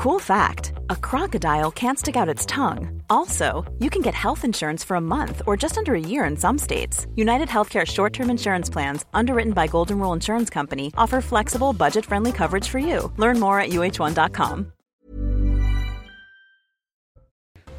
Cool 0.00 0.18
fact 0.18 0.72
a 0.88 0.96
crocodile 0.96 1.70
can't 1.70 1.98
stick 1.98 2.16
out 2.16 2.26
its 2.26 2.46
tongue. 2.46 3.02
Also, 3.10 3.70
you 3.80 3.90
can 3.90 4.00
get 4.00 4.14
health 4.14 4.46
insurance 4.46 4.82
for 4.82 4.94
a 4.94 5.00
month 5.00 5.42
or 5.46 5.58
just 5.58 5.76
under 5.76 5.94
a 5.94 6.00
year 6.00 6.24
in 6.24 6.38
some 6.38 6.56
states. 6.56 7.06
United 7.16 7.48
Healthcare 7.48 7.86
short 7.86 8.14
term 8.14 8.30
insurance 8.30 8.70
plans, 8.70 9.04
underwritten 9.12 9.52
by 9.52 9.66
Golden 9.66 9.98
Rule 9.98 10.14
Insurance 10.14 10.48
Company, 10.48 10.90
offer 10.96 11.20
flexible, 11.20 11.74
budget 11.74 12.06
friendly 12.06 12.32
coverage 12.32 12.66
for 12.66 12.78
you. 12.78 13.12
Learn 13.18 13.38
more 13.38 13.60
at 13.60 13.72
uh1.com. 13.72 14.72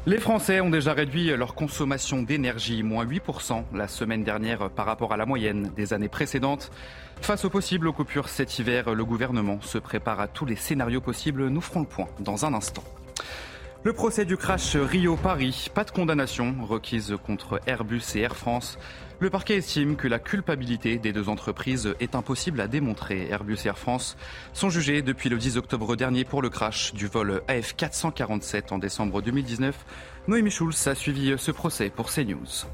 Les 0.04 0.18
Français 0.18 0.60
ont 0.60 0.70
déjà 0.70 0.94
réduit 0.94 1.36
leur 1.36 1.54
consommation 1.54 2.22
d'énergie, 2.22 2.82
moins 2.82 3.04
8% 3.04 3.64
la 3.72 3.86
semaine 3.86 4.24
dernière 4.24 4.68
par 4.70 4.84
rapport 4.84 5.12
à 5.12 5.16
la 5.16 5.26
moyenne 5.26 5.70
des 5.76 5.92
années 5.92 6.08
précédentes. 6.08 6.72
Face 7.22 7.44
aux 7.44 7.50
possibles 7.50 7.92
coupures 7.92 8.28
cet 8.28 8.58
hiver, 8.58 8.96
le 8.96 9.04
gouvernement 9.04 9.60
se 9.60 9.78
prépare 9.78 10.18
à 10.18 10.26
tous 10.26 10.44
les 10.44 10.56
scénarios 10.56 11.00
possibles. 11.00 11.46
Nous 11.48 11.60
ferons 11.60 11.80
le 11.80 11.86
point 11.86 12.08
dans 12.18 12.44
un 12.44 12.52
instant. 12.52 12.82
Le 13.84 13.92
procès 13.92 14.24
du 14.24 14.36
crash 14.36 14.74
Rio-Paris, 14.74 15.70
pas 15.72 15.84
de 15.84 15.92
condamnation 15.92 16.56
requise 16.62 17.14
contre 17.24 17.60
Airbus 17.66 18.02
et 18.16 18.20
Air 18.20 18.36
France. 18.36 18.76
Le 19.20 19.30
parquet 19.30 19.58
estime 19.58 19.94
que 19.94 20.08
la 20.08 20.18
culpabilité 20.18 20.98
des 20.98 21.12
deux 21.12 21.28
entreprises 21.28 21.94
est 22.00 22.16
impossible 22.16 22.60
à 22.60 22.66
démontrer. 22.66 23.28
Airbus 23.28 23.58
et 23.64 23.68
Air 23.68 23.78
France 23.78 24.16
sont 24.52 24.68
jugés 24.68 25.00
depuis 25.00 25.28
le 25.28 25.38
10 25.38 25.58
octobre 25.58 25.94
dernier 25.94 26.24
pour 26.24 26.42
le 26.42 26.50
crash 26.50 26.92
du 26.92 27.06
vol 27.06 27.40
AF447 27.46 28.72
en 28.72 28.78
décembre 28.78 29.22
2019. 29.22 29.76
Noémie 30.26 30.50
Schulz 30.50 30.88
a 30.88 30.96
suivi 30.96 31.34
ce 31.38 31.52
procès 31.52 31.88
pour 31.88 32.10
CNews. 32.10 32.66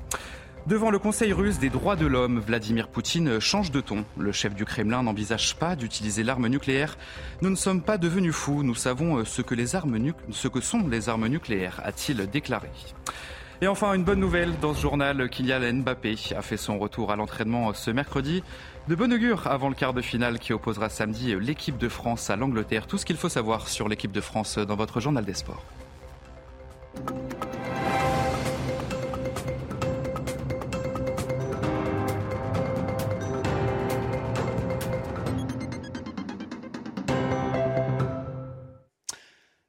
Devant 0.68 0.90
le 0.90 0.98
Conseil 0.98 1.32
russe 1.32 1.58
des 1.58 1.70
droits 1.70 1.96
de 1.96 2.04
l'homme, 2.04 2.40
Vladimir 2.40 2.88
Poutine 2.88 3.40
change 3.40 3.70
de 3.70 3.80
ton. 3.80 4.04
Le 4.18 4.32
chef 4.32 4.54
du 4.54 4.66
Kremlin 4.66 5.02
n'envisage 5.02 5.56
pas 5.56 5.76
d'utiliser 5.76 6.22
l'arme 6.22 6.46
nucléaire. 6.46 6.98
Nous 7.40 7.48
ne 7.48 7.56
sommes 7.56 7.80
pas 7.80 7.96
devenus 7.96 8.34
fous, 8.34 8.62
nous 8.62 8.74
savons 8.74 9.24
ce 9.24 9.40
que, 9.40 9.54
les 9.54 9.76
armes 9.76 10.12
ce 10.30 10.46
que 10.46 10.60
sont 10.60 10.86
les 10.86 11.08
armes 11.08 11.26
nucléaires, 11.26 11.80
a-t-il 11.84 12.18
déclaré. 12.28 12.68
Et 13.62 13.66
enfin, 13.66 13.94
une 13.94 14.04
bonne 14.04 14.20
nouvelle 14.20 14.60
dans 14.60 14.74
ce 14.74 14.82
journal, 14.82 15.30
Kylian 15.30 15.72
Mbappé 15.72 16.16
a 16.36 16.42
fait 16.42 16.58
son 16.58 16.78
retour 16.78 17.12
à 17.12 17.16
l'entraînement 17.16 17.72
ce 17.72 17.90
mercredi. 17.90 18.42
De 18.88 18.94
bon 18.94 19.10
augure 19.10 19.46
avant 19.46 19.70
le 19.70 19.74
quart 19.74 19.94
de 19.94 20.02
finale 20.02 20.38
qui 20.38 20.52
opposera 20.52 20.90
samedi 20.90 21.34
l'équipe 21.40 21.78
de 21.78 21.88
France 21.88 22.28
à 22.28 22.36
l'Angleterre. 22.36 22.86
Tout 22.86 22.98
ce 22.98 23.06
qu'il 23.06 23.16
faut 23.16 23.30
savoir 23.30 23.68
sur 23.68 23.88
l'équipe 23.88 24.12
de 24.12 24.20
France 24.20 24.58
dans 24.58 24.76
votre 24.76 25.00
journal 25.00 25.24
des 25.24 25.32
sports. 25.32 25.64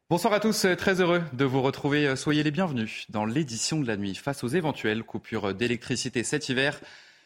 Bonsoir 0.09 0.33
à 0.33 0.39
tous, 0.39 0.65
très 0.75 1.01
heureux 1.01 1.21
de 1.33 1.45
vous 1.45 1.61
retrouver. 1.61 2.15
Soyez 2.15 2.41
les 2.41 2.49
bienvenus 2.49 3.05
dans 3.09 3.25
l'édition 3.25 3.79
de 3.79 3.85
la 3.85 3.95
nuit. 3.95 4.15
Face 4.15 4.43
aux 4.43 4.47
éventuelles 4.47 5.03
coupures 5.03 5.53
d'électricité 5.53 6.23
cet 6.23 6.49
hiver, 6.49 6.79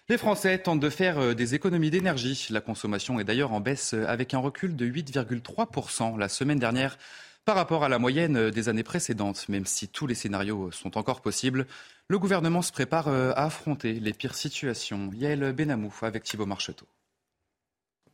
les 0.09 0.17
Français 0.17 0.58
tentent 0.58 0.81
de 0.81 0.89
faire 0.89 1.34
des 1.34 1.56
économies 1.56 1.92
d'énergie. 1.92 2.45
La 2.50 2.59
consommation 2.59 3.22
est 3.22 3.23
d'ailleurs 3.23 3.54
en 3.54 3.61
baisse 3.61 3.94
avec 3.94 4.34
un 4.34 4.39
recul 4.39 4.76
de 4.76 4.86
8,3% 4.86 6.20
la 6.20 6.28
semaine 6.28 6.59
dernière 6.59 6.98
par 7.45 7.56
rapport 7.56 7.86
à 7.86 7.89
la 7.89 8.00
moyenne 8.00 8.50
des 8.50 8.67
années 8.67 8.84
précédentes. 8.84 9.48
Même 9.48 9.66
si 9.66 9.88
tous 9.88 10.06
les 10.06 10.16
scénarios 10.16 10.70
sont 10.72 10.98
encore 10.98 11.22
possibles, 11.22 11.67
le 12.09 12.20
gouvernement 12.20 12.61
se 12.61 12.73
prépare 12.73 13.08
à 13.08 13.45
affronter 13.45 13.94
les 13.94 14.11
pires 14.11 14.36
situations. 14.36 15.09
Yael 15.14 15.54
Benamou 15.54 15.94
avec 16.02 16.23
Thibault 16.23 16.48
Marcheteau. 16.48 16.86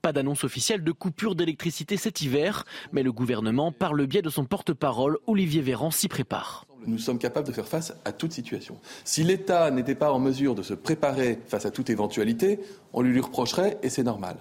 Pas 0.02 0.14
d'annonce 0.14 0.45
officielle 0.45 0.83
de 0.83 0.92
coupure 0.94 1.36
d'électricité 1.36 1.97
cet 1.97 2.22
hiver, 2.22 2.64
mais 2.94 3.03
le 3.03 3.11
gouvernement, 3.11 3.73
par 3.73 3.94
le 3.94 4.06
biais 4.06 4.22
de 4.22 4.30
son 4.30 4.45
porte-parole, 4.45 5.17
Olivier 5.28 5.61
Véran, 5.61 5.91
s'y 5.91 6.08
prépare. 6.08 6.66
Nous 6.86 6.97
sommes 6.97 7.19
capables 7.19 7.47
de 7.47 7.52
faire 7.52 7.67
face 7.67 7.94
à 8.06 8.14
toute 8.14 8.31
situation. 8.31 8.78
Si 9.03 9.23
l'État 9.23 9.72
n'était 9.72 9.95
pas 9.95 10.14
en 10.14 10.19
mesure 10.19 10.56
de 10.56 10.64
se 10.64 10.73
préparer 10.73 11.39
face 11.47 11.66
à 11.66 11.72
toute 11.72 11.89
éventualité, 11.89 12.62
on 12.94 13.01
lui, 13.01 13.12
lui 13.12 13.19
reprocherait 13.19 13.78
et 13.84 13.90
c'est 13.90 14.03
normal. 14.03 14.38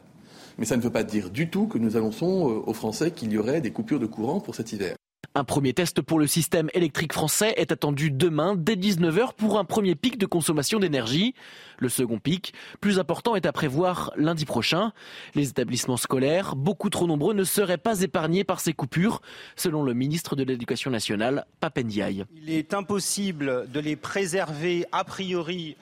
Mais 0.58 0.64
ça 0.64 0.76
ne 0.76 0.82
veut 0.82 0.90
pas 0.90 1.02
dire 1.02 1.30
du 1.30 1.50
tout 1.50 1.66
que 1.66 1.78
nous 1.78 1.96
annonçons 1.96 2.62
aux 2.64 2.74
Français 2.74 3.10
qu'il 3.10 3.32
y 3.32 3.38
aurait 3.38 3.60
des 3.60 3.72
coupures 3.72 4.00
de 4.00 4.06
courant 4.06 4.38
pour 4.38 4.54
cet 4.54 4.72
hiver. 4.72 4.97
Un 5.38 5.44
premier 5.44 5.72
test 5.72 6.02
pour 6.02 6.18
le 6.18 6.26
système 6.26 6.68
électrique 6.74 7.12
français 7.12 7.54
est 7.58 7.70
attendu 7.70 8.10
demain 8.10 8.56
dès 8.56 8.74
19h 8.74 9.34
pour 9.36 9.60
un 9.60 9.64
premier 9.64 9.94
pic 9.94 10.18
de 10.18 10.26
consommation 10.26 10.80
d'énergie. 10.80 11.32
Le 11.78 11.88
second 11.88 12.18
pic, 12.18 12.52
plus 12.80 12.98
important, 12.98 13.36
est 13.36 13.46
à 13.46 13.52
prévoir 13.52 14.10
lundi 14.16 14.44
prochain. 14.44 14.90
Les 15.36 15.48
établissements 15.48 15.96
scolaires, 15.96 16.56
beaucoup 16.56 16.90
trop 16.90 17.06
nombreux, 17.06 17.34
ne 17.34 17.44
seraient 17.44 17.78
pas 17.78 18.00
épargnés 18.00 18.42
par 18.42 18.58
ces 18.58 18.72
coupures, 18.72 19.22
selon 19.54 19.84
le 19.84 19.94
ministre 19.94 20.34
de 20.34 20.42
l'Éducation 20.42 20.90
nationale, 20.90 21.46
Papendiaï. 21.60 22.24
Il 22.42 22.50
est 22.50 22.74
impossible 22.74 23.70
de 23.70 23.78
les 23.78 23.94
préserver 23.94 24.86
a 24.90 25.04
priori 25.04 25.76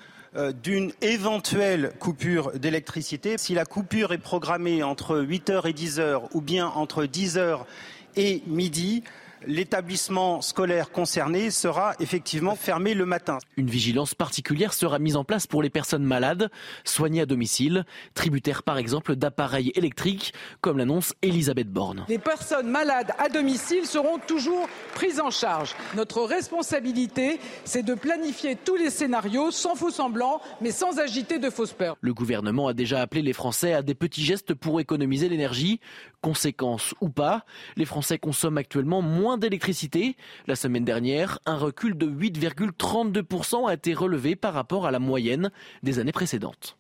d'une 0.63 0.93
éventuelle 1.01 1.95
coupure 1.99 2.53
d'électricité. 2.59 3.39
Si 3.39 3.55
la 3.55 3.65
coupure 3.65 4.13
est 4.13 4.19
programmée 4.19 4.83
entre 4.83 5.19
8h 5.19 5.67
et 5.67 5.73
10h 5.73 6.29
ou 6.35 6.43
bien 6.43 6.67
entre 6.67 7.07
10h 7.07 7.61
et 8.17 8.43
midi, 8.47 9.03
l'établissement 9.47 10.41
scolaire 10.43 10.91
concerné 10.91 11.51
sera 11.51 11.95
effectivement 12.01 12.55
fermé 12.55 12.95
le 12.95 13.07
matin. 13.07 13.39
Une 13.57 13.69
vigilance 13.69 14.15
particulière 14.15 14.73
sera 14.73 14.99
mise 14.99 15.17
en 15.17 15.25
place 15.25 15.47
pour 15.47 15.63
les 15.63 15.71
personnes 15.71 16.05
malades, 16.05 16.51
soignées 16.85 17.21
à 17.21 17.27
domicile, 17.27 17.85
tributaires 18.15 18.63
par 18.63 18.79
exemple 18.79 19.17
d'appareils 19.17 19.73
électriques, 19.75 20.33
comme 20.61 20.79
l'annonce 20.79 21.15
Elisabeth 21.23 21.69
Borne. 21.69 22.05
Les 22.09 22.19
personnes 22.19 22.71
malades 22.71 23.13
à 23.19 23.29
domicile 23.29 23.87
seront 23.87 24.19
toujours 24.19 24.69
prises 24.95 25.21
en 25.21 25.31
charge. 25.31 25.75
Notre 25.95 26.23
responsabilité, 26.23 27.41
c'est 27.65 27.83
de 27.83 27.95
planifier 27.95 28.57
tous 28.57 28.77
les 28.77 28.91
scénarios 28.91 29.51
sans 29.51 29.75
faux 29.75 29.91
semblants, 29.91 30.41
mais 30.61 30.71
sans 30.71 30.99
agiter 30.99 31.39
de 31.39 31.51
fausses 31.51 31.73
peurs. 31.73 31.97
Le 32.01 32.15
gouvernement 32.15 32.69
a 32.69 32.73
déjà 32.73 33.01
appelé 33.01 33.23
les 33.23 33.33
Français 33.33 33.73
à 33.73 33.83
des 33.83 33.95
petits 33.95 34.25
gestes 34.25 34.55
pour 34.55 34.81
économiser 34.81 35.29
l'énergie. 35.29 35.81
Conséquence 36.27 36.93
ou 37.01 37.09
pas, 37.09 37.47
les 37.77 37.85
Français 37.85 38.19
consomment 38.19 38.59
actuellement 38.59 39.01
moins 39.01 39.39
d'électricité. 39.39 40.17
La 40.49 40.57
semaine 40.57 40.85
dernière, 40.85 41.39
un 41.47 41.57
recul 41.57 41.97
de 41.97 42.05
8,32% 42.05 43.69
a 43.69 43.75
été 43.75 43.95
relevé 43.95 44.35
par 44.35 44.53
rapport 44.53 44.87
à 44.87 44.91
la 44.91 44.99
moyenne 44.99 45.53
des 45.85 46.01
années 46.01 46.11
précédentes. 46.11 46.77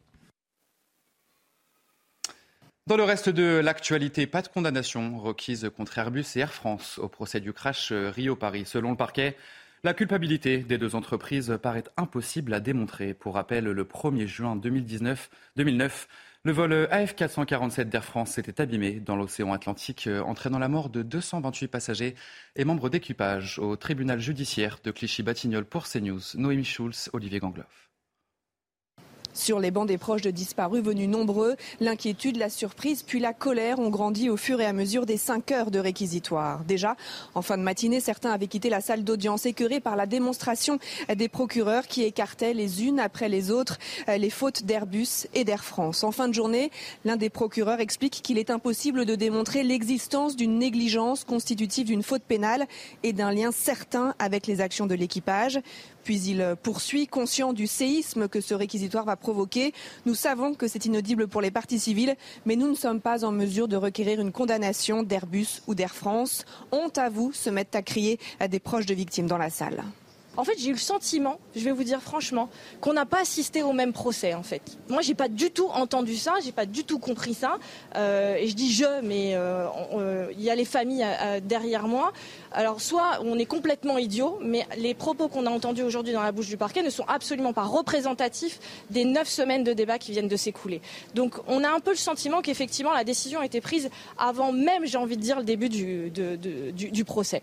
Dans 2.88 2.96
le 2.96 3.04
reste 3.04 3.28
de 3.28 3.60
l'actualité, 3.62 4.26
pas 4.26 4.42
de 4.42 4.48
condamnation 4.48 5.16
requise 5.20 5.70
contre 5.76 5.96
Airbus 5.96 6.24
et 6.34 6.40
Air 6.40 6.52
France 6.52 6.98
au 6.98 7.06
procès 7.06 7.38
du 7.38 7.52
crash 7.52 7.92
Rio-Paris. 7.92 8.64
Selon 8.66 8.90
le 8.90 8.96
parquet, 8.96 9.36
la 9.84 9.94
culpabilité 9.94 10.58
des 10.58 10.78
deux 10.78 10.96
entreprises 10.96 11.56
paraît 11.62 11.84
impossible 11.96 12.52
à 12.52 12.58
démontrer. 12.58 13.14
Pour 13.14 13.34
rappel, 13.34 13.66
le 13.66 13.84
1er 13.84 14.26
juin 14.26 14.56
2019, 14.56 15.30
2009, 15.54 16.08
le 16.46 16.52
vol 16.52 16.72
AF447 16.92 17.88
d'Air 17.88 18.04
France 18.04 18.30
s'était 18.30 18.60
abîmé 18.60 19.00
dans 19.00 19.16
l'océan 19.16 19.52
Atlantique, 19.52 20.08
entraînant 20.24 20.60
la 20.60 20.68
mort 20.68 20.90
de 20.90 21.02
228 21.02 21.66
passagers 21.66 22.14
et 22.54 22.64
membres 22.64 22.88
d'équipage 22.88 23.58
au 23.58 23.74
tribunal 23.74 24.20
judiciaire 24.20 24.78
de 24.84 24.92
Clichy-Batignolles 24.92 25.64
pour 25.64 25.88
CNews. 25.88 26.20
Noémie 26.36 26.64
Schulz, 26.64 27.10
Olivier 27.12 27.40
Gangloff. 27.40 27.85
Sur 29.36 29.60
les 29.60 29.70
bancs 29.70 29.86
des 29.86 29.98
proches 29.98 30.22
de 30.22 30.30
disparus 30.30 30.82
venus 30.82 31.10
nombreux, 31.10 31.56
l'inquiétude, 31.80 32.38
la 32.38 32.48
surprise 32.48 33.02
puis 33.02 33.20
la 33.20 33.34
colère 33.34 33.78
ont 33.78 33.90
grandi 33.90 34.30
au 34.30 34.38
fur 34.38 34.62
et 34.62 34.64
à 34.64 34.72
mesure 34.72 35.04
des 35.04 35.18
cinq 35.18 35.52
heures 35.52 35.70
de 35.70 35.78
réquisitoire. 35.78 36.64
Déjà, 36.64 36.96
en 37.34 37.42
fin 37.42 37.58
de 37.58 37.62
matinée, 37.62 38.00
certains 38.00 38.30
avaient 38.30 38.46
quitté 38.46 38.70
la 38.70 38.80
salle 38.80 39.04
d'audience 39.04 39.44
écœurés 39.44 39.80
par 39.80 39.94
la 39.94 40.06
démonstration 40.06 40.78
des 41.14 41.28
procureurs 41.28 41.86
qui 41.86 42.02
écartaient 42.02 42.54
les 42.54 42.84
unes 42.84 42.98
après 42.98 43.28
les 43.28 43.50
autres 43.50 43.76
les 44.08 44.30
fautes 44.30 44.62
d'Airbus 44.62 45.26
et 45.34 45.44
d'Air 45.44 45.64
France. 45.64 46.02
En 46.02 46.12
fin 46.12 46.28
de 46.28 46.34
journée, 46.34 46.70
l'un 47.04 47.16
des 47.16 47.28
procureurs 47.28 47.80
explique 47.80 48.22
qu'il 48.22 48.38
est 48.38 48.48
impossible 48.48 49.04
de 49.04 49.16
démontrer 49.16 49.64
l'existence 49.64 50.34
d'une 50.34 50.58
négligence 50.58 51.24
constitutive 51.24 51.88
d'une 51.88 52.02
faute 52.02 52.22
pénale 52.22 52.66
et 53.02 53.12
d'un 53.12 53.32
lien 53.32 53.52
certain 53.52 54.14
avec 54.18 54.46
les 54.46 54.62
actions 54.62 54.86
de 54.86 54.94
l'équipage. 54.94 55.60
Puis 56.06 56.20
il 56.28 56.54
poursuit, 56.62 57.08
conscient 57.08 57.52
du 57.52 57.66
séisme 57.66 58.28
que 58.28 58.40
ce 58.40 58.54
réquisitoire 58.54 59.04
va 59.04 59.16
provoquer. 59.16 59.74
Nous 60.04 60.14
savons 60.14 60.54
que 60.54 60.68
c'est 60.68 60.84
inaudible 60.84 61.26
pour 61.26 61.40
les 61.40 61.50
parties 61.50 61.80
civiles, 61.80 62.14
mais 62.44 62.54
nous 62.54 62.68
ne 62.68 62.76
sommes 62.76 63.00
pas 63.00 63.24
en 63.24 63.32
mesure 63.32 63.66
de 63.66 63.74
requérir 63.74 64.20
une 64.20 64.30
condamnation 64.30 65.02
d'Airbus 65.02 65.62
ou 65.66 65.74
d'Air 65.74 65.96
France. 65.96 66.44
Honte 66.70 66.96
à 66.98 67.08
vous, 67.08 67.32
se 67.32 67.50
mettent 67.50 67.74
à 67.74 67.82
crier 67.82 68.20
à 68.38 68.46
des 68.46 68.60
proches 68.60 68.86
de 68.86 68.94
victimes 68.94 69.26
dans 69.26 69.36
la 69.36 69.50
salle. 69.50 69.82
En 70.36 70.44
fait, 70.44 70.54
j'ai 70.58 70.68
eu 70.68 70.72
le 70.72 70.78
sentiment, 70.78 71.38
je 71.54 71.64
vais 71.64 71.72
vous 71.72 71.84
dire 71.84 72.02
franchement, 72.02 72.50
qu'on 72.80 72.92
n'a 72.92 73.06
pas 73.06 73.20
assisté 73.20 73.62
au 73.62 73.72
même 73.72 73.92
procès 73.92 74.34
en 74.34 74.42
fait. 74.42 74.76
Moi, 74.88 75.00
j'ai 75.00 75.14
pas 75.14 75.28
du 75.28 75.50
tout 75.50 75.68
entendu 75.68 76.16
ça, 76.16 76.34
j'ai 76.44 76.52
pas 76.52 76.66
du 76.66 76.84
tout 76.84 76.98
compris 76.98 77.32
ça. 77.32 77.58
Euh, 77.94 78.36
et 78.36 78.46
je 78.48 78.54
dis 78.54 78.72
je, 78.72 79.00
mais 79.02 79.34
euh, 79.34 79.66
euh, 79.94 80.30
il 80.32 80.42
y 80.42 80.50
a 80.50 80.54
les 80.54 80.64
familles 80.64 81.06
derrière 81.42 81.88
moi. 81.88 82.12
Alors, 82.52 82.80
soit 82.80 83.20
on 83.22 83.38
est 83.38 83.46
complètement 83.46 83.96
idiot, 83.98 84.38
mais 84.42 84.66
les 84.76 84.94
propos 84.94 85.28
qu'on 85.28 85.46
a 85.46 85.50
entendus 85.50 85.82
aujourd'hui 85.82 86.12
dans 86.12 86.22
la 86.22 86.32
bouche 86.32 86.48
du 86.48 86.56
parquet 86.56 86.82
ne 86.82 86.90
sont 86.90 87.04
absolument 87.08 87.52
pas 87.52 87.64
représentatifs 87.64 88.60
des 88.90 89.04
neuf 89.04 89.28
semaines 89.28 89.64
de 89.64 89.72
débat 89.72 89.98
qui 89.98 90.12
viennent 90.12 90.28
de 90.28 90.36
s'écouler. 90.36 90.82
Donc, 91.14 91.34
on 91.46 91.64
a 91.64 91.70
un 91.70 91.80
peu 91.80 91.90
le 91.90 91.96
sentiment 91.96 92.42
qu'effectivement 92.42 92.92
la 92.92 93.04
décision 93.04 93.40
a 93.40 93.46
été 93.46 93.60
prise 93.60 93.90
avant 94.18 94.52
même, 94.52 94.84
j'ai 94.84 94.98
envie 94.98 95.16
de 95.16 95.22
dire, 95.22 95.38
le 95.38 95.44
début 95.44 95.68
du, 95.68 96.10
du 96.10 97.04
procès. 97.04 97.42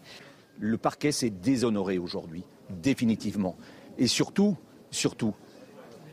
Le 0.59 0.77
parquet 0.77 1.11
s'est 1.11 1.31
déshonoré 1.31 1.97
aujourd'hui 1.97 2.43
définitivement. 2.69 3.55
Et 3.97 4.07
surtout, 4.07 4.55
surtout, 4.91 5.33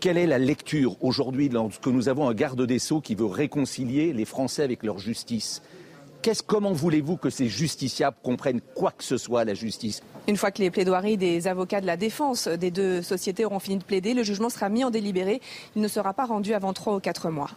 quelle 0.01 0.17
est 0.17 0.27
la 0.27 0.39
lecture 0.39 0.97
aujourd'hui 1.03 1.49
lorsque 1.49 1.87
nous 1.87 2.09
avons 2.09 2.29
un 2.29 2.35
garde 2.35 2.67
des 2.67 2.79
Sceaux 2.79 3.01
qui 3.01 3.15
veut 3.15 3.27
réconcilier 3.27 4.13
les 4.13 4.25
Français 4.25 4.63
avec 4.63 4.83
leur 4.83 4.99
justice? 4.99 5.63
Comment 6.47 6.73
voulez-vous 6.73 7.17
que 7.17 7.31
ces 7.31 7.49
justiciables 7.49 8.17
comprennent 8.23 8.61
quoi 8.75 8.93
que 8.93 9.05
ce 9.05 9.17
soit 9.17 9.41
à 9.41 9.45
la 9.45 9.55
justice? 9.55 10.03
Une 10.29 10.37
fois 10.37 10.51
que 10.51 10.61
les 10.61 10.71
plaidoiries 10.71 11.17
des 11.17 11.49
avocats 11.49 11.81
de 11.81 11.87
la 11.87 11.97
défense 11.97 12.47
des 12.47 12.71
deux 12.71 13.01
sociétés 13.01 13.47
auront 13.47 13.59
fini 13.59 13.79
de 13.79 13.85
plaider, 13.85 14.13
le 14.13 14.23
jugement 14.23 14.51
sera 14.51 14.69
mis 14.69 14.85
en 14.85 14.91
délibéré. 14.91 15.41
Il 15.77 15.83
ne 15.83 15.89
sera 15.89 16.13
pas 16.13 16.27
rendu 16.27 16.53
avant 16.53 16.75
trois 16.75 16.95
ou 16.95 17.01
quatre 17.01 17.31
mois. 17.31 17.51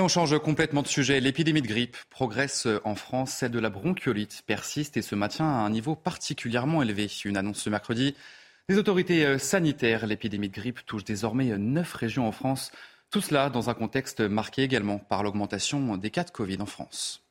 On 0.00 0.08
change 0.08 0.38
complètement 0.38 0.80
de 0.80 0.88
sujet. 0.88 1.20
L'épidémie 1.20 1.60
de 1.60 1.66
grippe 1.66 1.96
progresse 2.08 2.66
en 2.84 2.94
France. 2.94 3.32
Celle 3.32 3.50
de 3.50 3.58
la 3.58 3.68
bronchiolite 3.68 4.42
persiste 4.46 4.96
et 4.96 5.02
se 5.02 5.14
maintient 5.14 5.44
à 5.44 5.58
un 5.58 5.68
niveau 5.68 5.94
particulièrement 5.94 6.82
élevé. 6.82 7.06
Une 7.26 7.36
annonce 7.36 7.58
ce 7.58 7.68
mercredi 7.68 8.16
des 8.70 8.78
autorités 8.78 9.26
euh, 9.26 9.36
sanitaires. 9.36 10.06
L'épidémie 10.06 10.48
de 10.48 10.54
grippe 10.54 10.86
touche 10.86 11.04
désormais 11.04 11.58
neuf 11.58 11.92
régions 11.92 12.26
en 12.26 12.32
France. 12.32 12.72
Tout 13.10 13.20
cela 13.20 13.50
dans 13.50 13.68
un 13.68 13.74
contexte 13.74 14.20
marqué 14.20 14.62
également 14.62 14.98
par 14.98 15.22
l'augmentation 15.22 15.98
des 15.98 16.10
cas 16.10 16.24
de 16.24 16.30
Covid 16.30 16.62
en 16.62 16.66
France. 16.66 17.22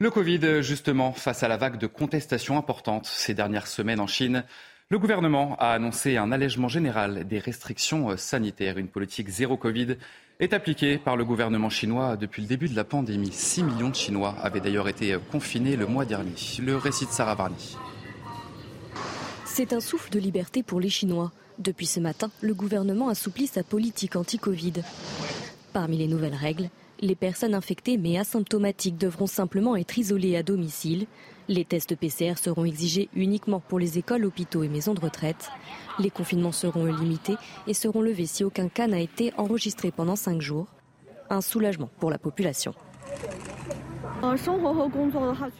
Le 0.00 0.10
Covid, 0.10 0.62
justement, 0.62 1.12
face 1.12 1.44
à 1.44 1.48
la 1.48 1.58
vague 1.58 1.78
de 1.78 1.86
contestation 1.86 2.58
importante 2.58 3.06
ces 3.06 3.34
dernières 3.34 3.68
semaines 3.68 4.00
en 4.00 4.08
Chine, 4.08 4.44
le 4.90 4.98
gouvernement 4.98 5.56
a 5.60 5.74
annoncé 5.74 6.16
un 6.16 6.32
allègement 6.32 6.68
général 6.68 7.28
des 7.28 7.38
restrictions 7.38 8.16
sanitaires. 8.16 8.78
Une 8.78 8.88
politique 8.88 9.28
zéro 9.28 9.56
Covid 9.56 9.96
est 10.40 10.52
appliquée 10.52 10.98
par 10.98 11.16
le 11.16 11.24
gouvernement 11.24 11.68
chinois 11.68 12.16
depuis 12.16 12.42
le 12.42 12.48
début 12.48 12.68
de 12.68 12.76
la 12.76 12.84
pandémie. 12.84 13.32
6 13.32 13.64
millions 13.64 13.88
de 13.88 13.96
Chinois 13.96 14.36
avaient 14.40 14.60
d'ailleurs 14.60 14.88
été 14.88 15.16
confinés 15.32 15.74
le 15.74 15.86
mois 15.86 16.04
dernier. 16.04 16.34
Le 16.62 16.76
récit 16.76 17.06
de 17.06 17.10
Sarah 17.10 17.34
Varni. 17.34 17.76
C'est 19.44 19.72
un 19.72 19.80
souffle 19.80 20.10
de 20.10 20.20
liberté 20.20 20.62
pour 20.62 20.78
les 20.78 20.90
Chinois. 20.90 21.32
Depuis 21.58 21.86
ce 21.86 21.98
matin, 21.98 22.30
le 22.40 22.54
gouvernement 22.54 23.08
assouplit 23.08 23.48
sa 23.48 23.64
politique 23.64 24.14
anti-Covid. 24.14 24.74
Parmi 25.72 25.96
les 25.96 26.06
nouvelles 26.06 26.36
règles, 26.36 26.70
les 27.00 27.16
personnes 27.16 27.54
infectées 27.54 27.98
mais 27.98 28.16
asymptomatiques 28.16 28.96
devront 28.96 29.26
simplement 29.26 29.74
être 29.74 29.98
isolées 29.98 30.36
à 30.36 30.44
domicile. 30.44 31.06
Les 31.48 31.64
tests 31.64 31.96
PCR 31.96 32.34
seront 32.36 32.66
exigés 32.66 33.08
uniquement 33.14 33.60
pour 33.60 33.78
les 33.78 33.96
écoles, 33.96 34.26
hôpitaux 34.26 34.62
et 34.62 34.68
maisons 34.68 34.92
de 34.92 35.00
retraite. 35.00 35.50
Les 35.98 36.10
confinements 36.10 36.52
seront 36.52 36.84
limités 36.84 37.36
et 37.66 37.72
seront 37.72 38.02
levés 38.02 38.26
si 38.26 38.44
aucun 38.44 38.68
cas 38.68 38.86
n'a 38.86 39.00
été 39.00 39.32
enregistré 39.38 39.90
pendant 39.90 40.16
cinq 40.16 40.42
jours. 40.42 40.66
Un 41.30 41.40
soulagement 41.40 41.88
pour 42.00 42.10
la 42.10 42.18
population. 42.18 42.74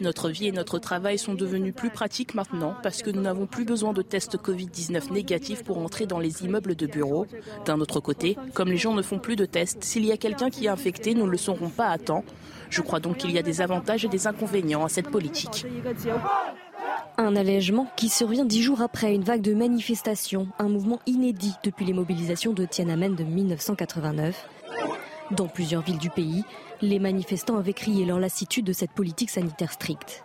Notre 0.01 0.29
vie 0.29 0.47
et 0.47 0.51
notre 0.51 0.79
travail 0.79 1.17
sont 1.17 1.33
devenus 1.33 1.73
plus 1.73 1.89
pratiques 1.89 2.33
maintenant 2.33 2.75
parce 2.83 3.01
que 3.01 3.09
nous 3.09 3.21
n'avons 3.21 3.45
plus 3.45 3.65
besoin 3.65 3.93
de 3.93 4.01
tests 4.01 4.37
Covid-19 4.37 5.11
négatifs 5.13 5.63
pour 5.63 5.77
entrer 5.77 6.05
dans 6.05 6.19
les 6.19 6.43
immeubles 6.43 6.75
de 6.75 6.85
bureaux. 6.85 7.25
D'un 7.65 7.79
autre 7.79 7.99
côté, 7.99 8.37
comme 8.53 8.69
les 8.69 8.77
gens 8.77 8.93
ne 8.93 9.01
font 9.01 9.19
plus 9.19 9.35
de 9.35 9.45
tests, 9.45 9.83
s'il 9.83 10.05
y 10.05 10.11
a 10.11 10.17
quelqu'un 10.17 10.49
qui 10.49 10.65
est 10.65 10.69
infecté, 10.69 11.13
nous 11.13 11.25
ne 11.25 11.31
le 11.31 11.37
saurons 11.37 11.69
pas 11.69 11.87
à 11.87 11.97
temps. 11.97 12.23
Je 12.69 12.81
crois 12.81 12.99
donc 12.99 13.17
qu'il 13.17 13.31
y 13.31 13.39
a 13.39 13.43
des 13.43 13.61
avantages 13.61 14.05
et 14.05 14.09
des 14.09 14.27
inconvénients 14.27 14.85
à 14.85 14.89
cette 14.89 15.09
politique. 15.09 15.65
Un 17.17 17.35
allègement 17.35 17.87
qui 17.95 18.09
survient 18.09 18.45
dix 18.45 18.61
jours 18.61 18.81
après 18.81 19.13
une 19.13 19.23
vague 19.23 19.41
de 19.41 19.53
manifestations, 19.53 20.47
un 20.57 20.69
mouvement 20.69 20.99
inédit 21.05 21.53
depuis 21.63 21.85
les 21.85 21.93
mobilisations 21.93 22.53
de 22.53 22.65
Tiananmen 22.65 23.15
de 23.15 23.23
1989. 23.23 24.47
Dans 25.31 25.47
plusieurs 25.47 25.81
villes 25.81 25.97
du 25.97 26.09
pays, 26.09 26.43
les 26.81 26.99
manifestants 26.99 27.57
avaient 27.57 27.73
crié 27.73 28.05
leur 28.05 28.19
lassitude 28.19 28.65
de 28.65 28.73
cette 28.73 28.91
politique 28.91 29.29
sanitaire 29.29 29.71
stricte. 29.71 30.23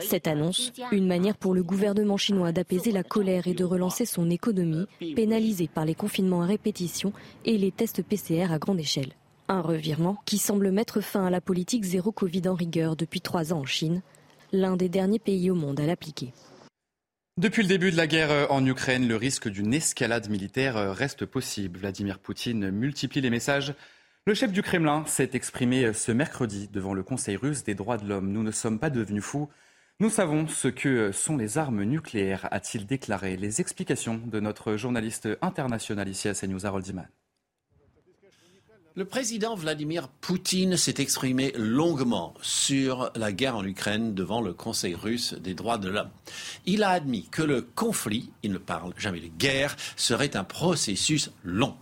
Cette 0.00 0.28
annonce, 0.28 0.72
une 0.92 1.06
manière 1.06 1.36
pour 1.36 1.52
le 1.52 1.64
gouvernement 1.64 2.16
chinois 2.16 2.52
d'apaiser 2.52 2.92
la 2.92 3.02
colère 3.02 3.48
et 3.48 3.54
de 3.54 3.64
relancer 3.64 4.06
son 4.06 4.30
économie, 4.30 4.86
pénalisée 5.16 5.68
par 5.72 5.84
les 5.84 5.96
confinements 5.96 6.42
à 6.42 6.46
répétition 6.46 7.12
et 7.44 7.58
les 7.58 7.72
tests 7.72 8.02
PCR 8.02 8.52
à 8.52 8.58
grande 8.58 8.78
échelle. 8.78 9.12
Un 9.48 9.60
revirement 9.60 10.16
qui 10.26 10.38
semble 10.38 10.70
mettre 10.70 11.00
fin 11.00 11.26
à 11.26 11.30
la 11.30 11.40
politique 11.40 11.84
zéro 11.84 12.12
Covid 12.12 12.48
en 12.48 12.54
rigueur 12.54 12.94
depuis 12.94 13.20
trois 13.20 13.52
ans 13.52 13.60
en 13.60 13.66
Chine, 13.66 14.02
l'un 14.52 14.76
des 14.76 14.88
derniers 14.88 15.18
pays 15.18 15.50
au 15.50 15.54
monde 15.56 15.80
à 15.80 15.86
l'appliquer. 15.86 16.32
Depuis 17.36 17.62
le 17.62 17.68
début 17.68 17.90
de 17.90 17.96
la 17.96 18.06
guerre 18.06 18.52
en 18.52 18.64
Ukraine, 18.64 19.08
le 19.08 19.16
risque 19.16 19.48
d'une 19.48 19.74
escalade 19.74 20.30
militaire 20.30 20.94
reste 20.94 21.26
possible. 21.26 21.80
Vladimir 21.80 22.20
Poutine 22.20 22.70
multiplie 22.70 23.20
les 23.20 23.30
messages 23.30 23.74
le 24.26 24.32
chef 24.32 24.52
du 24.52 24.62
Kremlin 24.62 25.04
s'est 25.06 25.30
exprimé 25.34 25.92
ce 25.92 26.10
mercredi 26.10 26.68
devant 26.72 26.94
le 26.94 27.02
Conseil 27.02 27.36
russe 27.36 27.62
des 27.62 27.74
droits 27.74 27.98
de 27.98 28.08
l'homme. 28.08 28.32
Nous 28.32 28.42
ne 28.42 28.50
sommes 28.50 28.78
pas 28.78 28.88
devenus 28.88 29.22
fous. 29.22 29.50
Nous 30.00 30.08
savons 30.08 30.48
ce 30.48 30.68
que 30.68 31.12
sont 31.12 31.36
les 31.36 31.58
armes 31.58 31.82
nucléaires, 31.82 32.48
a-t-il 32.50 32.86
déclaré. 32.86 33.36
Les 33.36 33.60
explications 33.60 34.20
de 34.24 34.40
notre 34.40 34.76
journaliste 34.76 35.28
international 35.42 36.08
ici 36.08 36.28
à 36.28 36.34
CNews, 36.34 36.64
Harold 36.64 36.84
Diman. 36.84 37.06
Le 38.96 39.04
président 39.04 39.56
Vladimir 39.56 40.08
Poutine 40.08 40.76
s'est 40.78 41.02
exprimé 41.02 41.52
longuement 41.56 42.32
sur 42.40 43.10
la 43.16 43.30
guerre 43.30 43.56
en 43.56 43.64
Ukraine 43.64 44.14
devant 44.14 44.40
le 44.40 44.54
Conseil 44.54 44.94
russe 44.94 45.34
des 45.34 45.52
droits 45.52 45.78
de 45.78 45.90
l'homme. 45.90 46.10
Il 46.64 46.82
a 46.82 46.90
admis 46.90 47.28
que 47.28 47.42
le 47.42 47.60
conflit, 47.60 48.30
il 48.42 48.52
ne 48.52 48.58
parle 48.58 48.94
jamais 48.96 49.20
de 49.20 49.26
guerre, 49.26 49.76
serait 49.96 50.34
un 50.34 50.44
processus 50.44 51.30
long. 51.42 51.76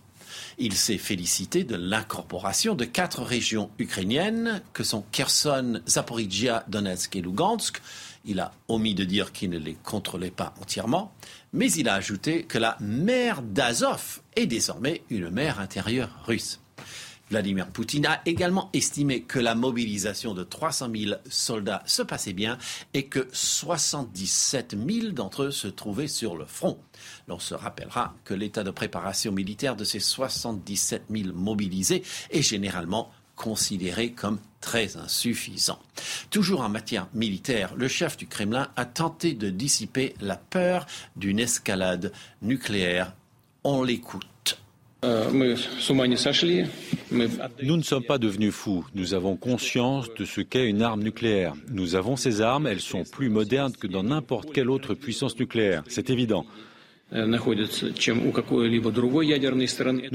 Il 0.57 0.73
s'est 0.73 0.97
félicité 0.97 1.63
de 1.63 1.75
l'incorporation 1.75 2.75
de 2.75 2.85
quatre 2.85 3.21
régions 3.23 3.69
ukrainiennes 3.79 4.61
que 4.73 4.83
sont 4.83 5.03
Kherson, 5.11 5.81
Zaporizhia, 5.87 6.63
Donetsk 6.67 7.15
et 7.15 7.21
Lugansk. 7.21 7.81
Il 8.25 8.39
a 8.39 8.53
omis 8.67 8.95
de 8.95 9.03
dire 9.03 9.31
qu'il 9.31 9.49
ne 9.49 9.57
les 9.57 9.75
contrôlait 9.83 10.31
pas 10.31 10.53
entièrement, 10.61 11.13
mais 11.51 11.71
il 11.71 11.89
a 11.89 11.95
ajouté 11.95 12.43
que 12.43 12.57
la 12.57 12.77
mer 12.79 13.41
d'Azov 13.41 14.21
est 14.35 14.45
désormais 14.45 15.03
une 15.09 15.29
mer 15.29 15.59
intérieure 15.59 16.09
russe. 16.25 16.59
Vladimir 17.33 17.67
Poutine 17.69 18.05
a 18.05 18.21
également 18.27 18.69
estimé 18.73 19.23
que 19.23 19.39
la 19.39 19.55
mobilisation 19.55 20.35
de 20.35 20.43
300 20.43 20.89
000 20.95 21.15
soldats 21.27 21.81
se 21.87 22.03
passait 22.03 22.31
bien 22.31 22.59
et 22.93 23.07
que 23.07 23.27
77 23.31 24.75
000 24.87 25.13
d'entre 25.13 25.45
eux 25.45 25.51
se 25.51 25.67
trouvaient 25.67 26.07
sur 26.07 26.35
le 26.35 26.45
front. 26.45 26.77
L'on 27.27 27.39
se 27.39 27.55
rappellera 27.55 28.13
que 28.23 28.35
l'état 28.35 28.63
de 28.63 28.69
préparation 28.69 29.31
militaire 29.31 29.75
de 29.75 29.83
ces 29.83 29.99
77 29.99 31.05
000 31.09 31.33
mobilisés 31.33 32.03
est 32.29 32.43
généralement 32.43 33.09
considéré 33.35 34.11
comme 34.11 34.39
très 34.61 34.95
insuffisant. 34.97 35.79
Toujours 36.29 36.61
en 36.61 36.69
matière 36.69 37.07
militaire, 37.15 37.73
le 37.75 37.87
chef 37.87 38.15
du 38.15 38.27
Kremlin 38.27 38.69
a 38.75 38.85
tenté 38.85 39.33
de 39.33 39.49
dissiper 39.49 40.13
la 40.21 40.35
peur 40.35 40.85
d'une 41.15 41.39
escalade 41.39 42.11
nucléaire. 42.43 43.15
On 43.63 43.81
l'écoute. 43.81 44.27
Nous 47.61 47.77
ne 47.77 47.83
sommes 47.83 48.03
pas 48.03 48.17
devenus 48.17 48.53
fous. 48.53 48.85
Nous 48.95 49.13
avons 49.13 49.35
conscience 49.35 50.13
de 50.13 50.25
ce 50.25 50.41
qu'est 50.41 50.69
une 50.69 50.81
arme 50.81 51.03
nucléaire. 51.03 51.53
Nous 51.69 51.95
avons 51.95 52.15
ces 52.15 52.41
armes, 52.41 52.67
elles 52.67 52.79
sont 52.79 53.03
plus 53.03 53.29
modernes 53.29 53.73
que 53.73 53.87
dans 53.87 54.03
n'importe 54.03 54.53
quelle 54.53 54.69
autre 54.69 54.93
puissance 54.93 55.37
nucléaire. 55.37 55.83
C'est 55.87 56.09
évident. 56.09 56.45
Nous 57.11 57.27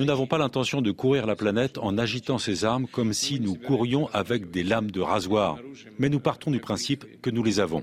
n'avons 0.05 0.27
pas 0.27 0.39
l'intention 0.39 0.83
de 0.83 0.91
courir 0.91 1.27
la 1.27 1.37
planète 1.37 1.79
en 1.79 1.97
agitant 1.97 2.39
ces 2.39 2.65
armes 2.65 2.87
comme 2.91 3.13
si 3.13 3.39
nous 3.41 3.55
courions 3.55 4.09
avec 4.13 4.51
des 4.51 4.65
lames 4.65 4.91
de 4.91 5.01
rasoir. 5.01 5.59
Mais 5.99 6.09
nous 6.09 6.19
partons 6.19 6.51
du 6.51 6.59
principe 6.59 7.05
que 7.23 7.31
nous 7.31 7.45
les 7.45 7.61
avons. 7.61 7.83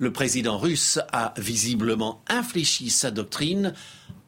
Le 0.00 0.10
président 0.10 0.56
russe 0.56 0.98
a 1.12 1.34
visiblement 1.36 2.24
infléchi 2.26 2.88
sa 2.88 3.10
doctrine, 3.10 3.74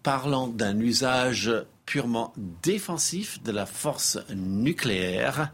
parlant 0.02 0.46
d'un 0.46 0.78
usage 0.78 1.50
purement 1.86 2.34
défensif 2.62 3.42
de 3.42 3.52
la 3.52 3.64
force 3.64 4.18
nucléaire, 4.34 5.50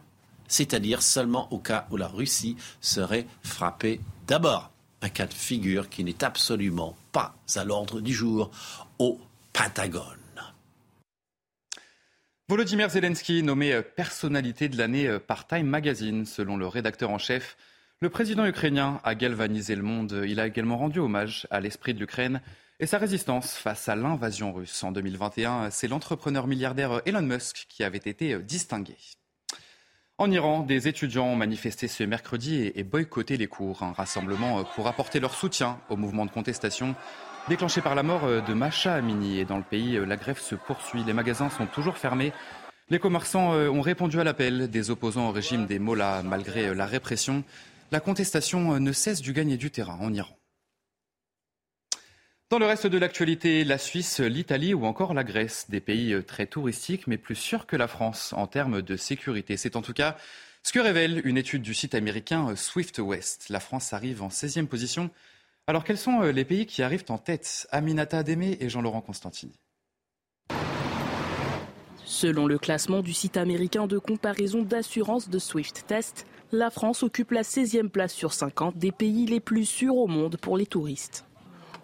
c'est-à-dire 0.49 1.03
seulement 1.03 1.47
au 1.53 1.61
cas 1.61 1.87
où 1.93 1.97
la 1.97 2.09
Russie 2.09 2.57
serait 2.81 3.29
frappée 3.45 4.01
d'abord. 4.27 4.73
Un 5.03 5.09
cas 5.09 5.27
de 5.29 5.35
figure 5.35 5.89
qui 5.89 6.03
n'est 6.03 6.25
absolument 6.25 6.97
pas 7.13 7.37
à 7.55 7.63
l'ordre 7.63 8.01
du 8.01 8.13
jour 8.13 8.51
au 8.99 9.21
Pentagone. 9.53 10.03
Volodymyr 12.49 12.91
Zelensky, 12.91 13.45
nommé 13.45 13.83
personnalité 13.83 14.69
de 14.69 14.79
l'année 14.79 15.17
par 15.25 15.47
Time 15.47 15.69
Magazine, 15.69 16.27
selon 16.27 16.57
le 16.57 16.67
rédacteur 16.67 17.11
en 17.11 17.19
chef 17.19 17.57
Le 18.01 18.11
président 18.11 18.47
ukrainien 18.47 19.01
a 19.03 19.17
galvanisé 19.17 19.75
le 19.75 19.83
monde. 19.83 20.23
Il 20.25 20.39
a 20.39 20.47
également 20.47 20.79
rendu 20.79 21.01
hommage 21.01 21.49
à 21.51 21.59
l'esprit 21.59 21.95
de 21.95 21.99
l'Ukraine 21.99 22.41
et 22.79 22.87
sa 22.87 22.97
résistance 22.97 23.57
face 23.57 23.89
à 23.89 23.97
l'invasion 23.97 24.53
russe. 24.53 24.85
En 24.85 24.93
2021, 24.93 25.71
c'est 25.71 25.89
l'entrepreneur 25.89 26.47
milliardaire 26.47 27.03
Elon 27.07 27.23
Musk 27.23 27.67
qui 27.69 27.83
avait 27.83 27.99
été 27.99 28.39
distingué. 28.39 28.95
En 30.17 30.31
Iran, 30.31 30.61
des 30.61 30.87
étudiants 30.87 31.27
ont 31.27 31.35
manifesté 31.35 31.89
ce 31.89 32.05
mercredi 32.05 32.71
et 32.73 32.85
boycotté 32.85 33.37
les 33.37 33.49
cours. 33.49 33.83
Un 33.83 33.91
rassemblement 33.91 34.63
pour 34.63 34.87
apporter 34.87 35.19
leur 35.19 35.35
soutien 35.35 35.81
au 35.89 35.97
mouvement 35.97 36.25
de 36.25 36.31
contestation 36.31 36.95
déclenché 37.49 37.81
par 37.81 37.97
la 37.97 38.05
mort 38.05 38.29
de 38.29 38.55
Masha 38.55 38.95
Amini. 38.95 39.41
Et 39.41 39.45
dans 39.45 39.59
le 39.59 39.65
pays, 39.65 39.99
la 40.07 40.17
grève 40.17 40.39
se 40.39 40.55
poursuit. 40.55 41.03
Les 41.03 41.15
magasins 41.15 41.51
sont 41.51 41.67
toujours 41.67 41.99
fermés. 41.99 42.33
Les 42.91 43.01
commerçants 43.01 43.55
ont 43.55 43.81
répondu 43.81 44.21
à 44.21 44.25
l'appel 44.25 44.71
des 44.71 44.91
opposants 44.91 45.31
au 45.31 45.33
régime 45.33 45.67
des 45.67 45.81
Mollahs 45.81 46.23
malgré 46.23 46.73
la 46.77 46.87
répression 46.87 47.43
la 47.91 48.01
contestation 48.01 48.75
euh, 48.75 48.79
ne 48.79 48.93
cesse 48.93 49.21
du 49.21 49.33
gagner 49.33 49.57
du 49.57 49.71
terrain 49.71 49.99
en 50.01 50.13
Iran. 50.13 50.37
Dans 52.51 52.59
le 52.59 52.67
reste 52.67 52.87
de 52.87 52.99
l'actualité, 52.99 53.65
la 53.65 53.79
Suisse, 53.79 54.21
l'Italie 54.21 54.73
ou 54.73 54.87
encore 54.87 55.13
la 55.13 55.25
Grèce, 55.25 55.67
des 55.69 55.81
pays 55.81 56.13
euh, 56.13 56.23
très 56.23 56.47
touristiques 56.47 57.07
mais 57.07 57.19
plus 57.19 57.35
sûrs 57.35 57.67
que 57.67 57.77
la 57.77 57.89
France 57.89 58.33
en 58.33 58.47
termes 58.47 58.83
de 58.83 58.97
sécurité. 58.97 59.57
C'est 59.57 59.77
en 59.77 59.83
tout 59.83 59.93
cas 59.93 60.17
ce 60.63 60.73
que 60.73 60.81
révèle 60.81 61.23
une 61.25 61.37
étude 61.37 61.63
du 61.63 61.75
site 61.75 61.95
américain 61.95 62.51
euh, 62.51 62.57
Swift 62.57 62.99
West. 62.99 63.49
La 63.49 63.61
France 63.61 63.93
arrive 63.93 64.23
en 64.23 64.29
16e 64.29 64.67
position. 64.67 65.11
Alors 65.67 65.85
quels 65.85 65.99
sont 65.99 66.23
les 66.23 66.45
pays 66.45 66.67
qui 66.67 66.83
arrivent 66.83 67.05
en 67.09 67.19
tête? 67.19 67.67
Aminata 67.71 68.19
Ademé 68.19 68.57
et 68.61 68.71
Jean-Laurent 68.71 69.03
Constantini. 69.03 69.59
Selon 72.21 72.49
le 72.49 72.59
classement 72.59 73.01
du 73.01 73.13
site 73.13 73.37
américain 73.37 73.87
de 73.87 73.97
comparaison 73.97 74.63
d'assurance 74.63 75.29
de 75.29 75.39
Swift 75.39 75.85
Test, 75.87 76.27
la 76.51 76.69
France 76.69 77.05
occupe 77.05 77.31
la 77.31 77.43
16e 77.43 77.89
place 77.89 78.13
sur 78.13 78.33
50 78.33 78.77
des 78.77 78.91
pays 78.91 79.25
les 79.27 79.39
plus 79.39 79.65
sûrs 79.65 79.97
au 79.97 80.09
monde 80.09 80.37
pour 80.37 80.57
les 80.57 80.67
touristes. 80.67 81.25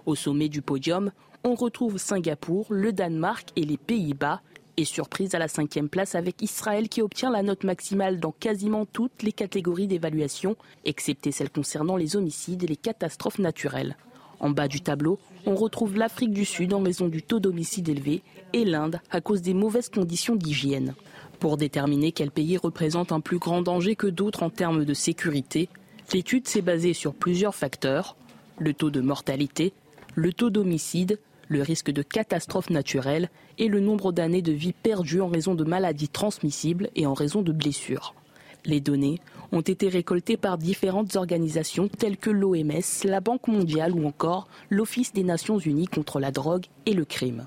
Au 0.07 0.17
sommet 0.17 0.49
du 0.49 0.61
podium, 0.61 1.13
on 1.45 1.55
retrouve 1.55 1.99
Singapour, 1.99 2.67
le 2.71 2.93
Danemark 2.93 3.51
et 3.55 3.63
les 3.63 3.77
Pays-Bas, 3.77 4.41
et 4.77 4.85
surprise 4.85 5.37
à 5.37 5.39
la 5.39 5.47
cinquième 5.47 5.89
place 5.89 6.17
avec 6.17 6.43
Israël 6.43 6.89
qui 6.89 7.01
obtient 7.01 7.31
la 7.31 7.45
note 7.45 7.63
maximale 7.63 8.19
dans 8.19 8.33
quasiment 8.33 8.87
toutes 8.87 9.23
les 9.23 9.31
catégories 9.31 9.87
d'évaluation, 9.87 10.57
excepté 10.85 11.31
celles 11.31 11.51
concernant 11.51 11.97
les 11.97 12.17
homicides 12.17 12.65
et 12.65 12.67
les 12.67 12.75
catastrophes 12.75 13.39
naturelles. 13.39 13.97
En 14.45 14.51
bas 14.51 14.69
du 14.69 14.83
tableau, 14.83 15.19
on 15.47 15.55
retrouve 15.55 15.97
l'Afrique 15.97 16.35
du 16.35 16.45
Sud 16.45 16.75
en 16.75 16.83
raison 16.83 17.09
du 17.09 17.23
taux 17.23 17.41
d'homicide 17.41 17.89
élevé 17.89 18.21
et 18.53 18.67
l'Inde 18.67 19.01
à 19.11 19.23
cause 19.23 19.41
des 19.41 19.55
mauvaises 19.55 19.89
conditions 19.89 20.37
d'hygiène. 20.37 20.95
Pour 21.41 21.57
déterminer 21.57 22.13
quel 22.13 22.31
pays 22.31 22.59
représente 22.59 23.11
un 23.11 23.21
plus 23.21 23.39
grand 23.39 23.63
danger 23.63 23.97
que 23.97 24.07
d'autres 24.07 24.43
en 24.43 24.51
termes 24.51 24.85
de 24.85 24.93
sécurité, 24.93 25.71
l'étude 26.13 26.47
s'est 26.47 26.61
basée 26.61 26.93
sur 26.93 27.15
plusieurs 27.15 27.55
facteurs 27.55 28.17
le 28.59 28.75
taux 28.75 28.91
de 28.91 29.01
mortalité, 29.01 29.73
le 30.15 30.31
taux 30.35 30.51
d'homicide, 30.51 31.19
le 31.49 31.63
risque 31.63 31.91
de 31.91 32.03
catastrophe 32.03 32.69
naturelle 32.69 33.31
et 33.57 33.69
le 33.69 33.81
nombre 33.81 34.13
d'années 34.13 34.43
de 34.43 34.53
vie 34.53 34.75
perdues 34.75 35.23
en 35.23 35.29
raison 35.29 35.55
de 35.55 35.65
maladies 35.65 36.11
transmissibles 36.11 36.91
et 36.97 37.07
en 37.07 37.15
raison 37.15 37.41
de 37.41 37.53
blessures. 37.53 38.15
Les 38.67 38.81
données 38.81 39.21
ont 39.53 39.61
été 39.61 39.89
récoltées 39.89 40.37
par 40.37 40.59
différentes 40.59 41.17
organisations 41.17 41.89
telles 41.89 42.17
que 42.17 42.31
l'OMS, 42.31 43.05
la 43.05 43.21
Banque 43.21 43.49
mondiale 43.49 43.93
ou 43.93 44.07
encore 44.07 44.49
l'Office 44.71 45.13
des 45.13 45.25
Nations 45.25 45.59
Unies 45.59 45.89
contre 45.89 46.21
la 46.21 46.31
drogue 46.31 46.67
et 46.87 46.93
le 46.93 47.05
crime. 47.05 47.47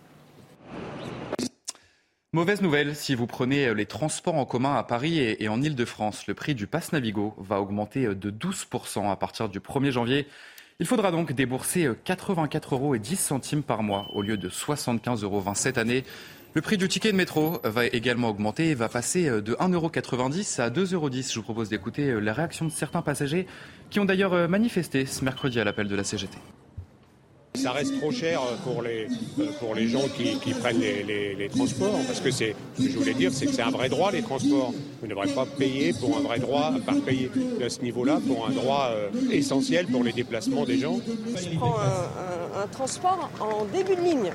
Mauvaise 2.34 2.62
nouvelle, 2.62 2.96
si 2.96 3.16
vous 3.16 3.25
prenez 3.25 3.74
les 3.74 3.86
transports 3.86 4.36
en 4.36 4.46
commun 4.46 4.75
à 4.75 4.84
Paris 4.84 5.18
et 5.18 5.48
en 5.48 5.62
Ile-de-France, 5.62 6.27
le 6.27 6.34
prix 6.34 6.56
du 6.56 6.68
pass 6.68 6.92
Navigo 6.92 7.34
va 7.38 7.62
augmenter 7.62 8.13
de 8.13 8.30
12% 8.30 9.10
à 9.10 9.16
partir 9.16 9.50
du 9.50 9.60
1er 9.60 9.92
janvier. 9.92 10.27
Il 10.80 10.86
faudra 10.86 11.10
donc 11.10 11.34
débourser 11.34 11.89
84 12.04 12.75
euros 12.75 12.94
et 12.94 13.00
10 13.00 13.16
centimes 13.16 13.63
par 13.63 13.82
mois 13.82 14.12
au 14.13 14.22
lieu 14.22 14.38
de 14.38 14.50
75,20 14.50 15.24
euros 15.24 15.44
cette 15.56 15.80
année. 15.80 16.04
Le 16.58 16.62
prix 16.62 16.78
du 16.78 16.88
ticket 16.88 17.12
de 17.12 17.16
métro 17.16 17.60
va 17.64 17.86
également 17.86 18.30
augmenter 18.30 18.70
et 18.70 18.74
va 18.74 18.90
passer 18.90 19.30
de 19.30 19.54
1,90 19.54 19.76
euros 19.76 19.92
à 19.94 20.70
2,10 20.72 20.94
euros. 20.96 21.10
Je 21.12 21.36
vous 21.36 21.44
propose 21.44 21.70
d'écouter 21.70 22.20
la 22.20 22.34
réaction 22.34 22.66
de 22.66 22.72
certains 22.72 23.04
passagers 23.04 23.46
qui 23.92 24.00
ont 24.00 24.06
d'ailleurs 24.06 24.50
manifesté 24.50 25.06
ce 25.06 25.24
mercredi 25.24 25.60
à 25.60 25.64
l'appel 25.64 25.88
de 25.88 25.96
la 25.96 26.04
CGT. 26.04 26.36
Ça 27.54 27.74
reste 27.74 28.00
trop 28.00 28.12
cher 28.12 28.42
pour 28.64 28.82
les, 28.82 29.08
pour 29.60 29.76
les 29.76 29.88
gens 29.88 30.08
qui, 30.18 30.40
qui 30.40 30.56
prennent 30.56 30.80
les, 30.80 31.04
les, 31.04 31.36
les, 31.36 31.48
transports, 31.48 32.00
parce 32.08 32.22
que 32.22 32.32
c'est, 32.32 32.56
ce 32.76 32.86
que 32.86 32.90
je 32.90 32.98
voulais 32.98 33.14
dire, 33.14 33.32
c'est 33.32 33.46
que 33.46 33.52
c'est 33.52 33.62
un 33.62 33.70
vrai 33.70 33.90
droit, 33.90 34.12
les 34.12 34.24
transports. 34.24 34.74
Vous 35.02 35.06
ne 35.06 35.12
devrez 35.12 35.28
pas 35.28 35.46
payer 35.46 35.94
pour 35.94 36.18
un 36.18 36.22
vrai 36.22 36.40
droit, 36.40 36.74
pas 36.84 36.96
payer 37.06 37.30
à 37.64 37.70
ce 37.70 37.82
niveau-là, 37.82 38.20
pour 38.28 38.48
un 38.48 38.52
droit 38.52 38.90
euh, 38.94 39.10
essentiel 39.32 39.86
pour 39.86 40.04
les 40.04 40.12
déplacements 40.12 40.66
des 40.66 40.80
gens. 40.80 41.00
Je 41.36 41.56
prends 41.56 41.78
un, 41.78 41.84
un, 41.84 42.64
un 42.64 42.68
transport 42.68 43.30
en 43.40 43.66
début 43.66 43.96
de 43.96 44.02
ligne. 44.02 44.32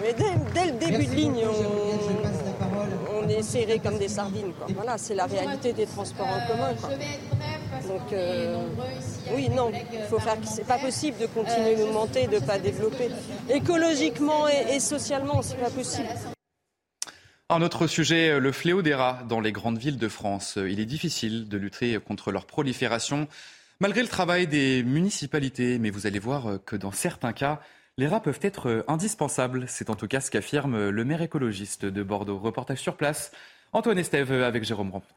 Mais 0.00 0.14
dès, 0.14 0.24
dès 0.54 0.72
le 0.72 0.78
début 0.78 1.06
de 1.06 1.14
ligne, 1.14 1.44
on, 1.44 3.18
on, 3.18 3.28
est 3.28 3.42
serré 3.42 3.78
comme 3.78 3.98
des 3.98 4.08
sardines. 4.08 4.52
Quoi. 4.54 4.66
Voilà, 4.74 4.96
c'est 4.96 5.14
la 5.14 5.26
réalité 5.26 5.72
des 5.72 5.86
transports 5.86 6.26
en 6.26 6.46
commun. 6.46 6.74
Quoi. 6.80 6.90
Donc, 7.86 8.12
euh, 8.12 8.64
oui, 9.34 9.48
non, 9.50 9.70
il 9.92 10.00
faut 10.08 10.18
faire. 10.18 10.36
C'est 10.44 10.66
pas 10.66 10.78
possible 10.78 11.18
de 11.18 11.26
continuer 11.26 11.76
d'augmenter, 11.76 12.26
de 12.26 12.36
ne 12.36 12.40
pas 12.40 12.58
développer. 12.58 13.10
Écologiquement 13.50 14.48
et, 14.48 14.76
et 14.76 14.80
socialement, 14.80 15.42
c'est 15.42 15.56
pas 15.56 15.70
possible. 15.70 16.08
Un 17.48 17.60
autre 17.60 17.86
sujet, 17.86 18.40
le 18.40 18.52
fléau 18.52 18.80
des 18.80 18.94
rats 18.94 19.22
dans 19.28 19.40
les 19.40 19.52
grandes 19.52 19.78
villes 19.78 19.98
de 19.98 20.08
France. 20.08 20.56
Il 20.56 20.80
est 20.80 20.86
difficile 20.86 21.48
de 21.48 21.58
lutter 21.58 21.98
contre 22.00 22.32
leur 22.32 22.46
prolifération, 22.46 23.28
malgré 23.78 24.00
le 24.00 24.08
travail 24.08 24.46
des 24.46 24.82
municipalités. 24.82 25.78
Mais 25.78 25.90
vous 25.90 26.06
allez 26.06 26.18
voir 26.18 26.58
que 26.64 26.76
dans 26.76 26.92
certains 26.92 27.34
cas, 27.34 27.60
les 27.98 28.06
rats 28.06 28.20
peuvent 28.20 28.40
être 28.42 28.84
indispensables. 28.88 29.64
C'est 29.68 29.90
en 29.90 29.94
tout 29.94 30.08
cas 30.08 30.20
ce 30.20 30.30
qu'affirme 30.30 30.88
le 30.88 31.04
maire 31.04 31.22
écologiste 31.22 31.84
de 31.84 32.02
Bordeaux. 32.02 32.38
Reportage 32.38 32.80
sur 32.80 32.96
place, 32.96 33.32
Antoine 33.72 33.98
Estève 33.98 34.32
avec 34.32 34.64
Jérôme 34.64 34.90
Rampon. 34.90 35.08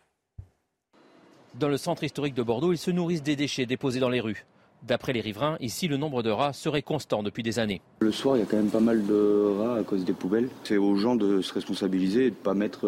Dans 1.56 1.70
le 1.70 1.78
centre 1.78 2.04
historique 2.04 2.34
de 2.34 2.44
Bordeaux, 2.44 2.74
ils 2.74 2.78
se 2.78 2.92
nourrissent 2.92 3.24
des 3.24 3.38
déchets 3.38 3.66
déposés 3.66 4.02
dans 4.02 4.10
les 4.10 4.20
rues. 4.20 4.46
D'après 4.84 5.14
les 5.14 5.22
riverains, 5.22 5.56
ici, 5.62 5.88
le 5.88 5.96
nombre 5.96 6.22
de 6.22 6.30
rats 6.30 6.52
serait 6.52 6.82
constant 6.82 7.24
depuis 7.24 7.44
des 7.44 7.60
années. 7.60 7.82
Le 8.02 8.12
soir, 8.12 8.36
il 8.36 8.42
y 8.42 8.44
a 8.44 8.46
quand 8.46 8.58
même 8.58 8.70
pas 8.70 8.82
mal 8.82 9.06
de 9.08 9.56
rats 9.58 9.78
à 9.78 9.84
cause 9.84 10.04
des 10.04 10.14
poubelles. 10.14 10.50
C'est 10.66 10.78
aux 10.78 10.98
gens 10.98 11.16
de 11.16 11.42
se 11.42 11.54
responsabiliser 11.54 12.26
et 12.26 12.30
de 12.30 12.36
ne 12.36 12.44
pas 12.44 12.54
mettre 12.54 12.88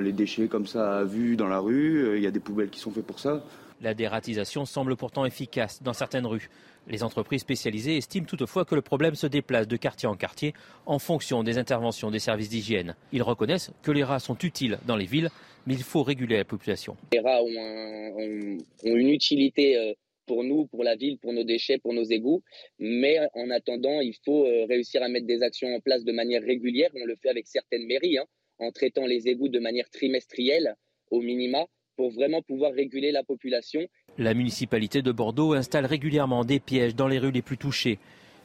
les 0.00 0.12
déchets 0.12 0.46
comme 0.46 0.68
ça 0.68 0.98
à 0.98 1.04
vue 1.04 1.36
dans 1.36 1.48
la 1.48 1.58
rue. 1.58 2.16
Il 2.16 2.22
y 2.22 2.28
a 2.28 2.30
des 2.30 2.40
poubelles 2.40 2.70
qui 2.70 2.78
sont 2.78 2.92
faites 2.92 3.06
pour 3.06 3.18
ça. 3.18 3.42
La 3.80 3.94
dératisation 3.94 4.64
semble 4.64 4.96
pourtant 4.96 5.26
efficace 5.26 5.82
dans 5.82 5.92
certaines 5.92 6.26
rues. 6.26 6.48
Les 6.88 7.02
entreprises 7.02 7.42
spécialisées 7.42 7.96
estiment 7.96 8.26
toutefois 8.26 8.64
que 8.64 8.74
le 8.74 8.80
problème 8.80 9.14
se 9.14 9.26
déplace 9.26 9.68
de 9.68 9.76
quartier 9.76 10.08
en 10.08 10.14
quartier 10.14 10.54
en 10.86 10.98
fonction 10.98 11.42
des 11.42 11.58
interventions 11.58 12.10
des 12.10 12.18
services 12.18 12.48
d'hygiène. 12.48 12.94
Ils 13.12 13.22
reconnaissent 13.22 13.72
que 13.82 13.90
les 13.90 14.04
rats 14.04 14.20
sont 14.20 14.38
utiles 14.38 14.78
dans 14.86 14.96
les 14.96 15.04
villes, 15.04 15.30
mais 15.66 15.74
il 15.74 15.82
faut 15.82 16.02
réguler 16.02 16.36
la 16.36 16.44
population. 16.44 16.96
Les 17.12 17.20
rats 17.20 17.42
ont, 17.42 17.58
un, 17.58 18.10
ont, 18.16 18.58
ont 18.84 18.96
une 18.96 19.10
utilité 19.10 19.94
pour 20.26 20.42
nous, 20.42 20.66
pour 20.66 20.84
la 20.84 20.96
ville, 20.96 21.18
pour 21.18 21.32
nos 21.32 21.44
déchets, 21.44 21.78
pour 21.78 21.92
nos 21.92 22.04
égouts. 22.04 22.42
Mais 22.78 23.18
en 23.34 23.50
attendant, 23.50 24.00
il 24.00 24.14
faut 24.24 24.44
réussir 24.68 25.02
à 25.02 25.08
mettre 25.08 25.26
des 25.26 25.42
actions 25.42 25.74
en 25.74 25.80
place 25.80 26.04
de 26.04 26.12
manière 26.12 26.42
régulière. 26.42 26.90
On 26.94 27.04
le 27.04 27.16
fait 27.16 27.28
avec 27.28 27.46
certaines 27.46 27.86
mairies, 27.86 28.18
hein, 28.18 28.26
en 28.58 28.70
traitant 28.70 29.06
les 29.06 29.28
égouts 29.28 29.48
de 29.48 29.58
manière 29.58 29.90
trimestrielle 29.90 30.76
au 31.10 31.20
minima 31.20 31.66
pour 31.96 32.10
vraiment 32.10 32.42
pouvoir 32.42 32.72
réguler 32.72 33.12
la 33.12 33.22
population. 33.22 33.80
La 34.18 34.34
municipalité 34.34 35.02
de 35.02 35.12
Bordeaux 35.12 35.54
installe 35.54 35.86
régulièrement 35.86 36.44
des 36.44 36.60
pièges 36.60 36.94
dans 36.94 37.08
les 37.08 37.18
rues 37.18 37.32
les 37.32 37.42
plus 37.42 37.58
touchées. 37.58 37.98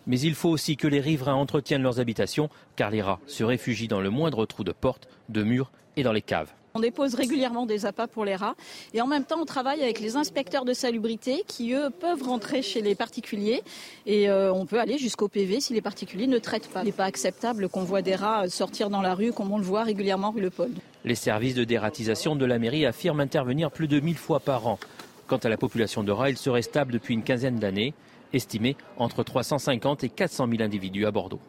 Mais 0.08 0.20
il 0.20 0.34
faut 0.34 0.50
aussi 0.50 0.77
que 0.77 0.88
les 0.88 1.00
riverains 1.00 1.36
entretiennent 1.36 1.84
leurs 1.84 2.00
habitations, 2.00 2.50
car 2.75 2.89
les 2.89 3.01
rats 3.01 3.20
se 3.27 3.43
réfugient 3.43 3.88
dans 3.88 4.01
le 4.01 4.10
moindre 4.10 4.46
trou 4.46 4.63
de 4.63 4.72
porte, 4.72 5.08
de 5.29 5.43
mur 5.43 5.72
et 5.96 6.03
dans 6.03 6.13
les 6.13 6.22
caves. 6.22 6.53
On 6.74 6.80
dépose 6.80 7.16
régulièrement 7.16 7.66
des 7.66 7.86
appâts 7.86 8.08
pour 8.08 8.24
les 8.24 8.36
rats 8.36 8.56
et 8.94 9.01
en 9.01 9.08
même 9.08 9.25
temps 9.25 9.40
on 9.42 9.46
travaille 9.46 9.82
avec 9.82 10.00
les 10.00 10.16
inspecteurs 10.16 10.63
de 10.63 10.74
salubrité 10.74 11.44
qui 11.48 11.74
eux 11.74 11.90
peuvent 11.90 12.24
rentrer 12.24 12.62
chez 12.62 12.82
les 12.82 12.96
particuliers 12.96 13.62
et 14.06 14.30
euh, 14.30 14.54
on 14.54 14.66
peut 14.66 14.80
aller 14.80 14.98
jusqu'au 14.98 15.28
PV 15.28 15.60
si 15.60 15.74
les 15.74 15.82
particuliers 15.82 16.28
ne 16.28 16.38
traitent 16.38 16.70
pas. 16.70 16.82
Il 16.82 16.86
n'est 16.86 16.92
pas 16.94 17.06
acceptable 17.06 17.68
qu'on 17.68 17.84
voit 17.84 18.01
des 18.01 18.16
rats 18.16 18.48
sortir 18.48 18.90
dans 18.90 19.01
la 19.01 19.16
rue 19.16 19.34
comme 19.34 19.51
on 19.51 19.58
le 19.58 19.66
voit 19.66 19.84
régulièrement 19.84 20.32
rue 20.32 20.42
Le 20.42 20.50
Paul. 20.50 20.72
Les 21.04 21.16
services 21.16 21.56
de 21.56 21.66
dératisation 21.66 22.36
de 22.38 22.46
la 22.46 22.58
mairie 22.58 22.86
affirment 22.86 23.20
intervenir 23.20 23.70
plus 23.70 23.88
de 23.90 24.00
1000 24.00 24.16
fois 24.16 24.40
par 24.40 24.68
an. 24.68 24.80
Quant 25.28 25.38
à 25.38 25.50
la 25.50 25.58
population 25.58 26.04
de 26.04 26.12
rats, 26.12 26.30
il 26.30 26.38
serait 26.38 26.62
stable 26.62 26.94
depuis 26.94 27.13
une 27.13 27.24
quinzaine 27.24 27.60
d'années, 27.60 27.94
estimé 28.34 28.78
entre 28.98 29.24
350 29.24 30.04
et 30.04 30.10
400 30.10 30.48
000 30.50 30.62
individus 30.62 31.06
à 31.06 31.12
Bordeaux. 31.12 31.40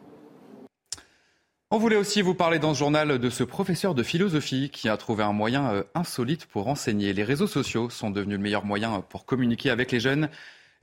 On 1.75 1.79
voulait 1.79 1.95
aussi 1.95 2.21
vous 2.21 2.35
parler 2.35 2.59
dans 2.59 2.75
ce 2.75 2.77
journal 2.77 3.17
de 3.17 3.29
ce 3.31 3.43
professeur 3.43 3.95
de 3.95 4.03
philosophie 4.03 4.69
qui 4.69 4.89
a 4.89 4.95
trouvé 4.95 5.23
un 5.23 5.33
moyen 5.33 5.83
insolite 5.95 6.45
pour 6.45 6.67
enseigner. 6.67 7.13
Les 7.13 7.23
réseaux 7.23 7.47
sociaux 7.47 7.89
sont 7.89 8.11
devenus 8.11 8.37
le 8.37 8.43
meilleur 8.43 8.63
moyen 8.63 9.01
pour 9.01 9.25
communiquer 9.25 9.71
avec 9.71 9.91
les 9.91 9.99
jeunes. 9.99 10.29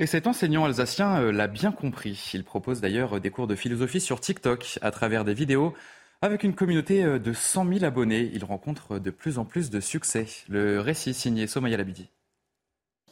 Et 0.01 0.07
cet 0.07 0.27
enseignant 0.27 0.65
alsacien 0.65 1.31
l'a 1.31 1.47
bien 1.47 1.71
compris. 1.71 2.33
Il 2.35 2.43
propose 2.43 2.81
d'ailleurs 2.81 3.21
des 3.21 3.31
cours 3.31 3.47
de 3.47 3.55
philosophie 3.55 4.01
sur 4.01 4.19
TikTok 4.19 4.81
à 4.83 4.91
travers 4.91 5.25
des 5.25 5.33
vidéos. 5.33 5.75
Avec 6.23 6.43
une 6.43 6.57
communauté 6.57 7.05
de 7.05 7.33
100 7.33 7.73
000 7.73 7.85
abonnés, 7.85 8.29
il 8.35 8.43
rencontre 8.43 8.99
de 8.99 9.11
plus 9.13 9.39
en 9.39 9.45
plus 9.45 9.71
de 9.71 9.79
succès. 9.79 10.27
Le 10.49 10.81
récit 10.81 11.15
signé 11.15 11.47
Somaya 11.47 11.77
Labidi. 11.77 12.09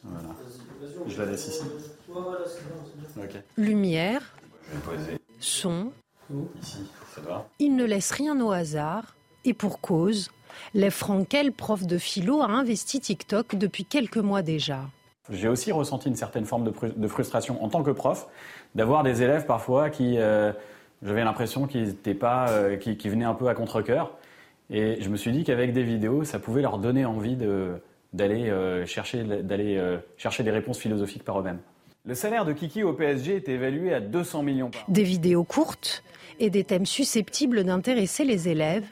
Voilà. 0.03 0.35
Je 1.07 1.17
la 1.17 1.31
laisse 1.31 1.47
ici. 1.47 1.63
Lumière, 3.55 4.35
son. 5.39 5.93
Il 7.59 7.75
ne 7.75 7.85
laisse 7.85 8.11
rien 8.11 8.39
au 8.41 8.51
hasard. 8.51 9.15
Et 9.45 9.53
pour 9.53 9.81
cause, 9.81 10.29
Lev 10.73 10.91
Frankel, 10.91 11.51
prof 11.51 11.85
de 11.85 11.97
philo, 11.97 12.41
a 12.41 12.47
investi 12.47 12.99
TikTok 12.99 13.55
depuis 13.55 13.85
quelques 13.85 14.17
mois 14.17 14.41
déjà. 14.41 14.81
J'ai 15.29 15.47
aussi 15.47 15.71
ressenti 15.71 16.09
une 16.09 16.15
certaine 16.15 16.45
forme 16.45 16.71
de, 16.81 17.07
frustration 17.07 17.63
en 17.63 17.69
tant 17.69 17.83
que 17.83 17.91
prof 17.91 18.27
d'avoir 18.75 19.03
des 19.03 19.21
élèves 19.21 19.45
parfois 19.45 19.89
qui, 19.89 20.17
euh, 20.17 20.51
j'avais 21.03 21.23
l'impression 21.23 21.67
qu'ils 21.67 21.95
pas, 22.19 22.49
euh, 22.49 22.77
qui, 22.77 23.09
venaient 23.09 23.25
un 23.25 23.35
peu 23.35 23.47
à 23.47 23.53
contre-cœur. 23.53 24.17
Et 24.71 25.01
je 25.01 25.09
me 25.09 25.17
suis 25.17 25.31
dit 25.31 25.43
qu'avec 25.43 25.73
des 25.73 25.83
vidéos, 25.83 26.23
ça 26.23 26.39
pouvait 26.39 26.61
leur 26.61 26.77
donner 26.79 27.05
envie 27.05 27.35
d'aller 28.13 28.49
euh, 28.49 28.85
chercher, 28.85 29.23
d'aller 29.23 29.99
chercher 30.17 30.43
des 30.43 30.51
réponses 30.51 30.79
philosophiques 30.79 31.23
par 31.23 31.39
eux-mêmes. 31.39 31.59
Le 32.05 32.15
salaire 32.15 32.45
de 32.45 32.53
Kiki 32.53 32.81
au 32.81 32.93
PSG 32.93 33.35
est 33.35 33.49
évalué 33.49 33.93
à 33.93 33.99
200 33.99 34.41
millions 34.41 34.71
par 34.71 34.81
an. 34.81 34.85
Des 34.87 35.03
vidéos 35.03 35.43
courtes 35.43 36.01
et 36.39 36.49
des 36.49 36.63
thèmes 36.63 36.85
susceptibles 36.85 37.65
d'intéresser 37.65 38.23
les 38.23 38.47
élèves. 38.47 38.85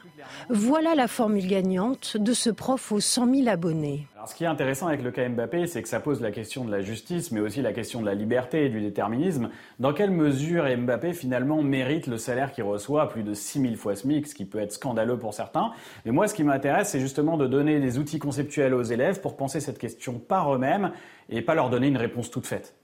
Voilà 0.49 0.93
la 0.93 1.07
formule 1.07 1.47
gagnante 1.47 2.17
de 2.17 2.33
ce 2.33 2.49
prof 2.49 2.91
aux 2.91 2.99
100 2.99 3.33
000 3.33 3.47
abonnés. 3.47 4.07
Alors, 4.15 4.27
ce 4.27 4.35
qui 4.35 4.43
est 4.43 4.47
intéressant 4.47 4.87
avec 4.87 5.01
le 5.01 5.11
cas 5.11 5.27
Mbappé, 5.27 5.67
c'est 5.67 5.81
que 5.81 5.87
ça 5.87 6.01
pose 6.01 6.21
la 6.21 6.31
question 6.31 6.65
de 6.65 6.69
la 6.69 6.81
justice, 6.81 7.31
mais 7.31 7.39
aussi 7.39 7.61
la 7.61 7.73
question 7.73 8.01
de 8.01 8.05
la 8.05 8.13
liberté 8.13 8.65
et 8.65 8.69
du 8.69 8.81
déterminisme. 8.81 9.49
Dans 9.79 9.93
quelle 9.93 10.11
mesure 10.11 10.65
Mbappé 10.65 11.13
finalement 11.13 11.63
mérite 11.63 12.07
le 12.07 12.17
salaire 12.17 12.51
qu'il 12.51 12.65
reçoit, 12.65 13.09
plus 13.09 13.23
de 13.23 13.33
6 13.33 13.61
000 13.61 13.75
fois 13.75 13.95
SMIC, 13.95 14.27
ce 14.27 14.35
qui 14.35 14.45
peut 14.45 14.59
être 14.59 14.73
scandaleux 14.73 15.17
pour 15.17 15.33
certains 15.33 15.71
Mais 16.05 16.11
moi, 16.11 16.27
ce 16.27 16.35
qui 16.35 16.43
m'intéresse, 16.43 16.89
c'est 16.89 16.99
justement 16.99 17.37
de 17.37 17.47
donner 17.47 17.79
des 17.79 17.97
outils 17.97 18.19
conceptuels 18.19 18.73
aux 18.73 18.83
élèves 18.83 19.21
pour 19.21 19.37
penser 19.37 19.61
cette 19.61 19.79
question 19.79 20.19
par 20.19 20.53
eux-mêmes 20.53 20.91
et 21.29 21.41
pas 21.41 21.55
leur 21.55 21.69
donner 21.69 21.87
une 21.87 21.97
réponse 21.97 22.29
toute 22.29 22.45
faite. 22.45 22.75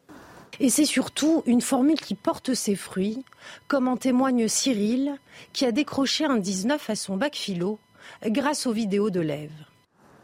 Et 0.59 0.69
c'est 0.69 0.85
surtout 0.85 1.43
une 1.45 1.61
formule 1.61 1.99
qui 1.99 2.15
porte 2.15 2.53
ses 2.53 2.75
fruits, 2.75 3.23
comme 3.67 3.87
en 3.87 3.97
témoigne 3.97 4.47
Cyril, 4.47 5.13
qui 5.51 5.65
a 5.65 5.71
décroché 5.71 6.25
un 6.25 6.37
19 6.37 6.89
à 6.89 6.95
son 6.95 7.17
bac 7.17 7.35
philo 7.35 7.79
grâce 8.25 8.67
aux 8.67 8.73
vidéos 8.73 9.09
de 9.09 9.19
Lève. 9.19 9.51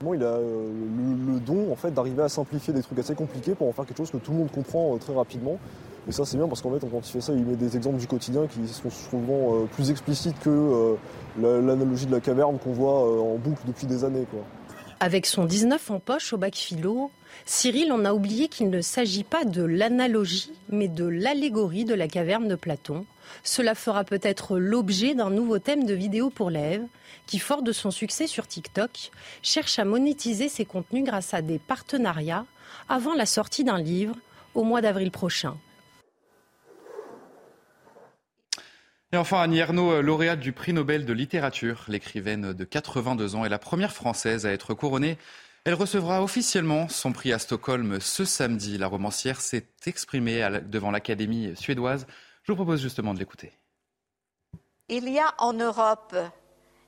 Il 0.02 0.24
a 0.24 0.28
euh, 0.28 0.72
le, 1.28 1.40
don 1.40 1.72
en 1.72 1.76
fait, 1.76 1.92
d'arriver 1.92 2.24
à 2.24 2.30
simplifier 2.30 2.74
des 2.74 2.82
trucs 2.82 3.00
assez 3.00 3.16
compliqués 3.16 3.54
pour 3.54 3.68
en 3.68 3.74
faire 3.74 3.86
quelque 3.86 3.98
chose 3.98 4.12
que 4.12 4.18
tout 4.18 4.32
le 4.32 4.38
monde 4.38 4.52
comprend 4.52 4.96
euh, 4.96 4.98
très 4.98 5.14
rapidement. 5.14 5.60
Et 6.08 6.14
ça 6.14 6.24
c'est 6.24 6.38
bien 6.38 6.48
parce 6.48 6.62
qu'en 6.62 6.72
fait 6.72 6.80
quand 6.90 7.06
il 7.06 7.12
fait 7.12 7.22
ça, 7.22 7.34
il 7.34 7.44
met 7.44 7.58
des 7.58 7.76
exemples 7.76 7.98
du 7.98 8.08
quotidien 8.08 8.48
qui 8.48 8.66
sont 8.68 8.90
souvent 8.90 9.56
euh, 9.56 9.66
plus 9.66 9.92
explicites 9.92 10.40
que 10.40 10.96
l'analogie 11.38 12.06
de 12.06 12.12
la 12.12 12.22
caverne 12.22 12.58
qu'on 12.60 12.72
voit 12.72 13.22
en 13.22 13.36
boucle 13.36 13.62
depuis 13.68 13.86
des 13.86 14.06
années. 14.06 14.26
Avec 15.02 15.26
son 15.26 15.46
19 15.46 15.92
en 15.92 16.00
poche 16.02 16.34
au 16.34 16.38
bac 16.38 16.56
philo, 16.56 17.10
Cyril 17.46 17.94
en 17.94 18.04
a 18.04 18.12
oublié 18.12 18.50
qu'il 18.50 18.70
ne 18.70 18.82
s'agit 18.82 19.24
pas 19.24 19.46
de 19.46 19.64
l'analogie, 19.64 20.52
mais 20.68 20.90
de 20.90 21.06
l'allégorie 21.06 21.86
de 21.86 21.94
la 21.94 22.10
caverne 22.10 22.50
de 22.50 22.56
Platon. 22.56 23.06
Cela 23.42 23.76
fera 23.76 24.04
peut-être 24.04 24.58
l'objet 24.58 25.16
d'un 25.16 25.30
nouveau 25.30 25.58
thème 25.58 25.86
de 25.86 25.94
vidéo 25.94 26.30
pour 26.30 26.50
l'Ève, 26.50 26.86
qui, 27.28 27.40
fort 27.40 27.62
de 27.62 27.72
son 27.72 27.92
succès 27.92 28.28
sur 28.28 28.46
TikTok, 28.46 29.12
cherche 29.42 29.80
à 29.80 29.86
monétiser 29.86 30.50
ses 30.50 30.66
contenus 30.66 31.06
grâce 31.06 31.34
à 31.34 31.42
des 31.42 31.60
partenariats 31.60 32.46
avant 32.90 33.14
la 33.14 33.26
sortie 33.26 33.64
d'un 33.64 33.80
livre 33.80 34.16
au 34.54 34.64
mois 34.64 34.82
d'avril 34.82 35.12
prochain. 35.12 35.56
Et 39.12 39.18
enfin, 39.18 39.42
Annie 39.42 39.58
Ernaux, 39.58 40.04
lauréate 40.04 40.40
du 40.40 40.54
prix 40.54 40.72
Nobel 40.72 41.04
de 41.04 41.14
littérature, 41.14 41.86
l'écrivaine 41.88 42.54
de 42.54 42.64
82 42.64 43.36
ans 43.36 43.44
est 43.44 43.50
la 43.50 43.58
première 43.58 43.92
française 43.92 44.46
à 44.46 44.52
être 44.52 44.76
couronnée. 44.76 45.18
Elle 45.66 45.74
recevra 45.74 46.22
officiellement 46.22 46.88
son 46.90 47.12
prix 47.12 47.34
à 47.34 47.40
Stockholm 47.40 48.00
ce 48.00 48.24
samedi. 48.24 48.78
La 48.78 48.86
romancière 48.86 49.42
s'est 49.42 49.66
exprimée 49.88 50.48
devant 50.68 50.92
l'Académie 50.92 51.56
suédoise. 51.56 52.06
Je 52.44 52.52
vous 52.52 52.56
propose 52.56 52.84
justement 52.84 53.16
de 53.16 53.20
l'écouter. 53.20 53.52
Il 54.90 55.10
y 55.10 55.18
a 55.18 55.34
en 55.40 55.54
Europe, 55.54 56.16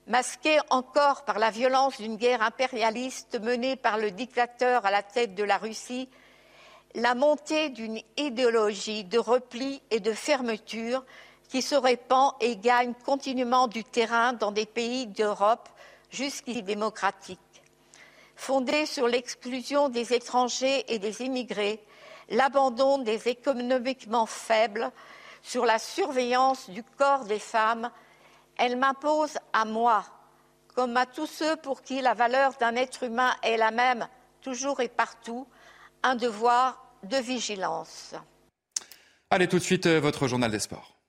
masquée 0.06 0.60
encore 0.70 1.25
par 1.25 1.40
la 1.40 1.50
violence 1.50 2.00
d'une 2.00 2.18
guerre 2.18 2.44
impérialiste 2.44 3.40
menée 3.42 3.75
par 3.75 3.98
le 3.98 4.12
dictateur 4.12 4.86
à 4.86 4.92
la 4.92 5.01
tête 5.01 5.34
de 5.34 5.44
la 5.44 5.58
Russie, 5.58 6.08
la 6.94 7.16
montée 7.16 7.70
d'une 7.70 8.00
idéologie 8.16 9.06
de 9.06 9.18
repli 9.18 9.82
et 9.90 10.00
de 10.00 10.12
fermeture 10.13 11.04
qui 11.51 11.62
se 11.62 11.75
répand 11.75 12.31
et 12.39 12.55
gagne 12.55 12.93
continuellement 13.05 13.67
du 13.67 13.84
terrain 13.84 14.31
dans 14.31 14.53
des 14.53 14.65
pays 14.65 15.05
d'Europe 15.05 15.67
jusqu'ici 16.10 16.63
démocratiques. 16.63 17.39
Fondée 18.38 18.86
sur 18.86 19.10
l'exclusion 19.10 19.89
des 19.89 20.13
étrangers 20.13 20.86
et 20.88 20.98
des 20.98 21.22
immigrés, 21.22 21.84
l'abandon 22.29 23.00
des 23.00 23.27
économiquement 23.27 24.25
faibles, 24.25 24.90
sur 25.42 25.66
la 25.66 25.77
surveillance 25.77 26.70
du 26.70 26.83
corps 26.83 27.25
des 27.25 27.40
femmes, 27.40 27.92
elle 28.57 28.77
m'impose 28.77 29.37
à 29.51 29.66
moi, 29.66 30.05
comme 30.74 30.96
à 30.96 31.05
tous 31.05 31.27
ceux 31.27 31.57
pour 31.57 31.81
qui 31.81 32.00
la 32.00 32.14
valeur 32.14 32.53
d'un 32.61 32.75
être 32.75 33.03
humain 33.03 33.35
est 33.44 33.57
la 33.57 33.72
même 33.72 34.07
toujours 34.42 34.79
et 34.79 34.87
partout, 34.87 35.46
un 36.01 36.16
devoir 36.16 36.81
de 37.03 37.18
vigilance. 37.18 38.16
Allez 39.29 39.50
tout 39.50 39.59
de 39.59 39.64
suite, 39.64 39.85
euh, 39.85 40.00
votre 40.00 40.27
journal 40.27 40.50
des 40.50 40.59
sports. 40.59 41.00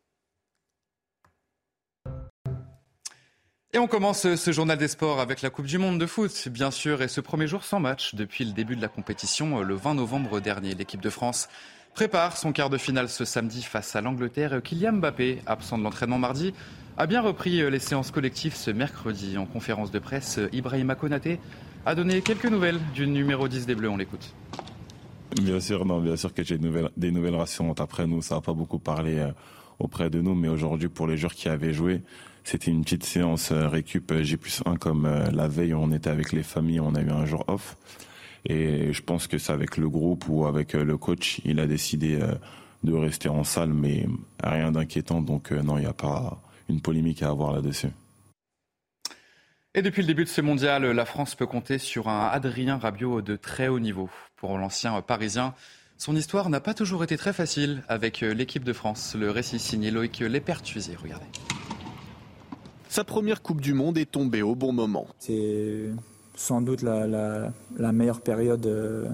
Et 3.74 3.78
on 3.78 3.86
commence 3.86 4.34
ce 4.34 4.52
journal 4.52 4.76
des 4.76 4.86
sports 4.86 5.18
avec 5.18 5.40
la 5.40 5.48
Coupe 5.48 5.64
du 5.64 5.78
Monde 5.78 5.98
de 5.98 6.04
foot, 6.04 6.48
bien 6.50 6.70
sûr, 6.70 7.00
et 7.00 7.08
ce 7.08 7.22
premier 7.22 7.46
jour 7.46 7.64
sans 7.64 7.80
match 7.80 8.14
depuis 8.14 8.44
le 8.44 8.52
début 8.52 8.76
de 8.76 8.82
la 8.82 8.88
compétition 8.88 9.62
le 9.62 9.74
20 9.74 9.94
novembre 9.94 10.40
dernier. 10.40 10.74
L'équipe 10.74 11.00
de 11.00 11.08
France 11.08 11.48
prépare 11.94 12.36
son 12.36 12.52
quart 12.52 12.68
de 12.68 12.76
finale 12.76 13.08
ce 13.08 13.24
samedi 13.24 13.62
face 13.62 13.96
à 13.96 14.02
l'Angleterre. 14.02 14.60
Kylian 14.62 14.92
Mbappé, 14.92 15.38
absent 15.46 15.78
de 15.78 15.84
l'entraînement 15.84 16.18
mardi, 16.18 16.52
a 16.98 17.06
bien 17.06 17.22
repris 17.22 17.70
les 17.70 17.78
séances 17.78 18.10
collectives 18.10 18.54
ce 18.54 18.70
mercredi. 18.70 19.38
En 19.38 19.46
conférence 19.46 19.90
de 19.90 19.98
presse, 19.98 20.38
Ibrahima 20.52 20.94
Konaté 20.94 21.40
a 21.86 21.94
donné 21.94 22.20
quelques 22.20 22.50
nouvelles 22.50 22.78
du 22.92 23.06
numéro 23.06 23.48
10 23.48 23.64
des 23.64 23.74
Bleus. 23.74 23.88
On 23.88 23.96
l'écoute. 23.96 24.34
Bien 25.40 25.60
sûr, 25.60 25.86
non, 25.86 25.98
bien 25.98 26.16
sûr 26.16 26.34
que 26.34 26.44
j'ai 26.44 26.58
des 26.58 27.10
nouvelles, 27.10 27.36
rassurantes 27.36 27.80
après 27.80 28.06
nous. 28.06 28.20
Ça 28.20 28.34
n'a 28.34 28.42
pas 28.42 28.52
beaucoup 28.52 28.78
parlé 28.78 29.18
euh, 29.20 29.32
auprès 29.78 30.10
de 30.10 30.20
nous, 30.20 30.34
mais 30.34 30.48
aujourd'hui, 30.48 30.90
pour 30.90 31.06
les 31.06 31.16
joueurs 31.16 31.32
qui 31.32 31.48
avaient 31.48 31.72
joué, 31.72 32.02
c'était 32.44 32.70
une 32.70 32.82
petite 32.82 33.04
séance 33.04 33.52
euh, 33.52 33.68
récup 33.68 34.10
euh, 34.10 34.22
J 34.22 34.36
plus 34.36 34.62
1 34.66 34.76
comme 34.76 35.06
euh, 35.06 35.30
la 35.30 35.48
veille 35.48 35.74
on 35.74 35.92
était 35.92 36.10
avec 36.10 36.32
les 36.32 36.42
familles, 36.42 36.80
on 36.80 36.94
a 36.94 37.00
eu 37.00 37.10
un 37.10 37.24
jour 37.24 37.44
off. 37.48 37.76
Et 38.44 38.92
je 38.92 39.02
pense 39.02 39.28
que 39.28 39.38
c'est 39.38 39.52
avec 39.52 39.76
le 39.76 39.88
groupe 39.88 40.24
ou 40.28 40.46
avec 40.46 40.72
le 40.72 40.96
coach, 40.96 41.40
il 41.44 41.60
a 41.60 41.66
décidé 41.68 42.18
de 42.82 42.92
rester 42.92 43.28
en 43.28 43.44
salle, 43.44 43.72
mais 43.72 44.08
rien 44.42 44.72
d'inquiétant. 44.72 45.22
Donc 45.22 45.52
non, 45.52 45.78
il 45.78 45.82
n'y 45.82 45.86
a 45.86 45.92
pas 45.92 46.42
une 46.68 46.80
polémique 46.80 47.22
à 47.22 47.28
avoir 47.28 47.52
là-dessus. 47.52 47.90
Et 49.76 49.82
depuis 49.82 50.02
le 50.02 50.08
début 50.08 50.24
de 50.24 50.28
ce 50.28 50.40
mondial, 50.40 50.82
la 50.82 51.04
France 51.04 51.36
peut 51.36 51.46
compter 51.46 51.78
sur 51.78 52.08
un 52.08 52.26
Adrien 52.26 52.78
Rabiot 52.78 53.22
de 53.22 53.36
très 53.36 53.68
haut 53.68 53.78
niveau. 53.78 54.10
Pour 54.34 54.58
l'ancien 54.58 55.00
Parisien, 55.02 55.54
son 55.96 56.16
histoire 56.16 56.50
n'a 56.50 56.58
pas 56.58 56.74
toujours 56.74 57.04
été 57.04 57.16
très 57.16 57.32
facile 57.32 57.84
avec 57.86 58.22
l'équipe 58.22 58.64
de 58.64 58.72
France. 58.72 59.14
Le 59.16 59.30
récit 59.30 59.60
signé 59.60 59.92
Loïc 59.92 60.18
Lépertuisier. 60.18 60.96
Regardez. 61.00 61.26
Sa 62.92 63.04
première 63.04 63.40
Coupe 63.40 63.62
du 63.62 63.72
Monde 63.72 63.96
est 63.96 64.10
tombée 64.10 64.42
au 64.42 64.54
bon 64.54 64.74
moment. 64.74 65.06
C'est 65.18 65.88
sans 66.34 66.60
doute 66.60 66.82
la, 66.82 67.50
meilleure 67.90 68.20
période 68.20 68.66
euh, 68.66 69.08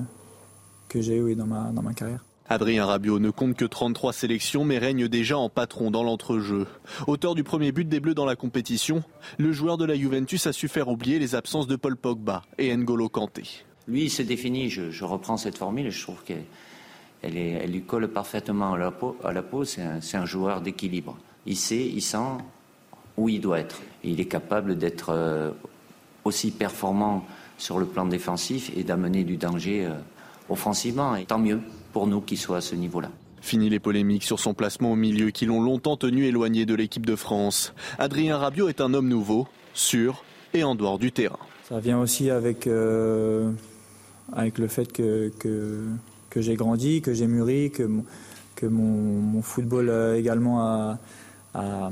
que 0.89 1.01
j'ai 1.01 1.17
eue 1.19 1.37
dans 1.37 1.47
ma, 1.47 1.71
dans 1.71 1.83
ma 1.83 1.95
carrière. 1.95 2.25
Adrien 2.49 2.85
Rabiot 2.87 3.21
ne 3.21 3.31
compte 3.31 3.55
que 3.55 3.65
33 3.65 4.13
sélections 4.13 4.65
mais 4.65 4.79
règne 4.79 5.07
déjà 5.07 5.39
en 5.39 5.49
patron 5.49 5.93
dans 5.93 6.03
l'entrejeu. 6.03 6.67
Auteur 7.07 7.37
du 7.37 7.45
premier 7.45 7.71
but 7.71 7.89
des 7.89 8.01
Bleus 8.01 8.15
dans 8.15 8.25
la 8.25 8.35
compétition, 8.35 9.05
le 9.39 9.53
joueur 9.53 9.79
de 9.79 9.85
la 9.85 9.95
Juventus 9.95 10.49
a 10.49 10.53
su 10.53 10.67
faire 10.67 10.89
oublier 10.89 11.21
les 11.21 11.37
absences 11.37 11.69
de 11.69 11.77
Paul 11.77 11.97
Pogba 11.97 12.43
et 12.59 12.77
N'Golo 12.77 13.09
Kanté. 13.09 13.45
Lui, 13.87 14.07
il 14.07 14.11
s'est 14.11 14.25
défini, 14.25 14.71
je, 14.71 15.05
reprends 15.05 15.37
cette 15.37 15.57
formule 15.57 15.87
et 15.87 15.93
je 15.93 16.03
trouve 16.03 16.25
qu'elle 16.25 16.43
elle, 17.23 17.71
lui 17.71 17.83
colle 17.83 18.09
parfaitement 18.09 18.73
à 18.73 18.79
la 18.79 18.91
peau. 18.91 19.17
À 19.23 19.33
la 19.33 19.45
peau 19.45 19.63
c'est 19.65 19.83
un, 19.83 20.01
un 20.15 20.27
joueur 20.27 20.63
d'équilibre. 20.63 21.17
Il 21.47 21.57
sait, 21.57 21.87
il 21.87 22.03
sent, 22.03 22.39
où 23.19 23.29
il 23.29 23.41
doit 23.41 23.59
être. 23.59 23.83
il 24.05 24.21
est 24.21 24.27
capable 24.27 24.79
d'être 24.79 25.11
euh, 25.11 25.51
aussi 26.25 26.51
performant 26.53 27.27
sur 27.59 27.79
le 27.79 27.85
plan 27.85 28.07
défensif 28.07 28.71
et 28.77 28.85
d'amener 28.85 29.25
du 29.25 29.37
danger 29.37 29.87
euh, 29.87 29.95
offensivement. 30.49 31.17
Et 31.17 31.25
tant 31.25 31.41
mieux 31.41 31.61
pour 31.93 32.07
nous 32.07 32.21
qu'il 32.21 32.39
soit 32.39 32.59
à 32.59 32.61
ce 32.61 32.77
niveau-là. 32.77 33.11
Fini 33.41 33.69
les 33.69 33.81
polémiques 33.81 34.23
sur 34.23 34.39
son 34.39 34.55
placement 34.55 34.93
au 34.93 34.97
milieu 34.97 35.31
qui 35.31 35.47
l'ont 35.47 35.61
longtemps 35.61 35.97
tenu 35.97 36.27
éloigné 36.27 36.65
de 36.65 36.75
l'équipe 36.75 37.05
de 37.05 37.17
France. 37.17 37.75
Adrien 37.99 38.37
Rabiot 38.37 38.69
est 38.69 38.81
un 38.81 38.95
homme 38.95 39.09
nouveau, 39.09 39.49
sûr 39.75 40.23
et 40.55 40.63
en 40.63 40.77
dehors 40.77 40.99
du 40.99 41.11
terrain. 41.11 41.39
Ça 41.69 41.81
vient 41.81 42.01
aussi 42.01 42.31
avec, 42.31 42.67
euh, 42.67 43.51
avec 44.33 44.59
le 44.59 44.69
fait 44.69 44.93
que, 44.93 45.33
que, 45.39 46.41
j'ai 46.41 46.55
grandi, 46.55 47.03
que 47.03 47.13
j'ai 47.15 47.27
mûri, 47.27 47.71
que, 47.73 47.89
que 48.55 48.67
mon, 48.67 49.43
football 49.43 50.17
également 50.17 50.63
a, 50.63 50.99
a, 51.55 51.91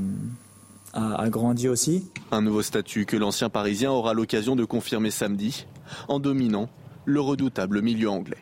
a, 0.97 1.29
grandi 1.29 1.69
aussi. 1.69 2.11
Un 2.33 2.43
nouveau 2.43 2.63
statut 2.63 3.07
que 3.07 3.17
l'ancien 3.17 3.49
Parisien 3.49 3.91
aura 3.91 4.15
l'occasion 4.15 4.57
de 4.57 4.65
confirmer 4.65 5.11
samedi 5.11 5.67
en 6.09 6.19
dominant 6.19 6.69
le 7.05 7.21
redoutable 7.21 7.83
milieu 7.83 8.11
anglais. 8.11 8.39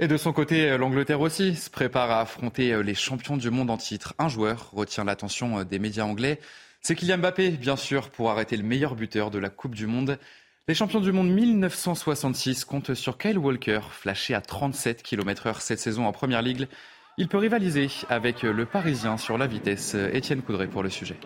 Et 0.00 0.08
de 0.08 0.16
son 0.16 0.32
côté, 0.32 0.76
l'Angleterre 0.76 1.20
aussi 1.20 1.56
se 1.56 1.70
prépare 1.70 2.10
à 2.10 2.20
affronter 2.20 2.82
les 2.82 2.94
champions 2.94 3.36
du 3.36 3.50
monde 3.50 3.70
en 3.70 3.76
titre. 3.76 4.14
Un 4.18 4.28
joueur 4.28 4.70
retient 4.72 5.04
l'attention 5.04 5.64
des 5.64 5.78
médias 5.78 6.04
anglais. 6.04 6.40
C'est 6.80 6.94
Kylian 6.94 7.18
Mbappé, 7.18 7.50
bien 7.50 7.76
sûr, 7.76 8.10
pour 8.10 8.30
arrêter 8.30 8.56
le 8.56 8.62
meilleur 8.62 8.94
buteur 8.94 9.30
de 9.30 9.38
la 9.38 9.48
Coupe 9.48 9.74
du 9.74 9.86
Monde. 9.86 10.18
Les 10.66 10.74
champions 10.74 11.00
du 11.00 11.12
monde 11.12 11.28
1966 11.28 12.64
comptent 12.64 12.94
sur 12.94 13.18
Kyle 13.18 13.36
Walker, 13.36 13.80
flashé 13.90 14.34
à 14.34 14.40
37 14.40 15.02
km/h 15.02 15.60
cette 15.60 15.78
saison 15.78 16.06
en 16.06 16.12
Première 16.12 16.40
Ligue. 16.40 16.68
Il 17.16 17.28
peut 17.28 17.38
rivaliser 17.38 17.88
avec 18.08 18.42
le 18.42 18.66
Parisien 18.66 19.16
sur 19.16 19.38
la 19.38 19.46
vitesse. 19.46 19.94
Étienne 20.12 20.42
Coudray 20.42 20.66
pour 20.66 20.82
le 20.82 20.90
sujet. 20.90 21.16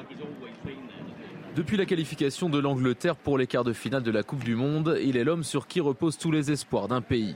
Depuis 1.57 1.79
la 1.79 1.87
qualification 1.87 2.51
de 2.51 2.59
l'Angleterre 2.59 3.17
pour 3.17 3.39
les 3.39 3.47
quarts 3.47 3.65
de 3.65 3.73
finale 3.73 4.03
de 4.03 4.11
la 4.11 4.23
Coupe 4.23 4.45
du 4.45 4.55
Monde, 4.55 4.99
il 5.03 5.17
est 5.17 5.25
l'homme 5.25 5.45
sur 5.45 5.67
qui 5.67 5.81
reposent 5.81 6.19
tous 6.19 6.31
les 6.31 6.53
espoirs 6.53 6.89
d'un 6.89 7.01
pays. 7.01 7.35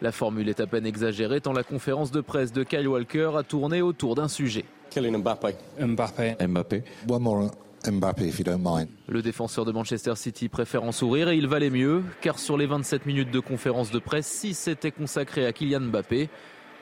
La 0.00 0.10
formule 0.10 0.48
est 0.48 0.60
à 0.60 0.66
peine 0.66 0.86
exagérée 0.86 1.42
tant 1.42 1.52
la 1.52 1.62
conférence 1.62 2.10
de 2.10 2.22
presse 2.22 2.50
de 2.50 2.64
Kyle 2.64 2.88
Walker 2.88 3.32
a 3.36 3.42
tourné 3.42 3.82
autour 3.82 4.14
d'un 4.14 4.28
sujet. 4.28 4.64
Kylian 4.88 5.18
Mbappé. 5.18 5.54
Mbappé. 5.78 6.36
Mbappé. 6.46 6.82
Mbappé, 7.06 8.26
if 8.26 8.38
you 8.38 8.44
don't 8.44 8.62
mind. 8.64 8.88
Le 9.06 9.20
défenseur 9.20 9.66
de 9.66 9.72
Manchester 9.72 10.16
City 10.16 10.48
préfère 10.48 10.82
en 10.82 10.92
sourire 10.92 11.28
et 11.28 11.36
il 11.36 11.46
valait 11.46 11.70
mieux, 11.70 12.02
car 12.22 12.38
sur 12.38 12.56
les 12.56 12.66
27 12.66 13.04
minutes 13.04 13.30
de 13.30 13.38
conférence 13.38 13.90
de 13.90 13.98
presse, 13.98 14.26
6 14.26 14.68
étaient 14.68 14.90
consacrés 14.90 15.46
à 15.46 15.52
Kylian 15.52 15.80
Mbappé. 15.82 16.30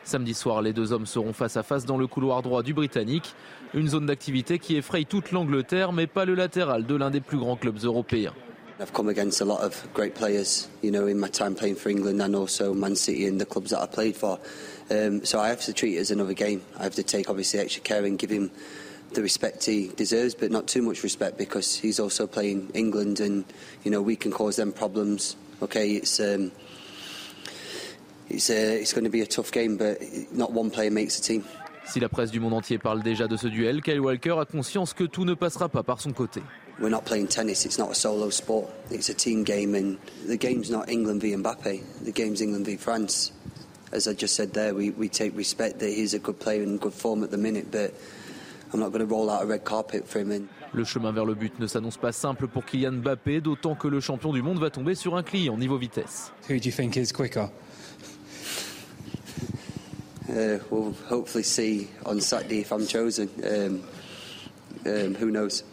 Samedi 0.05 0.35
soir, 0.35 0.61
les 0.61 0.75
deux 0.75 0.93
hommes 0.93 1.07
seront 1.07 1.33
face 1.33 1.57
à 1.57 1.63
face 1.63 1.87
dans 1.87 1.97
le 1.97 2.07
couloir 2.07 2.43
droit 2.43 2.63
du 2.63 2.75
Britannique, 2.75 3.35
une 3.73 3.89
zone 3.89 4.05
d'activité 4.05 4.59
qui 4.59 4.77
effraie 4.77 5.05
toute 5.05 5.33
l'Angleterre, 5.33 5.93
mais 5.93 6.07
pas 6.07 6.27
le 6.27 6.35
latéral 6.35 6.85
de 6.85 6.95
l'un 6.95 7.11
des 7.11 7.21
plus 7.21 7.39
grands 7.39 7.57
clubs 7.57 7.83
européens. 7.85 8.35
I've 8.79 8.93
come 8.93 9.09
against 9.09 9.41
a 9.41 9.45
lot 9.45 9.63
of 9.63 9.87
great 9.95 10.15
players, 10.15 10.69
you 10.83 10.91
know, 10.91 11.07
in 11.07 11.15
my 11.15 11.29
time 11.29 11.55
playing 11.55 11.77
for 11.77 11.91
England 11.91 12.21
and 12.21 12.35
also 12.35 12.75
Man 12.75 12.97
City 12.97 13.27
and 13.27 13.39
the 13.39 13.47
clubs 13.47 13.71
that 13.71 13.81
I 13.81 13.87
played 13.87 14.17
for. 14.17 14.39
Um, 14.91 15.25
so 15.25 15.41
I 15.41 15.49
have 15.49 15.63
to 15.63 15.73
treat 15.73 15.97
it 15.97 16.01
as 16.01 16.11
another 16.11 16.35
game. 16.35 16.61
I 16.79 16.83
have 16.83 16.97
to 16.97 17.03
take 17.03 17.31
obviously 17.31 17.61
extra 17.61 17.83
care 17.83 18.05
and 18.05 18.19
give 18.19 18.31
him 18.31 18.51
the 19.15 19.23
respect 19.23 19.65
he 19.65 19.93
deserves, 19.97 20.35
but 20.35 20.51
not 20.51 20.67
too 20.67 20.83
much 20.83 21.03
respect 21.03 21.39
because 21.39 21.77
he's 21.77 22.01
also 22.01 22.27
playing 22.27 22.73
England 22.75 23.21
and, 23.21 23.45
you 23.85 23.93
know, 23.93 24.03
we 24.03 24.17
can 24.17 24.33
cause 24.33 24.57
them 24.57 24.73
problems. 24.73 25.37
Okay, 25.63 25.93
it's. 25.93 26.21
Um, 26.21 26.51
Si 31.87 32.01
la 32.01 32.09
presse 32.09 32.31
du 32.31 32.41
monde 32.41 32.55
entier 32.55 32.79
parle 32.79 33.03
déjà 33.03 33.29
de 33.29 33.37
ce 33.37 33.47
duel, 33.47 33.83
Kyle 33.83 34.01
Walker 34.01 34.37
a 34.41 34.45
conscience 34.45 34.95
que 34.95 35.05
tout 35.05 35.25
ne 35.25 35.35
passera 35.35 35.69
pas 35.69 35.83
par 35.83 36.01
son 36.01 36.13
côté. 36.13 36.41
we're 36.79 36.91
not 36.91 37.05
playing 37.05 37.29
tennis. 37.29 37.65
It's 37.65 37.79
not 37.79 37.91
a 37.91 37.95
solo 37.95 38.31
sport. 38.31 38.71
It's 38.91 39.09
a 39.09 39.15
team 39.15 39.45
game, 39.45 39.75
and 39.75 39.99
the 40.27 40.37
game's 40.37 40.71
not 40.71 40.89
England 40.89 41.21
v 41.23 41.35
Mbappe. 41.37 42.05
The 42.05 42.13
game's 42.13 42.41
England 42.41 42.67
v 42.67 42.77
France. 42.77 43.33
As 43.93 44.09
I 44.09 44.15
just 44.15 44.35
said 44.35 44.53
there, 44.53 44.75
we, 44.75 44.91
we 44.91 45.09
take 45.09 45.37
respect 45.37 45.79
that 45.79 45.91
he's 45.91 46.15
a 46.15 46.19
good 46.19 46.39
player 46.39 46.63
in 46.63 46.79
good 46.79 46.93
form 46.93 47.23
at 47.23 47.31
the 47.31 47.37
minute, 47.37 47.71
but 47.71 47.95
I'm 48.73 48.81
not 48.81 48.91
going 48.91 49.07
to 49.07 49.07
roll 49.07 49.31
out 49.31 49.43
a 49.43 49.47
red 49.47 49.65
carpet 49.65 50.09
for 50.09 50.19
him. 50.19 50.33
And 50.33 50.49
le 50.73 50.85
chemin 50.85 51.13
vers 51.13 51.25
le 51.25 51.35
but 51.35 51.61
ne 51.61 51.69
s'annonce 51.69 51.97
pas 51.97 52.11
simple 52.11 52.49
pour 52.49 52.65
Kylian 52.65 52.93
Mbappé, 53.03 53.41
d'autant 53.41 53.77
que 53.77 53.87
le 53.87 54.01
champion 54.01 54.33
du 54.33 54.43
monde 54.43 54.59
va 54.59 54.71
tomber 54.71 54.97
sur 54.97 55.15
un 55.15 55.23
client 55.23 55.57
niveau 55.57 55.79
vitesse. 55.79 56.33
Who 56.49 56.59
do 56.59 56.69
you 56.69 56.73
think 56.73 56.97
is 56.97 57.13
quicker? 57.13 57.49
Uh, 60.35 60.59
we'll 60.71 60.93
hopefully 61.09 61.45
see 61.45 61.87
on 62.05 62.21
Saturday 62.21 62.61
if 62.61 62.73
I'm 62.73 62.87
chosen. 62.87 63.29
Um, 63.45 63.83
um, 64.85 65.15
who 65.15 65.31
knows? 65.31 65.65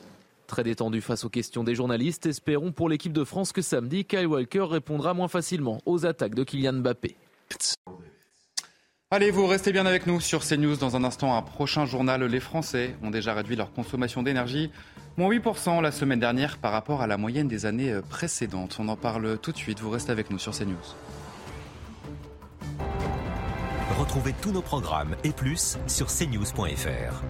Très 0.46 0.64
détendu 0.64 1.02
face 1.02 1.24
aux 1.24 1.30
questions 1.30 1.64
des 1.64 1.74
journalistes, 1.76 2.26
espérons 2.26 2.72
pour 2.72 2.90
l'équipe 2.90 3.14
de 3.14 3.24
France 3.24 3.54
que 3.54 3.62
samedi, 3.62 4.06
Kyle 4.06 4.28
Walker 4.28 4.66
répondra 4.70 5.14
moins 5.14 5.30
facilement 5.30 5.80
aux 5.86 6.06
attaques 6.06 6.36
de 6.36 6.44
Kylian 6.44 6.74
Mbappé. 6.74 7.16
Allez, 9.10 9.32
vous 9.32 9.48
restez 9.48 9.72
bien 9.72 9.86
avec 9.86 10.08
nous 10.08 10.20
sur 10.20 10.46
CNews. 10.46 10.76
Dans 10.76 10.96
un 10.96 11.04
instant, 11.04 11.36
un 11.36 11.42
prochain 11.42 11.86
journal. 11.86 12.24
Les 12.24 12.40
Français 12.40 12.96
ont 13.02 13.12
déjà 13.12 13.34
réduit 13.34 13.56
leur 13.56 13.74
consommation 13.74 14.24
d'énergie. 14.24 14.72
Moins 15.18 15.30
8% 15.30 15.82
la 15.82 15.92
semaine 15.92 16.20
dernière 16.20 16.58
par 16.58 16.72
rapport 16.72 17.02
à 17.02 17.08
la 17.08 17.18
moyenne 17.18 17.48
des 17.48 17.66
années 17.66 18.00
précédentes. 18.10 18.78
On 18.80 18.88
en 18.90 18.96
parle 18.96 19.38
tout 19.40 19.52
de 19.52 19.58
suite. 19.58 19.80
Vous 19.80 19.90
restez 19.90 20.12
avec 20.12 20.30
nous 20.30 20.40
sur 20.40 20.54
CNews. 20.54 20.96
Retrouvez 24.12 24.36
tous 24.42 24.52
nos 24.52 24.62
programmes 24.62 25.16
et 25.24 25.32
plus 25.32 25.78
sur 25.88 26.08
cnews.fr. 26.08 27.24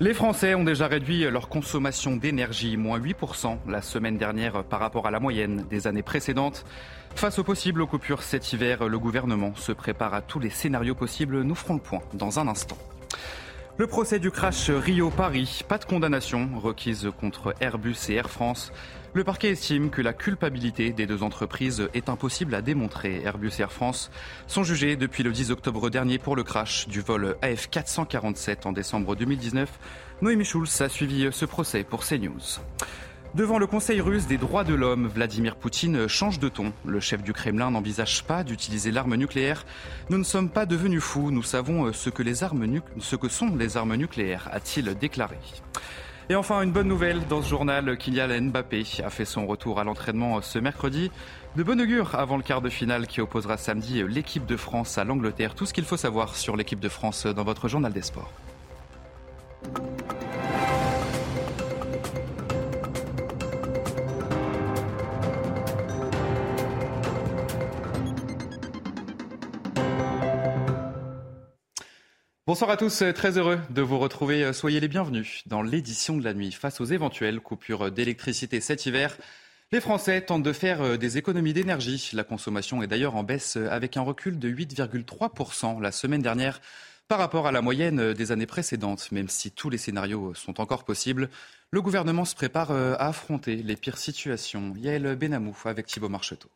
Les 0.00 0.14
Français 0.14 0.54
ont 0.54 0.64
déjà 0.64 0.86
réduit 0.86 1.30
leur 1.30 1.50
consommation 1.50 2.16
d'énergie, 2.16 2.78
moins 2.78 2.98
8% 2.98 3.58
la 3.68 3.82
semaine 3.82 4.16
dernière 4.16 4.64
par 4.64 4.80
rapport 4.80 5.06
à 5.06 5.10
la 5.10 5.20
moyenne 5.20 5.66
des 5.68 5.86
années 5.86 6.02
précédentes. 6.02 6.64
Face 7.16 7.38
aux 7.38 7.44
possibles 7.44 7.86
coupures 7.86 8.22
cet 8.22 8.50
hiver, 8.54 8.88
le 8.88 8.98
gouvernement 8.98 9.54
se 9.54 9.72
prépare 9.72 10.14
à 10.14 10.22
tous 10.22 10.40
les 10.40 10.48
scénarios 10.48 10.94
possibles. 10.94 11.42
Nous 11.42 11.54
ferons 11.54 11.74
le 11.74 11.80
point 11.80 12.00
dans 12.14 12.38
un 12.38 12.48
instant. 12.48 12.78
Le 13.76 13.86
procès 13.86 14.18
du 14.18 14.30
crash 14.30 14.70
Rio-Paris, 14.70 15.60
pas 15.68 15.76
de 15.76 15.84
condamnation 15.84 16.48
requise 16.56 17.10
contre 17.20 17.54
Airbus 17.60 18.08
et 18.08 18.14
Air 18.14 18.30
France. 18.30 18.72
Le 19.14 19.24
parquet 19.24 19.50
estime 19.50 19.90
que 19.90 20.02
la 20.02 20.12
culpabilité 20.12 20.92
des 20.92 21.06
deux 21.06 21.22
entreprises 21.22 21.88
est 21.94 22.08
impossible 22.08 22.54
à 22.54 22.62
démontrer. 22.62 23.22
Airbus 23.22 23.52
et 23.58 23.62
Air 23.62 23.72
France 23.72 24.10
sont 24.46 24.62
jugés 24.62 24.96
depuis 24.96 25.22
le 25.22 25.32
10 25.32 25.50
octobre 25.50 25.88
dernier 25.88 26.18
pour 26.18 26.36
le 26.36 26.42
crash 26.42 26.86
du 26.88 27.00
vol 27.00 27.36
AF447 27.42 28.66
en 28.66 28.72
décembre 28.72 29.16
2019. 29.16 29.70
Noémie 30.22 30.44
Schulz 30.44 30.80
a 30.80 30.88
suivi 30.88 31.28
ce 31.32 31.44
procès 31.44 31.82
pour 31.82 32.04
CNews. 32.04 32.60
Devant 33.34 33.58
le 33.58 33.66
Conseil 33.66 34.00
russe 34.00 34.26
des 34.26 34.38
droits 34.38 34.64
de 34.64 34.74
l'homme, 34.74 35.08
Vladimir 35.08 35.56
Poutine 35.56 36.08
change 36.08 36.38
de 36.38 36.48
ton. 36.48 36.72
Le 36.86 37.00
chef 37.00 37.22
du 37.22 37.34
Kremlin 37.34 37.70
n'envisage 37.70 38.24
pas 38.24 38.44
d'utiliser 38.44 38.90
l'arme 38.90 39.14
nucléaire. 39.14 39.66
Nous 40.08 40.16
ne 40.16 40.24
sommes 40.24 40.48
pas 40.48 40.64
devenus 40.64 41.02
fous, 41.02 41.30
nous 41.30 41.42
savons 41.42 41.92
ce 41.92 42.10
ce 42.10 43.16
que 43.16 43.28
sont 43.28 43.54
les 43.54 43.76
armes 43.76 43.94
nucléaires, 43.96 44.48
a-t-il 44.52 44.94
déclaré. 44.94 45.36
Et 46.28 46.34
enfin, 46.34 46.62
une 46.62 46.72
bonne 46.72 46.88
nouvelle 46.88 47.24
dans 47.28 47.40
ce 47.40 47.48
journal, 47.48 47.96
Kylian 47.96 48.50
Mbappé 48.50 48.82
a 49.04 49.10
fait 49.10 49.24
son 49.24 49.46
retour 49.46 49.78
à 49.78 49.84
l'entraînement 49.84 50.40
ce 50.42 50.58
mercredi. 50.58 51.12
De 51.54 51.62
bon 51.62 51.80
augure 51.80 52.16
avant 52.16 52.36
le 52.36 52.42
quart 52.42 52.60
de 52.60 52.68
finale 52.68 53.06
qui 53.06 53.20
opposera 53.20 53.56
samedi 53.56 54.02
l'équipe 54.02 54.44
de 54.44 54.56
France 54.56 54.98
à 54.98 55.04
l'Angleterre. 55.04 55.54
Tout 55.54 55.66
ce 55.66 55.72
qu'il 55.72 55.84
faut 55.84 55.96
savoir 55.96 56.34
sur 56.34 56.56
l'équipe 56.56 56.80
de 56.80 56.88
France 56.88 57.26
dans 57.26 57.44
votre 57.44 57.68
journal 57.68 57.92
des 57.92 58.02
sports. 58.02 58.32
Bonsoir 72.46 72.70
à 72.70 72.76
tous, 72.76 73.02
très 73.12 73.38
heureux 73.38 73.58
de 73.70 73.82
vous 73.82 73.98
retrouver. 73.98 74.52
Soyez 74.52 74.78
les 74.78 74.86
bienvenus 74.86 75.42
dans 75.46 75.62
l'édition 75.62 76.16
de 76.16 76.22
la 76.22 76.32
nuit. 76.32 76.52
Face 76.52 76.80
aux 76.80 76.84
éventuelles 76.84 77.40
coupures 77.40 77.90
d'électricité 77.90 78.60
cet 78.60 78.86
hiver, 78.86 79.16
les 79.72 79.80
Français 79.80 80.20
tentent 80.20 80.44
de 80.44 80.52
faire 80.52 80.96
des 80.96 81.18
économies 81.18 81.54
d'énergie. 81.54 82.10
La 82.12 82.22
consommation 82.22 82.84
est 82.84 82.86
d'ailleurs 82.86 83.16
en 83.16 83.24
baisse 83.24 83.56
avec 83.56 83.96
un 83.96 84.02
recul 84.02 84.38
de 84.38 84.48
8,3% 84.48 85.80
la 85.80 85.90
semaine 85.90 86.22
dernière 86.22 86.60
par 87.08 87.18
rapport 87.18 87.48
à 87.48 87.52
la 87.52 87.62
moyenne 87.62 88.12
des 88.12 88.30
années 88.30 88.46
précédentes. 88.46 89.10
Même 89.10 89.28
si 89.28 89.50
tous 89.50 89.68
les 89.68 89.78
scénarios 89.78 90.32
sont 90.34 90.60
encore 90.60 90.84
possibles, 90.84 91.30
le 91.72 91.82
gouvernement 91.82 92.24
se 92.24 92.36
prépare 92.36 92.70
à 92.70 93.08
affronter 93.08 93.56
les 93.56 93.74
pires 93.74 93.98
situations. 93.98 94.72
Yael 94.76 95.16
Benamou 95.16 95.56
avec 95.64 95.86
Thibault 95.86 96.10
Marcheteau. 96.10 96.48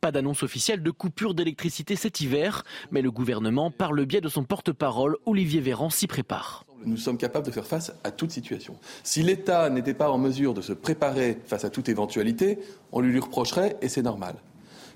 Pas 0.00 0.12
d'annonce 0.12 0.44
officielle 0.44 0.82
de 0.84 0.90
coupure 0.92 1.34
d'électricité 1.34 1.96
cet 1.96 2.20
hiver, 2.20 2.62
mais 2.92 3.02
le 3.02 3.10
gouvernement, 3.10 3.72
par 3.72 3.92
le 3.92 4.04
biais 4.04 4.20
de 4.20 4.28
son 4.28 4.44
porte-parole, 4.44 5.16
Olivier 5.26 5.60
Véran, 5.60 5.90
s'y 5.90 6.06
prépare. 6.06 6.64
Nous 6.84 6.96
sommes 6.96 7.18
capables 7.18 7.44
de 7.44 7.50
faire 7.50 7.66
face 7.66 7.92
à 8.04 8.12
toute 8.12 8.30
situation. 8.30 8.76
Si 9.02 9.24
l'État 9.24 9.68
n'était 9.70 9.94
pas 9.94 10.10
en 10.10 10.18
mesure 10.18 10.54
de 10.54 10.60
se 10.60 10.72
préparer 10.72 11.38
face 11.46 11.64
à 11.64 11.70
toute 11.70 11.88
éventualité, 11.88 12.60
on 12.92 13.00
lui, 13.00 13.18
reprocherait 13.18 13.76
et 13.82 13.88
c'est 13.88 14.02
normal. 14.02 14.36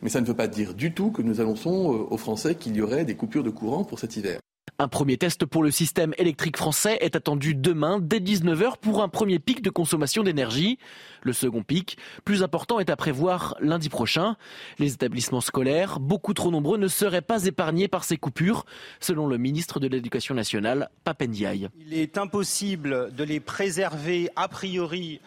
Mais 0.03 0.09
ça 0.09 0.21
ne 0.21 0.27
veut 0.27 0.35
pas 0.35 0.47
dire 0.47 0.73
du 0.75 0.93
tout 0.93 1.11
que 1.11 1.23
nous 1.23 1.41
annonçons 1.41 2.07
aux 2.09 2.17
Français 2.17 2.55
qu'il 2.55 2.77
y 2.77 2.81
aurait 2.81 3.05
des 3.05 3.17
coupures 3.17 3.43
de 3.43 3.51
courant 3.51 3.83
pour 3.83 3.99
cet 3.99 4.17
hiver. 4.17 4.39
Un 4.79 4.89
premier 4.89 5.17
test 5.17 5.45
pour 5.45 5.63
le 5.63 5.71
système 5.71 6.13
électrique 6.19 6.57
français 6.57 6.99
est 7.01 7.15
attendu 7.15 7.55
demain 7.55 8.01
dès 8.01 8.19
19h 8.19 8.79
pour 8.81 9.03
un 9.03 9.09
premier 9.09 9.39
pic 9.39 9.63
de 9.63 9.71
consommation 9.71 10.23
d'énergie. 10.23 10.79
Le 11.23 11.33
second 11.33 11.63
pic, 11.63 11.99
plus 12.25 12.43
important, 12.43 12.81
est 12.81 12.91
à 12.91 12.97
prévoir 12.97 13.55
lundi 13.61 13.89
prochain. 13.89 14.37
Les 14.79 14.95
établissements 14.95 15.41
scolaires, 15.41 16.01
beaucoup 16.01 16.35
trop 16.35 16.51
nombreux, 16.51 16.79
ne 16.79 16.89
seraient 16.89 17.23
pas 17.23 17.45
épargnés 17.45 17.87
par 17.87 18.03
ces 18.03 18.17
coupures, 18.17 18.65
selon 18.99 19.29
le 19.29 19.39
ministre 19.39 19.79
de 19.79 19.87
l'Éducation 19.87 20.35
nationale, 20.35 20.89
Papendiaï. 21.05 21.69
Il 21.87 21.95
est 21.95 22.19
impossible 22.19 23.15
de 23.15 23.25
les 23.25 23.41
préserver 23.41 24.31
a 24.35 24.49
priori 24.49 25.21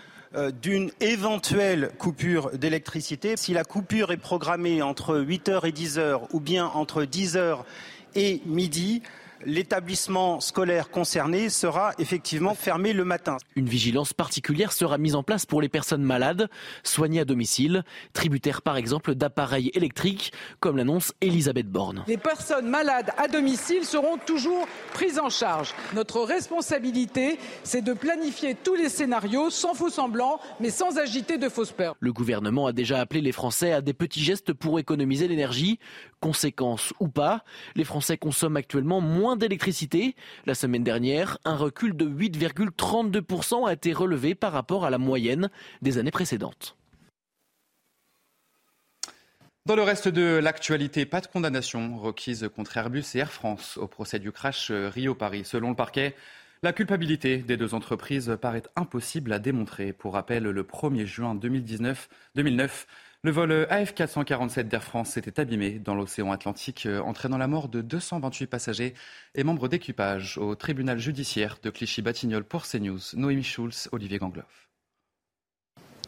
d'une 0.62 0.92
éventuelle 1.00 1.92
coupure 1.98 2.58
d'électricité. 2.58 3.38
Si 3.38 3.54
la 3.54 3.64
coupure 3.64 4.12
est 4.12 4.18
programmée 4.18 4.82
entre 4.82 5.18
8h 5.18 5.66
et 5.66 5.72
10h 5.72 6.28
ou 6.34 6.42
bien 6.42 6.66
entre 6.66 7.04
10h 7.04 7.60
et 8.16 8.42
midi, 8.46 9.02
l'établissement 9.46 10.40
scolaire 10.40 10.90
concerné 10.90 11.50
sera 11.50 11.94
effectivement 12.00 12.56
fermé 12.56 12.94
le 12.94 13.06
matin. 13.06 13.38
Une 13.56 13.70
vigilance 13.70 14.14
particulière 14.14 14.72
sera 14.72 14.98
mise 14.98 15.16
en 15.16 15.24
place 15.24 15.46
pour 15.46 15.62
les 15.62 15.70
personnes 15.70 16.04
malades, 16.04 16.50
soignées 16.84 17.20
à 17.20 17.26
domicile, 17.26 17.84
tributaires 18.14 18.62
par 18.62 18.78
exemple 18.78 19.16
d'appareils 19.16 19.72
électriques, 19.74 20.34
comme 20.60 20.78
l'annonce 20.78 21.14
Elisabeth 21.22 21.68
Borne. 21.68 22.04
Les 22.08 22.18
personnes 22.18 22.68
malades 22.68 23.12
à 23.18 23.28
domicile 23.28 23.86
seront 23.86 24.18
toujours 24.18 24.68
prises 24.94 25.20
en 25.20 25.30
charge. 25.30 25.74
Notre 25.94 26.22
responsabilité, 26.22 27.40
c'est 27.64 27.82
de 27.82 27.94
planifier 27.94 28.56
tous 28.56 28.76
les 28.76 28.90
scénarios 28.90 29.50
sans 29.50 29.74
faux 29.74 29.90
semblants, 29.90 30.40
mais 30.60 30.70
sans 30.70 30.98
agiter 30.98 31.38
de 31.38 31.50
fausses 31.50 31.72
peurs. 31.72 31.96
Le 32.00 32.14
gouvernement 32.14 32.68
a 32.68 32.74
déjà 32.74 33.00
appelé 33.00 33.22
les 33.22 33.32
Français 33.32 33.72
à 33.72 33.82
des 33.82 33.94
petits 33.94 34.24
gestes 34.24 34.54
pour 34.54 34.80
économiser 34.80 35.28
l'énergie. 35.28 35.80
Conséquence 36.20 36.94
ou 37.00 37.08
pas, 37.08 37.44
les 37.76 37.84
Français 37.84 38.18
consomment 38.18 38.58
actuellement 38.58 39.02
moins 39.02 39.35
d'électricité. 39.38 40.16
La 40.46 40.56
semaine 40.56 40.84
dernière, 40.84 41.38
un 41.46 41.56
recul 41.56 41.96
de 41.96 42.06
8,32% 42.06 43.68
a 43.68 43.74
été 43.74 43.94
relevé 43.94 44.36
par 44.36 44.52
rapport 44.52 44.86
à 44.86 44.90
la 44.90 44.98
moyenne 44.98 45.50
des 45.82 45.98
années 45.98 46.12
précédentes. 46.12 46.76
Dans 49.66 49.76
le 49.76 49.82
reste 49.82 50.08
de 50.08 50.38
l'actualité, 50.38 51.08
pas 51.08 51.22
de 51.22 51.28
condamnation 51.28 51.98
requise 51.98 52.50
contre 52.56 52.78
Airbus 52.78 53.04
et 53.16 53.18
Air 53.18 53.32
France 53.32 53.78
au 53.78 53.88
procès 53.88 54.20
du 54.20 54.32
crash 54.32 54.72
Rio-Paris. 54.72 55.44
Selon 55.44 55.70
le 55.70 55.76
parquet, 55.76 56.16
la 56.62 56.72
culpabilité 56.72 57.38
des 57.38 57.58
deux 57.58 57.74
entreprises 57.74 58.38
paraît 58.42 58.64
impossible 58.76 59.34
à 59.34 59.40
démontrer. 59.40 59.92
Pour 59.92 60.14
rappel, 60.14 60.44
le 60.44 60.64
1er 60.64 61.06
juin 61.06 61.36
2019, 61.36 62.10
2009, 62.36 62.88
le 63.26 63.32
vol 63.32 63.52
AF447 63.72 64.68
d'Air 64.68 64.84
France 64.84 65.10
s'était 65.10 65.40
abîmé 65.40 65.80
dans 65.80 65.96
l'océan 65.96 66.32
Atlantique, 66.32 66.88
entraînant 67.04 67.40
la 67.40 67.48
mort 67.48 67.70
de 67.70 67.82
228 67.82 68.46
passagers 68.46 68.94
et 69.34 69.44
membres 69.44 69.68
d'équipage 69.68 70.38
au 70.38 70.54
tribunal 70.54 71.00
judiciaire 71.00 71.58
de 71.64 71.72
Clichy-Batignolles 71.72 72.44
pour 72.44 72.68
CNews. 72.68 73.00
Noémie 73.16 73.44
Schulz, 73.44 73.90
Olivier 73.92 74.20
Gangloff. 74.20 74.65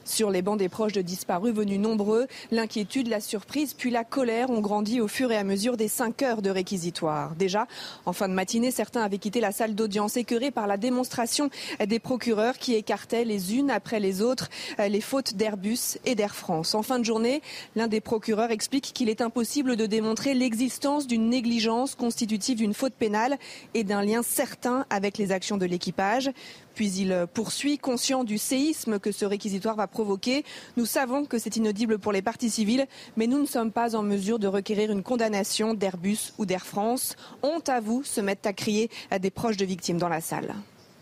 Sur 0.08 0.32
les 0.32 0.41
bancs 0.41 0.58
des 0.58 0.70
proches 0.70 0.93
de 0.93 1.02
disparus 1.02 1.54
venus 1.54 1.80
nombreux, 1.80 2.28
l'inquiétude, 2.50 3.10
la 3.10 3.20
surprise 3.20 3.74
puis 3.74 3.91
la 3.91 4.06
colère 4.06 4.50
ont 4.50 4.62
grandi 4.62 5.02
au 5.02 5.10
fur 5.10 5.34
et 5.34 5.36
à 5.36 5.43
mesure 5.43 5.76
des 5.76 5.89
cinq 5.89 6.22
heures 6.22 6.41
de 6.41 6.50
réquisitoire. 6.50 7.36
Déjà, 7.36 7.67
en 8.06 8.13
fin 8.13 8.30
de 8.30 8.34
matinée, 8.34 8.72
certains 8.72 9.02
avaient 9.02 9.17
quitté 9.17 9.41
la 9.41 9.52
salle 9.52 9.76
d'audience 9.76 10.15
écœurés 10.15 10.50
par 10.50 10.65
la 10.65 10.78
démonstration 10.78 11.50
des 11.86 12.00
procureurs 12.00 12.58
qui 12.58 12.74
écartaient 12.74 13.26
les 13.26 13.56
unes 13.56 13.70
après 13.70 14.00
les 14.00 14.22
autres 14.22 14.48
les 14.80 15.02
fautes 15.02 15.34
d'Airbus 15.34 15.98
et 16.06 16.15
d'Air 16.15 16.36
France. 16.36 16.74
En 16.74 16.84
fin 16.84 17.00
de 17.00 17.06
journée, 17.06 17.41
l'un 17.76 17.88
des 17.88 18.00
procureurs 18.00 18.52
explique 18.52 18.93
qu'il 18.93 19.10
est 19.10 19.20
impossible 19.20 19.76
de 19.76 19.86
démontrer 19.86 20.34
l'existence 20.34 21.06
d'une 21.06 21.30
négligence 21.30 21.96
constitutive 21.96 22.58
d'une 22.58 22.74
faute 22.74 22.93
pénale 22.93 23.38
et 23.74 23.84
d'un 23.84 24.04
lien 24.04 24.24
certain 24.24 24.86
avec 24.89 25.17
les 25.17 25.34
actions 25.34 25.58
de 25.58 25.65
l'équipage. 25.65 26.32
Puis 26.77 26.91
il 26.99 27.25
poursuit, 27.33 27.79
conscient 27.79 28.23
du 28.23 28.37
séisme 28.37 28.99
que 28.99 29.11
ce 29.11 29.25
réquisitoire 29.25 29.75
va 29.75 29.87
provoquer. 29.87 30.45
Nous 30.77 30.85
savons 30.85 31.25
que 31.25 31.39
c'est 31.39 31.55
inaudible 31.55 31.97
pour 31.97 32.11
les 32.11 32.21
parties 32.21 32.51
civiles, 32.51 32.85
mais 33.15 33.25
nous 33.25 33.39
ne 33.39 33.47
sommes 33.47 33.71
pas 33.71 33.95
en 33.95 34.03
mesure 34.03 34.37
de 34.37 34.45
requérir 34.45 34.91
une 34.91 35.01
condamnation 35.01 35.73
d'Airbus 35.73 36.33
ou 36.37 36.45
d'Air 36.45 36.67
France. 36.67 37.15
Honte 37.41 37.67
à 37.67 37.79
vous, 37.79 38.03
se 38.03 38.21
mettent 38.21 38.45
à 38.45 38.53
crier 38.53 38.91
à 39.09 39.17
des 39.17 39.31
proches 39.31 39.57
de 39.57 39.65
victimes 39.65 39.97
dans 39.97 40.07
la 40.07 40.21
salle. 40.21 40.53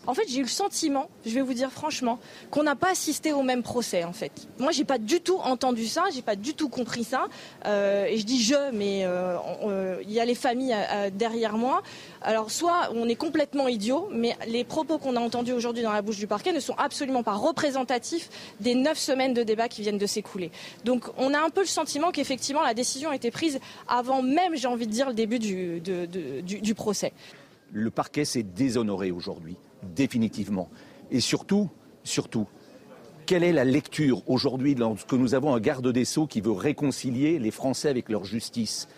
En 0.06 0.14
fait, 0.14 0.24
j'ai 0.28 0.38
eu 0.38 0.42
le 0.42 0.48
sentiment, 0.48 1.08
je 1.24 1.30
vais 1.30 1.40
vous 1.40 1.54
dire 1.54 1.72
franchement, 1.72 2.18
qu'on 2.50 2.62
n'a 2.62 2.76
pas 2.76 2.90
assisté 2.90 3.32
au 3.32 3.42
même 3.42 3.62
procès. 3.62 4.04
En 4.04 4.12
fait, 4.12 4.32
moi, 4.58 4.70
j'ai 4.70 4.84
pas 4.84 4.98
du 4.98 5.20
tout 5.20 5.38
entendu 5.38 5.86
ça, 5.86 6.04
j'ai 6.14 6.22
pas 6.22 6.36
du 6.36 6.54
tout 6.54 6.68
compris 6.68 7.04
ça. 7.04 7.26
Euh, 7.64 8.04
et 8.06 8.18
je 8.18 8.24
dis 8.24 8.42
je, 8.42 8.70
mais 8.72 9.04
euh, 9.04 9.36
euh, 9.64 10.00
il 10.02 10.12
y 10.12 10.20
a 10.20 10.24
les 10.24 10.34
familles 10.34 10.76
derrière 11.12 11.56
moi. 11.56 11.82
Alors, 12.22 12.50
soit 12.50 12.90
on 12.94 13.08
est 13.08 13.16
complètement 13.16 13.68
idiot, 13.68 14.08
mais 14.12 14.36
les 14.46 14.64
propos 14.64 14.98
qu'on 14.98 15.16
a 15.16 15.20
entendus 15.20 15.52
aujourd'hui 15.52 15.82
dans 15.82 15.92
la 15.92 16.02
bouche 16.02 16.18
du 16.18 16.26
parquet 16.26 16.52
ne 16.52 16.60
sont 16.60 16.74
absolument 16.78 17.22
pas 17.22 17.34
représentatifs 17.34 18.28
des 18.60 18.74
neuf 18.74 18.98
semaines 18.98 19.34
de 19.34 19.42
débat 19.42 19.68
qui 19.68 19.82
viennent 19.82 19.98
de 19.98 20.06
s'écouler. 20.06 20.50
Donc, 20.84 21.04
on 21.18 21.34
a 21.34 21.38
un 21.38 21.50
peu 21.50 21.60
le 21.60 21.66
sentiment 21.66 22.10
qu'effectivement 22.12 22.62
la 22.62 22.74
décision 22.74 23.10
a 23.10 23.16
été 23.16 23.30
prise 23.30 23.58
avant 23.88 24.22
même, 24.22 24.56
j'ai 24.56 24.68
envie 24.68 24.86
de 24.86 24.92
dire, 24.92 25.08
le 25.08 25.14
début 25.14 25.38
du, 25.38 25.80
du, 25.80 26.60
du 26.60 26.74
procès. 26.74 27.12
Le 27.72 27.90
parquet 27.90 28.24
s'est 28.24 28.42
déshonoré 28.42 29.10
aujourd'hui 29.10 29.56
définitivement. 29.94 30.68
Et 31.10 31.20
surtout, 31.20 31.68
surtout, 32.04 32.46
quelle 33.26 33.42
est 33.42 33.52
la 33.52 33.64
lecture 33.64 34.22
aujourd'hui 34.28 34.74
lorsque 34.74 35.12
nous 35.12 35.34
avons 35.34 35.54
un 35.54 35.60
garde 35.60 35.88
des 35.92 36.04
Sceaux 36.04 36.26
qui 36.26 36.40
veut 36.40 36.52
réconcilier 36.52 37.38
les 37.38 37.50
Français 37.50 37.88
avec 37.88 38.08
leur 38.08 38.24
justice? 38.24 38.88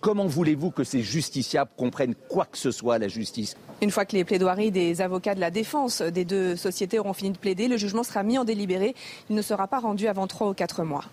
Comment 0.00 0.26
voulez-vous 0.26 0.70
que 0.70 0.84
ces 0.84 1.02
justiciables 1.02 1.70
comprennent 1.76 2.14
quoi 2.28 2.46
que 2.46 2.58
ce 2.58 2.70
soit 2.70 2.94
à 2.94 2.98
la 2.98 3.08
justice? 3.08 3.56
Une 3.82 3.90
fois 3.90 4.04
que 4.04 4.14
les 4.14 4.24
plaidoiries 4.24 4.70
des 4.70 5.00
avocats 5.00 5.34
de 5.34 5.40
la 5.40 5.50
défense 5.50 6.00
des 6.00 6.24
deux 6.24 6.54
sociétés 6.54 7.00
auront 7.00 7.12
fini 7.12 7.32
de 7.32 7.38
plaider, 7.38 7.66
le 7.66 7.76
jugement 7.76 8.04
sera 8.04 8.22
mis 8.22 8.38
en 8.38 8.44
délibéré. 8.44 8.94
Il 9.30 9.36
ne 9.36 9.42
sera 9.42 9.66
pas 9.66 9.80
rendu 9.80 10.06
avant 10.06 10.28
trois 10.28 10.48
ou 10.48 10.54
quatre 10.54 10.84
mois. 10.84 11.04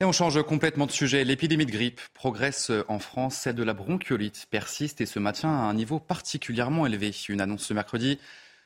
Et 0.00 0.04
on 0.04 0.12
change 0.12 0.42
complètement 0.42 0.86
de 0.86 0.90
sujet. 0.90 1.22
L'épidémie 1.24 1.66
de 1.66 1.70
grippe 1.70 2.00
progresse 2.14 2.72
en 2.88 2.98
France. 2.98 3.36
Celle 3.36 3.54
de 3.54 3.62
la 3.62 3.74
bronchiolite 3.74 4.46
persiste 4.50 5.00
et 5.00 5.06
se 5.06 5.20
maintient 5.20 5.50
à 5.50 5.62
un 5.62 5.74
niveau 5.74 6.00
particulièrement 6.00 6.84
élevé. 6.84 7.12
Une 7.28 7.40
annonce 7.40 7.62
ce 7.62 7.74
mercredi 7.74 8.18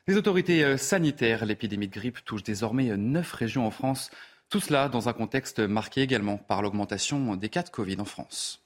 des 0.07 0.17
autorités 0.17 0.77
sanitaires. 0.77 1.45
L'épidémie 1.45 1.87
de 1.87 1.93
grippe 1.93 2.25
touche 2.25 2.41
désormais 2.41 2.97
neuf 2.97 3.31
régions 3.33 3.67
en 3.67 3.71
France. 3.71 4.09
Tout 4.49 4.59
cela 4.59 4.89
dans 4.89 5.07
un 5.07 5.13
contexte 5.13 5.59
marqué 5.59 6.01
également 6.01 6.37
par 6.37 6.63
l'augmentation 6.63 7.35
des 7.35 7.49
cas 7.49 7.61
de 7.61 7.69
Covid 7.69 7.97
en 7.99 8.05
France. 8.05 8.63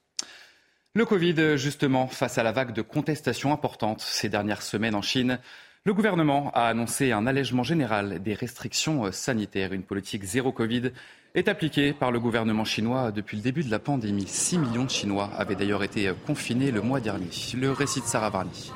Le 0.95 1.06
Covid, 1.06 1.58
justement, 1.58 2.08
face 2.08 2.38
à 2.38 2.43
la 2.43 2.54
vague 2.54 2.71
de 2.71 2.82
contestation 2.82 3.52
importante 3.52 3.99
ces 3.99 4.30
dernières 4.30 4.62
semaines 4.62 4.95
en 4.95 5.02
Chine, 5.02 5.39
le 5.86 5.93
gouvernement 5.93 6.50
a 6.54 6.67
annoncé 6.67 7.12
un 7.12 7.28
allègement 7.28 7.63
général 7.63 8.24
des 8.24 8.34
restrictions 8.34 9.12
sanitaires. 9.12 9.74
Une 9.74 9.84
politique 9.84 10.24
zéro 10.24 10.54
Covid 10.54 10.91
est 11.36 11.50
appliquée 11.50 11.91
par 11.91 12.10
le 12.10 12.22
gouvernement 12.22 12.63
chinois 12.63 13.12
depuis 13.12 13.36
le 13.36 13.43
début 13.43 13.65
de 13.65 13.69
la 13.69 13.80
pandémie. 13.80 14.26
6 14.26 14.60
millions 14.60 14.86
de 14.86 14.89
Chinois 14.89 15.30
avaient 15.36 15.56
d'ailleurs 15.56 15.84
été 15.84 16.10
confinés 16.26 16.72
le 16.72 16.82
mois 16.82 17.02
dernier. 17.02 17.28
Le 17.58 17.69
récit 17.74 18.00
de 18.00 18.06
Sarah 18.06 18.30
Varni. 18.30 18.72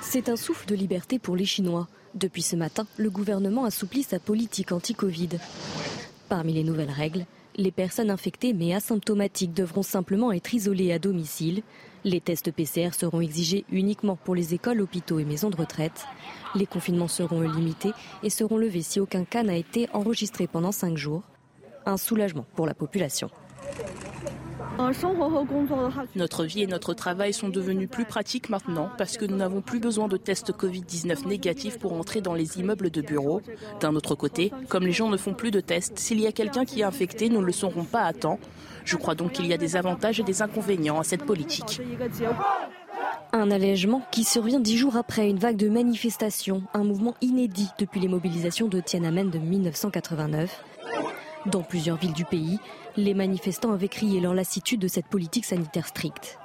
C'est 0.00 0.30
un 0.30 0.36
souffle 0.36 0.66
de 0.66 0.74
liberté 0.74 1.18
pour 1.18 1.36
les 1.36 1.44
Chinois. 1.44 1.88
Depuis 2.14 2.40
ce 2.40 2.56
matin, 2.56 2.86
le 2.96 3.10
gouvernement 3.10 3.66
assouplit 3.66 4.02
sa 4.02 4.18
politique 4.18 4.72
anti-Covid. 4.72 5.28
Parmi 6.30 6.54
les 6.54 6.64
nouvelles 6.64 6.90
règles, 6.90 7.26
les 7.56 7.70
personnes 7.70 8.10
infectées 8.10 8.54
mais 8.54 8.72
asymptomatiques 8.72 9.52
devront 9.52 9.82
simplement 9.82 10.32
être 10.32 10.54
isolées 10.54 10.92
à 10.92 10.98
domicile. 10.98 11.62
Les 12.04 12.20
tests 12.20 12.52
PCR 12.52 12.90
seront 12.92 13.22
exigés 13.22 13.64
uniquement 13.72 14.16
pour 14.16 14.34
les 14.34 14.52
écoles, 14.52 14.82
hôpitaux 14.82 15.18
et 15.18 15.24
maisons 15.24 15.48
de 15.48 15.56
retraite. 15.56 16.04
Les 16.54 16.66
confinements 16.66 17.08
seront 17.08 17.40
limités 17.40 17.92
et 18.22 18.28
seront 18.28 18.58
levés 18.58 18.82
si 18.82 19.00
aucun 19.00 19.24
cas 19.24 19.42
n'a 19.42 19.56
été 19.56 19.88
enregistré 19.94 20.46
pendant 20.46 20.70
cinq 20.70 20.98
jours. 20.98 21.22
Un 21.86 21.96
soulagement 21.96 22.44
pour 22.54 22.66
la 22.66 22.74
population. 22.74 23.30
Notre 26.16 26.44
vie 26.44 26.62
et 26.62 26.66
notre 26.66 26.94
travail 26.94 27.32
sont 27.32 27.48
devenus 27.48 27.88
plus 27.88 28.04
pratiques 28.04 28.48
maintenant 28.48 28.90
parce 28.98 29.16
que 29.16 29.24
nous 29.24 29.36
n'avons 29.36 29.60
plus 29.60 29.78
besoin 29.78 30.08
de 30.08 30.16
tests 30.16 30.52
Covid-19 30.52 31.26
négatifs 31.26 31.78
pour 31.78 31.92
entrer 31.92 32.20
dans 32.20 32.34
les 32.34 32.58
immeubles 32.58 32.90
de 32.90 33.00
bureaux. 33.00 33.40
D'un 33.80 33.94
autre 33.94 34.14
côté, 34.14 34.52
comme 34.68 34.84
les 34.84 34.92
gens 34.92 35.08
ne 35.08 35.16
font 35.16 35.34
plus 35.34 35.50
de 35.50 35.60
tests, 35.60 35.98
s'il 35.98 36.20
y 36.20 36.26
a 36.26 36.32
quelqu'un 36.32 36.64
qui 36.64 36.80
est 36.80 36.84
infecté, 36.84 37.28
nous 37.28 37.40
ne 37.40 37.46
le 37.46 37.52
saurons 37.52 37.84
pas 37.84 38.02
à 38.02 38.12
temps. 38.12 38.38
Je 38.84 38.96
crois 38.96 39.14
donc 39.14 39.32
qu'il 39.32 39.46
y 39.46 39.52
a 39.52 39.58
des 39.58 39.76
avantages 39.76 40.20
et 40.20 40.24
des 40.24 40.42
inconvénients 40.42 40.98
à 40.98 41.04
cette 41.04 41.24
politique. 41.24 41.80
Un 43.32 43.50
allègement 43.50 44.02
qui 44.10 44.24
survient 44.24 44.60
dix 44.60 44.76
jours 44.76 44.96
après 44.96 45.28
une 45.28 45.38
vague 45.38 45.56
de 45.56 45.68
manifestations, 45.68 46.62
un 46.72 46.84
mouvement 46.84 47.14
inédit 47.20 47.68
depuis 47.78 48.00
les 48.00 48.08
mobilisations 48.08 48.68
de 48.68 48.80
Tiananmen 48.80 49.30
de 49.30 49.38
1989. 49.38 50.62
Dans 51.46 51.62
plusieurs 51.62 51.96
villes 51.96 52.12
du 52.12 52.24
pays, 52.24 52.58
les 52.96 53.14
manifestants 53.14 53.72
avaient 53.72 53.88
crié 53.88 54.20
leur 54.20 54.34
lassitude 54.34 54.80
de 54.80 54.88
cette 54.88 55.06
politique 55.06 55.44
sanitaire 55.44 55.86
stricte. 55.86 56.38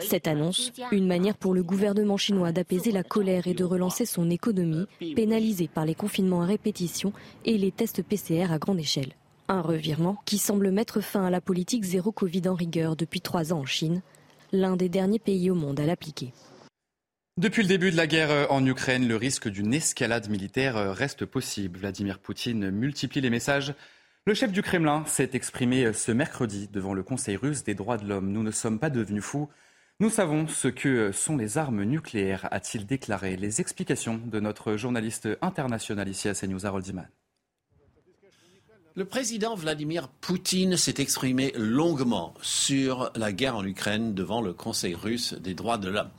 Cette 0.00 0.28
annonce, 0.28 0.72
une 0.92 1.06
manière 1.06 1.36
pour 1.36 1.52
le 1.52 1.64
gouvernement 1.64 2.16
chinois 2.16 2.52
d'apaiser 2.52 2.92
la 2.92 3.02
colère 3.02 3.48
et 3.48 3.54
de 3.54 3.64
relancer 3.64 4.06
son 4.06 4.30
économie, 4.30 4.86
pénalisée 5.16 5.68
par 5.68 5.84
les 5.84 5.96
confinements 5.96 6.42
à 6.42 6.46
répétition 6.46 7.12
et 7.44 7.58
les 7.58 7.72
tests 7.72 8.02
PCR 8.02 8.52
à 8.52 8.58
grande 8.58 8.78
échelle. 8.78 9.14
Un 9.48 9.60
revirement 9.60 10.16
qui 10.24 10.38
semble 10.38 10.70
mettre 10.70 11.00
fin 11.00 11.24
à 11.24 11.30
la 11.30 11.40
politique 11.40 11.82
zéro 11.82 12.12
Covid 12.12 12.48
en 12.48 12.54
rigueur 12.54 12.94
depuis 12.94 13.20
trois 13.20 13.52
ans 13.52 13.60
en 13.60 13.66
Chine, 13.66 14.00
l'un 14.52 14.76
des 14.76 14.88
derniers 14.88 15.18
pays 15.18 15.50
au 15.50 15.54
monde 15.54 15.80
à 15.80 15.86
l'appliquer. 15.86 16.32
Depuis 17.36 17.62
le 17.62 17.68
début 17.68 17.90
de 17.90 17.96
la 17.96 18.06
guerre 18.06 18.46
en 18.52 18.64
Ukraine, 18.64 19.08
le 19.08 19.16
risque 19.16 19.48
d'une 19.48 19.74
escalade 19.74 20.30
militaire 20.30 20.94
reste 20.94 21.24
possible. 21.24 21.80
Vladimir 21.80 22.20
Poutine 22.20 22.70
multiplie 22.70 23.20
les 23.20 23.30
messages. 23.30 23.74
Le 24.26 24.32
chef 24.32 24.52
du 24.52 24.62
Kremlin 24.62 25.04
s'est 25.04 25.32
exprimé 25.34 25.92
ce 25.92 26.10
mercredi 26.10 26.66
devant 26.72 26.94
le 26.94 27.02
Conseil 27.02 27.36
russe 27.36 27.62
des 27.62 27.74
droits 27.74 27.98
de 27.98 28.08
l'homme. 28.08 28.32
Nous 28.32 28.42
ne 28.42 28.50
sommes 28.50 28.78
pas 28.78 28.88
devenus 28.88 29.22
fous. 29.22 29.50
Nous 30.00 30.08
savons 30.08 30.48
ce 30.48 30.68
que 30.68 31.12
sont 31.12 31.36
les 31.36 31.58
armes 31.58 31.82
nucléaires, 31.82 32.48
a-t-il 32.50 32.86
déclaré. 32.86 33.36
Les 33.36 33.60
explications 33.60 34.18
de 34.24 34.40
notre 34.40 34.78
journaliste 34.78 35.28
international 35.42 36.08
ici 36.08 36.30
à 36.30 36.32
CNews, 36.32 36.64
Harold. 36.64 37.06
Le 38.94 39.04
président 39.04 39.56
Vladimir 39.56 40.08
Poutine 40.08 40.78
s'est 40.78 41.02
exprimé 41.02 41.52
longuement 41.54 42.32
sur 42.40 43.12
la 43.16 43.30
guerre 43.30 43.56
en 43.56 43.64
Ukraine 43.66 44.14
devant 44.14 44.40
le 44.40 44.54
Conseil 44.54 44.94
russe 44.94 45.34
des 45.34 45.52
droits 45.52 45.76
de 45.76 45.90
l'homme. 45.90 46.10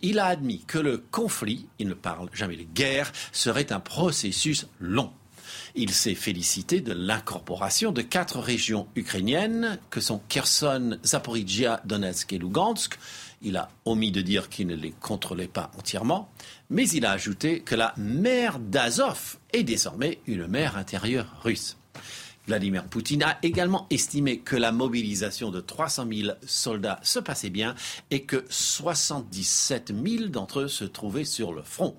Il 0.00 0.18
a 0.18 0.24
admis 0.24 0.64
que 0.64 0.78
le 0.78 0.96
conflit, 0.96 1.68
il 1.78 1.88
ne 1.88 1.94
parle 1.94 2.30
jamais 2.32 2.56
de 2.56 2.62
guerre, 2.62 3.12
serait 3.32 3.70
un 3.70 3.80
processus 3.80 4.66
long. 4.78 5.12
Il 5.74 5.90
s'est 5.92 6.14
félicité 6.14 6.80
de 6.80 6.92
l'incorporation 6.92 7.92
de 7.92 8.02
quatre 8.02 8.38
régions 8.38 8.86
ukrainiennes 8.96 9.78
que 9.90 10.00
sont 10.00 10.20
Kherson, 10.28 10.98
Zaporizhia, 11.04 11.80
Donetsk 11.84 12.32
et 12.32 12.38
Lugansk. 12.38 12.98
Il 13.42 13.56
a 13.56 13.70
omis 13.84 14.12
de 14.12 14.20
dire 14.20 14.48
qu'il 14.48 14.66
ne 14.66 14.76
les 14.76 14.92
contrôlait 14.92 15.48
pas 15.48 15.70
entièrement, 15.78 16.30
mais 16.68 16.88
il 16.88 17.06
a 17.06 17.12
ajouté 17.12 17.60
que 17.60 17.74
la 17.74 17.94
mer 17.96 18.58
d'Azov 18.58 19.38
est 19.52 19.62
désormais 19.62 20.18
une 20.26 20.46
mer 20.46 20.76
intérieure 20.76 21.40
russe. 21.42 21.76
Vladimir 22.50 22.84
Poutine 22.86 23.22
a 23.22 23.38
également 23.44 23.86
estimé 23.90 24.40
que 24.40 24.56
la 24.56 24.72
mobilisation 24.72 25.52
de 25.52 25.60
300 25.60 26.06
000 26.12 26.32
soldats 26.44 26.98
se 27.04 27.20
passait 27.20 27.48
bien 27.48 27.76
et 28.10 28.24
que 28.24 28.44
77 28.48 29.92
000 30.04 30.26
d'entre 30.30 30.62
eux 30.62 30.68
se 30.68 30.82
trouvaient 30.82 31.24
sur 31.24 31.52
le 31.52 31.62
front. 31.62 31.94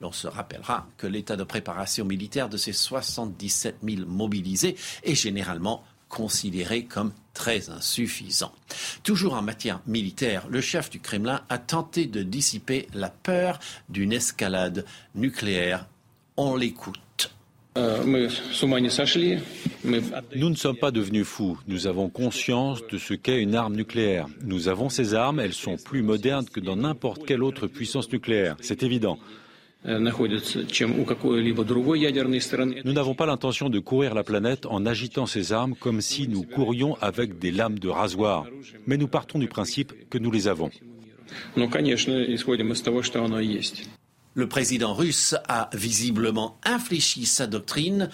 L'on 0.00 0.12
se 0.12 0.28
rappellera 0.28 0.86
que 0.96 1.08
l'état 1.08 1.34
de 1.34 1.42
préparation 1.42 2.04
militaire 2.04 2.48
de 2.48 2.56
ces 2.56 2.72
77 2.72 3.78
000 3.82 4.06
mobilisés 4.06 4.76
est 5.02 5.16
généralement 5.16 5.82
considéré 6.08 6.84
comme 6.84 7.12
très 7.34 7.68
insuffisant. 7.70 8.52
Toujours 9.02 9.34
en 9.34 9.42
matière 9.42 9.80
militaire, 9.88 10.46
le 10.48 10.60
chef 10.60 10.88
du 10.88 11.00
Kremlin 11.00 11.42
a 11.48 11.58
tenté 11.58 12.06
de 12.06 12.22
dissiper 12.22 12.86
la 12.94 13.10
peur 13.10 13.58
d'une 13.88 14.12
escalade 14.12 14.84
nucléaire. 15.16 15.88
On 16.36 16.54
l'écoute. 16.54 17.00
Nous 20.34 20.50
ne 20.50 20.54
sommes 20.56 20.76
pas 20.76 20.90
devenus 20.90 21.26
fous. 21.26 21.58
Nous 21.68 21.86
avons 21.86 22.08
conscience 22.08 22.86
de 22.86 22.98
ce 22.98 23.14
qu'est 23.14 23.42
une 23.42 23.54
arme 23.54 23.76
nucléaire. 23.76 24.26
Nous 24.42 24.68
avons 24.68 24.88
ces 24.88 25.14
armes, 25.14 25.40
elles 25.40 25.52
sont 25.52 25.76
plus 25.76 26.02
modernes 26.02 26.46
que 26.46 26.60
dans 26.60 26.76
n'importe 26.76 27.26
quelle 27.26 27.42
autre 27.42 27.66
puissance 27.66 28.10
nucléaire. 28.10 28.56
C'est 28.60 28.82
évident. 28.82 29.18
Nous 29.84 30.00
n'avons 32.92 33.14
pas 33.14 33.26
l'intention 33.26 33.68
de 33.68 33.78
courir 33.78 34.14
la 34.14 34.24
planète 34.24 34.66
en 34.66 34.84
agitant 34.84 35.26
ces 35.26 35.52
armes 35.52 35.76
comme 35.78 36.00
si 36.00 36.26
nous 36.26 36.42
courions 36.42 36.96
avec 37.00 37.38
des 37.38 37.52
lames 37.52 37.78
de 37.78 37.88
rasoir. 37.88 38.46
Mais 38.86 38.96
nous 38.96 39.06
partons 39.06 39.38
du 39.38 39.46
principe 39.46 39.92
que 40.10 40.18
nous 40.18 40.32
les 40.32 40.48
avons. 40.48 40.70
Le 44.36 44.46
président 44.46 44.92
russe 44.92 45.34
a 45.48 45.70
visiblement 45.72 46.58
infléchi 46.62 47.24
sa 47.24 47.46
doctrine, 47.46 48.10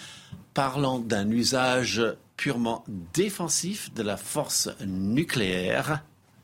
parlant 0.53 0.99
d'un 0.99 1.29
usage 1.29 2.01
purement 2.37 2.85
défensif 3.13 3.93
de 3.93 4.03
la 4.03 4.15
force 4.15 4.69
nucléaire, 4.85 6.01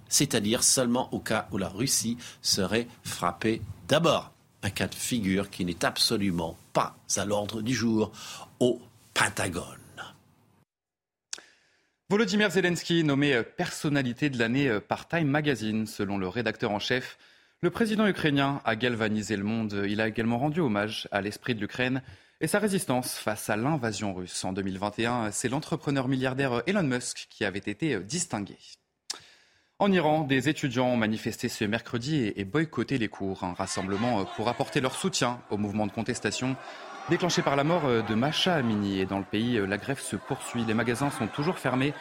c'est-à-dire 0.09 0.63
seulement 0.63 1.07
au 1.13 1.19
cas 1.19 1.47
où 1.53 1.57
la 1.57 1.69
Russie 1.69 2.17
serait 2.41 2.89
frappée 3.03 3.61
d'abord. 3.87 4.33
Un 4.63 4.69
cas 4.69 4.87
de 4.87 4.95
figure 4.95 5.49
qui 5.49 5.63
n'est 5.63 5.85
absolument 5.85 6.57
pas 6.73 6.97
à 7.15 7.23
l'ordre 7.23 7.61
du 7.61 7.73
jour 7.73 8.11
au 8.59 8.81
Pentagone. 9.13 9.63
Volodymyr 12.09 12.51
Zelensky, 12.51 13.05
nommé 13.05 13.43
personnalité 13.43 14.29
de 14.29 14.39
l'année 14.39 14.77
par 14.85 15.07
Time 15.07 15.29
Magazine, 15.29 15.87
selon 15.87 16.17
le 16.17 16.27
rédacteur 16.27 16.71
en 16.71 16.79
chef. 16.79 17.17
Le 17.61 17.69
président 17.69 18.07
ukrainien 18.07 18.61
a 18.63 18.77
galvanisé 18.77 19.35
le 19.35 19.43
monde. 19.43 19.83
Il 19.85 19.99
a 19.99 20.07
également 20.07 20.37
rendu 20.37 20.61
hommage 20.61 21.09
à 21.11 21.19
l'esprit 21.19 21.55
de 21.55 21.59
l'Ukraine 21.59 22.01
et 22.39 22.47
sa 22.47 22.57
résistance 22.57 23.17
face 23.17 23.49
à 23.49 23.57
l'invasion 23.57 24.13
russe. 24.13 24.45
En 24.45 24.53
2021, 24.53 25.31
c'est 25.31 25.49
l'entrepreneur 25.49 26.07
milliardaire 26.07 26.63
Elon 26.67 26.83
Musk 26.83 27.27
qui 27.29 27.43
avait 27.43 27.59
été 27.59 27.99
distingué. 27.99 28.55
En 29.77 29.91
Iran, 29.91 30.23
des 30.23 30.47
étudiants 30.47 30.87
ont 30.87 30.95
manifesté 30.95 31.49
ce 31.49 31.65
mercredi 31.65 32.31
et 32.33 32.45
boycotté 32.45 32.97
les 32.97 33.09
cours. 33.09 33.43
Un 33.43 33.51
rassemblement 33.51 34.23
pour 34.37 34.47
apporter 34.47 34.79
leur 34.79 34.95
soutien 34.95 35.41
au 35.49 35.57
mouvement 35.57 35.85
de 35.85 35.91
contestation 35.91 36.55
déclenché 37.09 37.41
par 37.41 37.57
la 37.57 37.65
mort 37.65 37.83
de 38.07 38.15
Masha 38.15 38.55
Amini. 38.55 39.01
Et 39.01 39.05
dans 39.05 39.19
le 39.19 39.25
pays, 39.25 39.59
la 39.67 39.77
grève 39.77 39.99
se 39.99 40.15
poursuit. 40.15 40.63
Les 40.63 40.73
magasins 40.73 41.11
sont 41.11 41.27
toujours 41.27 41.59
fermés. 41.59 41.93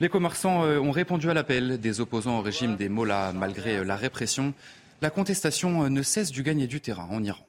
Les 0.00 0.10
commerçants 0.10 0.64
ont 0.64 0.90
répondu 0.90 1.30
à 1.30 1.34
l'appel 1.34 1.80
des 1.80 2.02
opposants 2.02 2.40
au 2.40 2.42
régime 2.42 2.76
des 2.76 2.90
Mollahs 2.90 3.32
malgré 3.32 3.82
la 3.86 3.96
répression. 3.96 4.52
La 5.00 5.10
contestation 5.10 5.88
ne 5.88 6.02
cesse 6.02 6.32
du 6.32 6.42
gagner 6.42 6.66
du 6.66 6.80
terrain 6.80 7.06
en 7.10 7.22
Iran. 7.22 7.48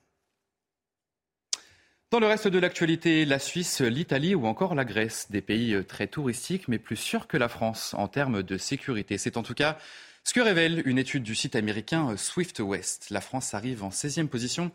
Dans 2.12 2.20
le 2.20 2.28
reste 2.28 2.48
de 2.48 2.60
l'actualité, 2.60 3.26
la 3.26 3.40
Suisse, 3.40 3.82
l'Italie 3.82 4.36
ou 4.36 4.46
encore 4.46 4.76
la 4.76 4.86
Grèce, 4.86 5.32
des 5.32 5.42
pays 5.42 5.84
très 5.88 6.06
touristiques 6.06 6.68
mais 6.68 6.78
plus 6.78 6.96
sûrs 6.96 7.28
que 7.28 7.38
la 7.38 7.50
France 7.50 7.96
en 7.96 8.08
termes 8.08 8.44
de 8.44 8.58
sécurité. 8.60 9.18
C'est 9.18 9.36
en 9.36 9.42
tout 9.42 9.56
cas 9.56 9.80
ce 10.24 10.34
que 10.34 10.42
révèle 10.42 10.84
une 10.86 11.00
étude 11.00 11.24
du 11.24 11.34
site 11.34 11.56
américain 11.56 12.16
Swift 12.18 12.60
West. 12.60 13.10
La 13.10 13.22
France 13.22 13.56
arrive 13.56 13.84
en 13.84 13.90
16e 13.90 14.28
position. 14.28 14.72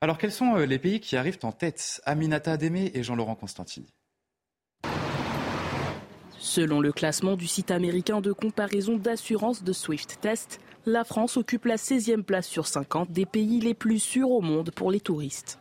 Alors 0.00 0.16
quels 0.16 0.32
sont 0.32 0.54
les 0.56 0.78
pays 0.78 1.00
qui 1.00 1.16
arrivent 1.16 1.40
en 1.42 1.50
tête? 1.50 2.00
Aminata 2.04 2.52
Ademé 2.52 2.92
et 2.94 3.02
Jean-Laurent 3.02 3.34
Constantini. 3.34 3.92
Selon 6.42 6.80
le 6.80 6.90
classement 6.90 7.36
du 7.36 7.46
site 7.46 7.70
américain 7.70 8.20
de 8.20 8.32
comparaison 8.32 8.96
d'assurance 8.96 9.62
de 9.62 9.72
Swift 9.72 10.18
Test, 10.20 10.58
la 10.86 11.04
France 11.04 11.36
occupe 11.36 11.66
la 11.66 11.76
16e 11.76 12.24
place 12.24 12.48
sur 12.48 12.66
50 12.66 13.12
des 13.12 13.26
pays 13.26 13.60
les 13.60 13.74
plus 13.74 14.00
sûrs 14.00 14.32
au 14.32 14.40
monde 14.40 14.72
pour 14.72 14.90
les 14.90 14.98
touristes. 14.98 15.60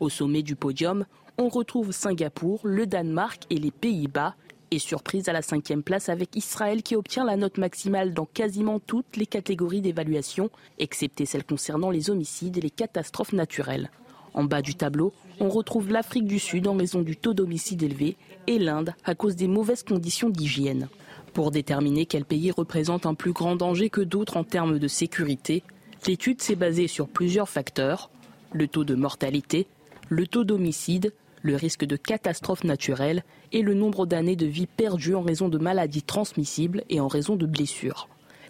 Au 0.00 0.08
sommet 0.08 0.42
du 0.42 0.56
podium, 0.56 1.06
on 1.38 1.48
retrouve 1.48 1.92
Singapour, 1.92 2.62
le 2.64 2.84
Danemark 2.84 3.44
et 3.50 3.58
les 3.58 3.70
Pays-Bas. 3.70 4.34
Et 4.72 4.80
surprise 4.80 5.28
à 5.28 5.32
la 5.32 5.40
cinquième 5.40 5.84
place 5.84 6.08
avec 6.08 6.34
Israël 6.34 6.82
qui 6.82 6.96
obtient 6.96 7.24
la 7.24 7.36
note 7.36 7.56
maximale 7.56 8.12
dans 8.12 8.26
quasiment 8.26 8.80
toutes 8.80 9.16
les 9.16 9.24
catégories 9.24 9.82
d'évaluation, 9.82 10.50
excepté 10.80 11.26
celles 11.26 11.44
concernant 11.44 11.90
les 11.90 12.10
homicides 12.10 12.58
et 12.58 12.60
les 12.60 12.70
catastrophes 12.70 13.32
naturelles. 13.32 13.88
En 14.34 14.42
bas 14.42 14.62
du 14.62 14.74
tableau, 14.74 15.12
on 15.40 15.48
retrouve 15.48 15.90
l'Afrique 15.90 16.26
du 16.26 16.38
Sud 16.38 16.66
en 16.66 16.76
raison 16.76 17.02
du 17.02 17.16
taux 17.16 17.34
d'homicide 17.34 17.82
élevé 17.82 18.16
et 18.46 18.58
l'Inde 18.58 18.94
à 19.04 19.14
cause 19.14 19.36
des 19.36 19.48
mauvaises 19.48 19.82
conditions 19.82 20.30
d'hygiène. 20.30 20.88
Pour 21.32 21.50
déterminer 21.50 22.06
quel 22.06 22.24
pays 22.24 22.50
représente 22.50 23.06
un 23.06 23.14
plus 23.14 23.32
grand 23.32 23.56
danger 23.56 23.90
que 23.90 24.00
d'autres 24.00 24.36
en 24.36 24.44
termes 24.44 24.78
de 24.78 24.88
sécurité, 24.88 25.62
l'étude 26.06 26.40
s'est 26.40 26.56
basée 26.56 26.88
sur 26.88 27.08
plusieurs 27.08 27.48
facteurs 27.48 28.10
le 28.52 28.66
taux 28.66 28.84
de 28.84 28.94
mortalité, 28.94 29.66
le 30.08 30.26
taux 30.26 30.44
d'homicide, 30.44 31.12
le 31.42 31.54
risque 31.54 31.84
de 31.84 31.96
catastrophe 31.96 32.64
naturelle 32.64 33.22
et 33.52 33.62
le 33.62 33.74
nombre 33.74 34.06
d'années 34.06 34.36
de 34.36 34.46
vie 34.46 34.66
perdues 34.66 35.14
en 35.14 35.22
raison 35.22 35.48
de 35.48 35.58
maladies 35.58 36.02
transmissibles 36.02 36.82
et 36.88 37.00
en 37.00 37.08
raison 37.08 37.36
de 37.36 37.46
blessures. 37.46 38.08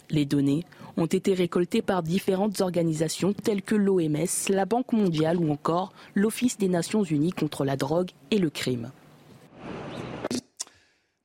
Les 0.09 0.25
données 0.25 0.63
ont 0.97 1.05
été 1.05 1.33
récoltées 1.33 1.81
par 1.81 2.03
différentes 2.03 2.61
organisations 2.61 3.33
telles 3.33 3.61
que 3.61 3.75
l'OMS, 3.75 4.49
la 4.49 4.65
Banque 4.65 4.93
mondiale 4.93 5.37
ou 5.37 5.51
encore 5.51 5.93
l'Office 6.15 6.57
des 6.57 6.67
Nations 6.67 7.03
Unies 7.03 7.31
contre 7.31 7.63
la 7.63 7.75
drogue 7.75 8.09
et 8.31 8.37
le 8.37 8.49
crime. 8.49 8.91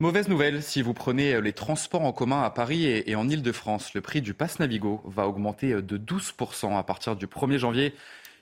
Mauvaise 0.00 0.28
nouvelle, 0.28 0.62
si 0.62 0.82
vous 0.82 0.92
prenez 0.92 1.40
les 1.40 1.52
transports 1.52 2.02
en 2.02 2.12
commun 2.12 2.42
à 2.42 2.50
Paris 2.50 2.84
et 2.84 3.14
en 3.14 3.28
Ile-de-France, 3.28 3.94
le 3.94 4.00
prix 4.00 4.20
du 4.20 4.34
pass 4.34 4.58
Navigo 4.58 5.00
va 5.06 5.26
augmenter 5.26 5.80
de 5.80 5.96
12% 5.96 6.76
à 6.76 6.82
partir 6.82 7.16
du 7.16 7.26
1er 7.26 7.58
janvier. 7.58 7.94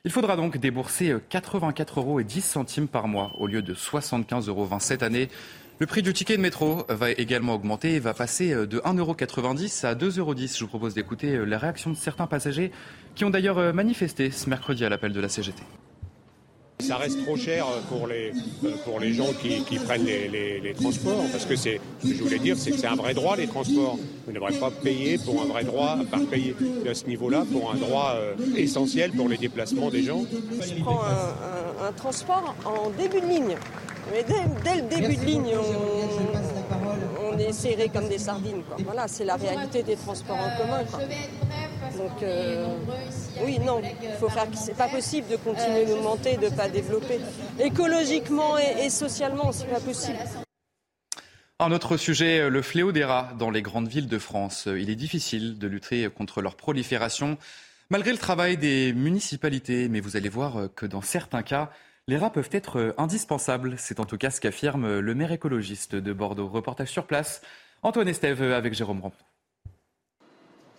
Il 0.05 0.11
faudra 0.11 0.35
donc 0.35 0.59
débourser 0.59 1.15
84 1.29 2.01
euros 2.01 2.19
et 2.19 2.25
10 2.25 2.41
centimes 2.41 2.89
par 2.89 3.07
mois 3.07 3.31
au 3.39 3.47
lieu 3.47 3.63
de 3.63 3.73
75,20 3.73 4.49
euros 4.49 4.69
cette 4.81 5.05
année. 5.05 5.29
Le 5.79 5.87
prix 5.87 6.03
du 6.03 6.13
ticket 6.13 6.37
de 6.37 6.43
métro 6.43 6.85
va 6.89 7.13
également 7.13 7.55
augmenter 7.55 7.95
et 7.95 8.01
va 8.01 8.13
passer 8.13 8.53
de 8.53 8.81
1,90 8.81 8.99
euros 8.99 9.13
à 9.13 9.95
2,10 9.95 10.19
euros. 10.19 10.35
Je 10.35 10.59
vous 10.59 10.67
propose 10.67 10.95
d'écouter 10.95 11.47
la 11.47 11.57
réaction 11.57 11.91
de 11.91 11.97
certains 11.97 12.27
passagers 12.27 12.73
qui 13.15 13.25
ont 13.25 13.31
d'ailleurs 13.31 13.73
manifesté 13.73 14.33
ce 14.33 14.51
mercredi 14.51 14.85
à 14.85 14.89
l'appel 14.89 15.13
de 15.13 15.21
la 15.21 15.29
CGT. 15.29 15.63
Ça 16.83 16.97
reste 16.97 17.23
trop 17.25 17.37
cher 17.37 17.65
pour 17.89 18.07
les, 18.07 18.33
pour 18.85 19.01
les 19.01 19.13
gens 19.13 19.33
qui, 19.41 19.63
qui 19.63 19.77
prennent 19.79 20.05
les, 20.05 20.29
les, 20.29 20.61
les, 20.61 20.75
transports, 20.75 21.25
parce 21.31 21.47
que 21.47 21.57
c'est, 21.57 21.81
ce 22.03 22.09
que 22.09 22.15
je 22.15 22.23
voulais 22.23 22.39
dire, 22.39 22.57
c'est 22.59 22.73
que 22.73 22.77
c'est 22.77 22.87
un 22.87 22.97
vrai 22.97 23.15
droit, 23.15 23.37
les 23.37 23.47
transports. 23.47 23.97
Vous 24.27 24.33
ne 24.33 24.35
devrez 24.35 24.53
pas 24.55 24.71
payer 24.71 25.19
pour 25.19 25.41
un 25.43 25.47
vrai 25.47 25.65
droit, 25.65 25.97
pas 26.11 26.19
payer 26.31 26.55
à 26.89 26.95
ce 26.95 27.07
niveau-là, 27.07 27.45
pour 27.51 27.73
un 27.73 27.77
droit 27.77 28.15
euh, 28.17 28.35
essentiel 28.57 29.13
pour 29.13 29.29
les 29.29 29.37
déplacements 29.37 29.91
des 29.91 30.03
gens. 30.03 30.25
Je 30.61 30.83
prends 30.83 31.03
un, 31.03 31.85
un, 31.85 31.89
un 31.89 31.93
transport 31.93 32.55
en 32.65 32.91
début 32.91 33.21
de 33.21 33.27
ligne. 33.27 33.57
Mais 34.11 34.25
dès, 34.25 34.43
dès 34.65 34.83
le 34.83 34.89
début 34.89 35.17
de 35.17 35.25
ligne, 35.25 35.55
on, 35.57 37.35
on, 37.35 37.39
est 37.39 37.53
serré 37.53 37.89
comme 37.89 38.09
des 38.09 38.19
sardines. 38.19 38.63
Quoi. 38.69 38.77
Voilà, 38.85 39.07
c'est 39.07 39.25
la 39.25 39.37
réalité 39.37 39.83
des 39.83 39.97
transports 39.97 40.37
en 40.37 40.61
commun. 40.61 40.85
Quoi. 40.91 41.01
Donc, 41.97 42.23
euh, 42.23 42.67
oui, 43.45 43.59
non, 43.59 43.81
il 44.03 44.11
faut 44.21 44.29
faire. 44.29 44.47
C'est 44.55 44.77
pas 44.77 44.89
possible 44.89 45.29
de 45.29 45.37
continuer 45.37 45.87
d'augmenter, 45.87 46.37
de 46.37 46.47
ne 46.47 46.51
pas 46.51 46.69
développer. 46.69 47.21
Écologiquement 47.59 48.59
et, 48.59 48.85
et 48.85 48.91
socialement, 48.91 49.53
c'est 49.53 49.67
pas 49.67 49.81
possible. 49.81 50.19
Un 51.59 51.71
autre 51.73 51.97
sujet, 51.97 52.51
le 52.51 52.63
fléau 52.63 52.93
des 52.93 53.05
rats 53.05 53.33
dans 53.39 53.51
les 53.51 53.63
grandes 53.63 53.89
villes 53.89 54.09
de 54.09 54.19
France. 54.19 54.67
Il 54.67 54.91
est 54.91 54.97
difficile 54.97 55.59
de 55.59 55.67
lutter 55.69 56.09
contre 56.11 56.43
leur 56.43 56.57
prolifération, 56.57 57.39
malgré 57.89 58.11
le 58.11 58.19
travail 58.19 58.57
des 58.57 58.93
municipalités. 58.93 59.89
Mais 59.89 60.01
vous 60.01 60.17
allez 60.17 60.29
voir 60.29 60.69
que 60.75 60.87
dans 60.87 61.03
certains 61.03 61.43
cas, 61.43 61.71
Les 62.09 62.17
rats 62.17 62.31
peuvent 62.31 62.49
être 62.51 62.97
indispensables, 62.99 63.77
c'est 63.79 64.01
en 64.01 64.05
tout 64.07 64.19
cas 64.19 64.31
ce 64.31 64.41
qu'affirme 64.41 64.99
le 64.99 65.15
maire 65.15 65.31
écologiste 65.31 65.95
de 65.95 66.13
Bordeaux. 66.13 66.49
Reportage 66.49 66.89
sur 66.89 67.07
place, 67.07 67.43
Antoine 67.83 68.09
Estève 68.09 68.43
avec 68.43 68.75
Jérôme 68.75 69.01
Ramp. 69.01 69.13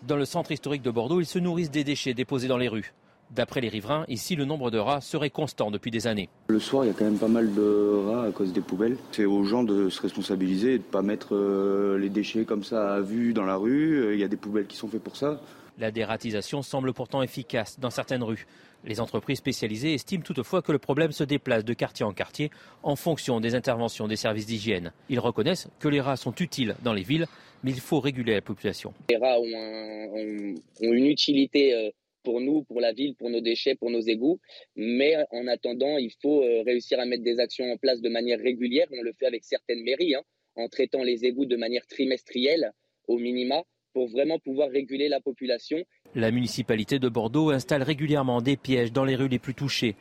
Dans 0.06 0.18
le 0.18 0.26
centre 0.26 0.52
historique 0.52 0.82
de 0.82 0.92
Bordeaux, 0.92 1.22
ils 1.22 1.26
se 1.26 1.40
nourrissent 1.40 1.72
des 1.72 1.86
déchets 1.86 2.14
déposés 2.14 2.50
dans 2.50 2.58
les 2.58 2.68
rues. 2.68 2.94
D'après 3.32 3.62
les 3.62 3.70
riverains, 3.70 4.04
ici, 4.10 4.36
le 4.36 4.44
nombre 4.44 4.70
de 4.70 4.78
rats 4.78 5.00
serait 5.00 5.30
constant 5.30 5.72
depuis 5.72 5.92
des 5.92 6.08
années. 6.08 6.28
Le 6.48 6.60
soir, 6.60 6.84
il 6.84 6.90
y 6.90 6.92
a 6.92 6.94
quand 6.94 7.06
même 7.06 7.18
pas 7.18 7.30
mal 7.30 7.54
de 7.54 8.04
rats 8.06 8.26
à 8.26 8.32
cause 8.32 8.52
des 8.52 8.60
poubelles. 8.60 8.98
C'est 9.14 9.24
aux 9.24 9.46
gens 9.46 9.64
de 9.64 9.90
se 9.90 10.02
responsabiliser 10.02 10.74
et 10.74 10.78
de 10.78 10.84
ne 10.84 10.92
pas 10.92 11.02
mettre 11.02 11.36
euh, 11.36 11.98
les 11.98 12.10
déchets 12.10 12.44
comme 12.44 12.66
ça 12.66 12.96
à 12.96 13.00
vue 13.00 13.32
dans 13.32 13.46
la 13.46 13.56
rue. 13.56 14.14
Il 14.14 14.20
y 14.20 14.26
a 14.26 14.28
des 14.28 14.36
poubelles 14.36 14.68
qui 14.68 14.76
sont 14.76 14.90
faites 14.90 15.02
pour 15.02 15.16
ça. 15.16 15.40
La 15.80 15.90
dératisation 15.90 16.62
semble 16.64 16.92
pourtant 16.92 17.24
efficace 17.24 17.80
dans 17.80 17.90
certaines 17.90 18.24
rues. 18.24 18.46
Les 18.86 19.00
entreprises 19.00 19.38
spécialisées 19.38 19.94
estiment 19.94 20.24
toutefois 20.24 20.62
que 20.62 20.74
le 20.74 20.80
problème 20.80 21.14
se 21.14 21.24
déplace 21.24 21.64
de 21.64 21.74
quartier 21.74 22.06
en 22.06 22.12
quartier 22.12 22.52
en 22.84 22.96
fonction 22.98 23.40
des 23.40 23.56
interventions 23.56 24.08
des 24.08 24.18
services 24.18 24.46
d'hygiène. 24.46 24.92
Ils 25.10 25.20
reconnaissent 25.20 25.70
que 25.80 25.88
les 25.88 26.02
rats 26.02 26.18
sont 26.18 26.36
utiles 26.36 26.76
dans 26.84 26.94
les 26.94 27.04
villes, 27.04 27.28
mais 27.64 27.72
il 27.72 27.80
faut 27.80 28.02
réguler 28.02 28.34
la 28.34 28.42
population. 28.42 28.94
Les 29.10 29.16
rats 29.16 29.40
ont, 29.40 30.56
une 30.82 31.06
utilité 31.06 31.74
euh, 31.74 31.92
pour 32.24 32.42
nous, 32.42 32.64
pour 32.64 32.82
la 32.82 32.92
ville, 32.92 33.16
pour 33.16 33.30
nos 33.30 33.40
déchets, 33.40 33.76
pour 33.76 33.90
nos 33.90 34.02
égouts. 34.02 34.40
Mais 34.76 35.16
en 35.32 35.48
attendant, 35.48 35.98
il 35.98 36.12
faut 36.22 36.44
euh, 36.44 36.64
réussir 36.64 37.00
à 37.00 37.06
mettre 37.06 37.24
des 37.24 37.40
actions 37.40 37.72
en 37.72 37.78
place 37.78 38.02
de 38.02 38.10
manière 38.10 38.40
régulière. 38.40 38.88
On 38.92 39.02
le 39.02 39.14
fait 39.14 39.28
avec 39.28 39.46
certaines 39.46 39.84
mairies, 39.84 40.16
hein, 40.16 40.24
en 40.56 40.68
traitant 40.68 41.04
les 41.04 41.24
égouts 41.26 41.46
de 41.46 41.56
manière 41.56 41.88
trimestrielle 41.88 42.74
au 43.08 43.18
minima 43.18 43.64
pour 43.94 44.08
vraiment 44.08 44.40
pouvoir 44.40 44.70
réguler 44.70 45.08
la 45.08 45.22
population. 45.22 45.78
La 46.16 46.30
municipalité 46.30 47.00
de 47.00 47.10
Bordeaux 47.10 47.50
installe 47.50 47.82
régulièrement 47.82 48.42
des 48.42 48.56
pièges 48.56 48.92
dans 48.92 49.04
les 49.04 49.16
rues 49.16 49.30
les 49.30 49.40
plus 49.40 49.56
touchées. 49.56 49.96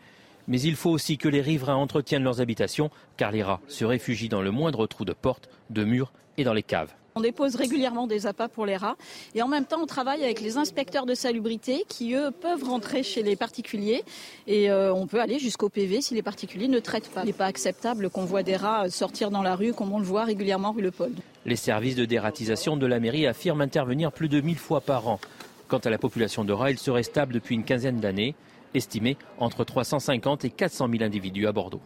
Mais 0.46 0.60
il 0.60 0.76
faut 0.76 0.90
aussi 0.90 1.16
que 1.16 1.28
les 1.28 1.40
riverains 1.40 1.76
entretiennent 1.76 2.24
leurs 2.24 2.42
habitations, 2.42 2.90
car 3.16 3.32
les 3.32 3.42
rats 3.42 3.60
se 3.66 3.86
réfugient 3.86 4.28
dans 4.28 4.42
le 4.42 4.50
moindre 4.50 4.86
trou 4.86 5.06
de 5.06 5.14
porte, 5.14 5.48
de 5.70 5.84
mur 5.84 6.12
et 6.36 6.44
dans 6.44 6.52
les 6.52 6.62
caves. 6.62 6.92
On 7.14 7.20
dépose 7.20 7.56
régulièrement 7.56 8.06
des 8.06 8.26
appâts 8.26 8.48
pour 8.48 8.64
les 8.64 8.76
rats 8.76 8.96
et 9.34 9.42
en 9.42 9.48
même 9.48 9.66
temps 9.66 9.80
on 9.82 9.86
travaille 9.86 10.24
avec 10.24 10.40
les 10.40 10.56
inspecteurs 10.56 11.04
de 11.04 11.14
salubrité 11.14 11.84
qui 11.86 12.14
eux 12.14 12.30
peuvent 12.30 12.64
rentrer 12.64 13.02
chez 13.02 13.22
les 13.22 13.36
particuliers 13.36 14.02
et 14.46 14.70
euh, 14.70 14.94
on 14.94 15.06
peut 15.06 15.20
aller 15.20 15.38
jusqu'au 15.38 15.68
PV 15.68 16.00
si 16.00 16.14
les 16.14 16.22
particuliers 16.22 16.68
ne 16.68 16.78
traitent 16.78 17.10
pas. 17.10 17.20
Il 17.22 17.26
n'est 17.26 17.34
pas 17.34 17.44
acceptable 17.44 18.08
qu'on 18.08 18.24
voit 18.24 18.42
des 18.42 18.56
rats 18.56 18.88
sortir 18.88 19.30
dans 19.30 19.42
la 19.42 19.56
rue 19.56 19.74
comme 19.74 19.92
on 19.92 19.98
le 19.98 20.06
voit 20.06 20.24
régulièrement 20.24 20.72
rue 20.72 20.80
Le 20.80 20.90
Paul. 20.90 21.12
Les 21.44 21.56
services 21.56 21.96
de 21.96 22.06
dératisation 22.06 22.78
de 22.78 22.86
la 22.86 22.98
mairie 22.98 23.26
affirment 23.26 23.60
intervenir 23.60 24.10
plus 24.10 24.30
de 24.30 24.40
1000 24.40 24.56
fois 24.56 24.80
par 24.80 25.06
an. 25.08 25.20
Quant 25.68 25.78
à 25.78 25.90
la 25.90 25.98
population 25.98 26.44
de 26.44 26.52
rats, 26.52 26.70
il 26.70 26.78
serait 26.78 27.02
stable 27.02 27.32
depuis 27.32 27.54
une 27.54 27.64
quinzaine 27.64 28.00
d'années, 28.00 28.34
estimé 28.74 29.16
entre 29.38 29.64
350 29.64 30.44
et 30.44 30.50
400 30.50 30.88
000 30.90 31.02
individus 31.02 31.46
à 31.46 31.52
Bordeaux. 31.52 31.80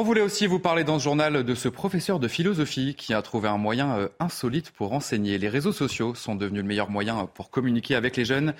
On 0.00 0.04
voulait 0.04 0.20
aussi 0.20 0.46
vous 0.46 0.60
parler 0.60 0.84
dans 0.84 1.00
ce 1.00 1.04
journal 1.04 1.42
de 1.42 1.54
ce 1.56 1.68
professeur 1.68 2.20
de 2.20 2.28
philosophie 2.28 2.94
qui 2.94 3.14
a 3.14 3.20
trouvé 3.20 3.48
un 3.48 3.58
moyen 3.58 3.98
euh, 3.98 4.08
insolite 4.20 4.70
pour 4.70 4.92
enseigner. 4.92 5.38
Les 5.38 5.48
réseaux 5.48 5.72
sociaux 5.72 6.14
sont 6.14 6.36
devenus 6.36 6.62
le 6.62 6.68
meilleur 6.68 6.88
moyen 6.88 7.26
pour 7.26 7.50
communiquer 7.50 7.96
avec 7.96 8.16
les 8.16 8.24
jeunes. 8.24 8.54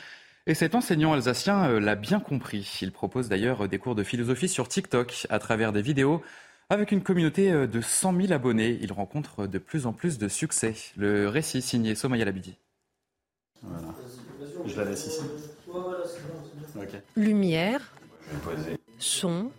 Et 0.49 0.55
cet 0.55 0.75
enseignant 0.75 1.13
alsacien 1.13 1.69
euh, 1.69 1.79
l'a 1.79 1.95
bien 1.95 2.19
compris. 2.19 2.79
Il 2.83 2.91
propose 2.91 3.29
d'ailleurs 3.29 3.69
des 3.69 3.79
cours 3.79 3.95
de 3.95 4.03
philosophie 4.03 4.49
sur 4.49 4.67
TikTok 4.67 5.29
à 5.31 5.39
travers 5.39 5.73
des 5.73 5.81
vidéos. 5.81 6.23
Avec 6.71 6.91
une 6.91 7.03
communauté 7.03 7.53
euh, 7.53 7.69
de 7.69 7.81
100 7.81 8.21
000 8.21 8.33
abonnés, 8.33 8.77
il 8.83 8.93
rencontre 8.93 9.47
de 9.47 9.59
plus 9.59 9.87
en 9.87 9.93
plus 9.93 10.19
de 10.19 10.27
succès. 10.27 10.75
Le 10.97 11.29
récit 11.29 11.63
signé 11.63 11.95
Somaya 11.95 12.25
Labidi. 12.25 12.57
Voilà. 13.63 13.95
Je 14.67 14.77
la 14.77 14.85
laisse 14.85 15.07
ici. 15.07 15.23
Lumière, 17.17 17.81
son, 18.99 19.51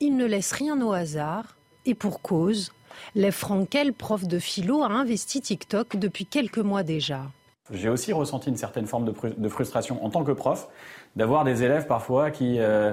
il 0.00 0.16
ne 0.16 0.26
laisse 0.26 0.52
rien 0.52 0.80
au 0.80 0.92
hasard, 0.92 1.56
et 1.86 1.94
pour 1.94 2.22
cause, 2.22 2.72
Lev 3.14 3.32
Frankel, 3.32 3.92
prof 3.92 4.24
de 4.24 4.38
philo, 4.38 4.82
a 4.82 4.88
investi 4.88 5.40
TikTok 5.40 5.96
depuis 5.96 6.26
quelques 6.26 6.58
mois 6.58 6.82
déjà. 6.82 7.22
J'ai 7.72 7.88
aussi 7.88 8.12
ressenti 8.12 8.48
une 8.48 8.56
certaine 8.56 8.86
forme 8.86 9.12
de, 9.36 9.48
frustration 9.48 10.04
en 10.04 10.10
tant 10.10 10.24
que 10.24 10.32
prof, 10.32 10.68
d'avoir 11.16 11.44
des 11.44 11.62
élèves 11.62 11.86
parfois 11.86 12.30
qui, 12.30 12.58
euh, 12.58 12.92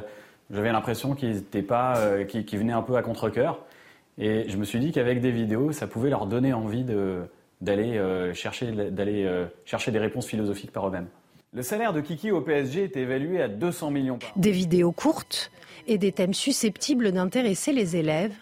j'avais 0.51 0.71
l'impression 0.71 1.15
qu'ils 1.15 1.43
pas, 1.65 1.97
euh, 1.97 2.25
qui, 2.25 2.57
venaient 2.57 2.73
un 2.73 2.83
peu 2.83 2.95
à 2.95 3.01
contre-cœur. 3.01 3.59
Et 4.19 4.49
je 4.49 4.57
me 4.57 4.65
suis 4.65 4.79
dit 4.79 4.91
qu'avec 4.91 5.19
des 5.19 5.31
vidéos, 5.31 5.71
ça 5.71 5.87
pouvait 5.87 6.09
leur 6.09 6.25
donner 6.25 6.53
envie 6.53 6.83
d'aller 7.61 7.97
euh, 7.97 8.33
chercher, 8.33 8.73
chercher 9.65 9.91
des 9.91 9.99
réponses 9.99 10.27
philosophiques 10.27 10.71
par 10.71 10.87
eux-mêmes. 10.87 11.07
Le 11.53 11.63
salaire 11.63 11.93
de 11.93 12.01
Kiki 12.01 12.31
au 12.31 12.41
PSG 12.41 12.83
est 12.83 12.97
évalué 12.97 13.41
à 13.41 13.47
200 13.47 13.91
millions 13.91 14.17
par 14.17 14.29
an. 14.29 14.33
Des 14.35 14.51
vidéos 14.51 14.91
courtes 14.91 15.51
et 15.87 15.97
des 15.97 16.11
thèmes 16.11 16.33
susceptibles 16.33 17.11
d'intéresser 17.11 17.71
les 17.71 17.95
élèves. 17.95 18.33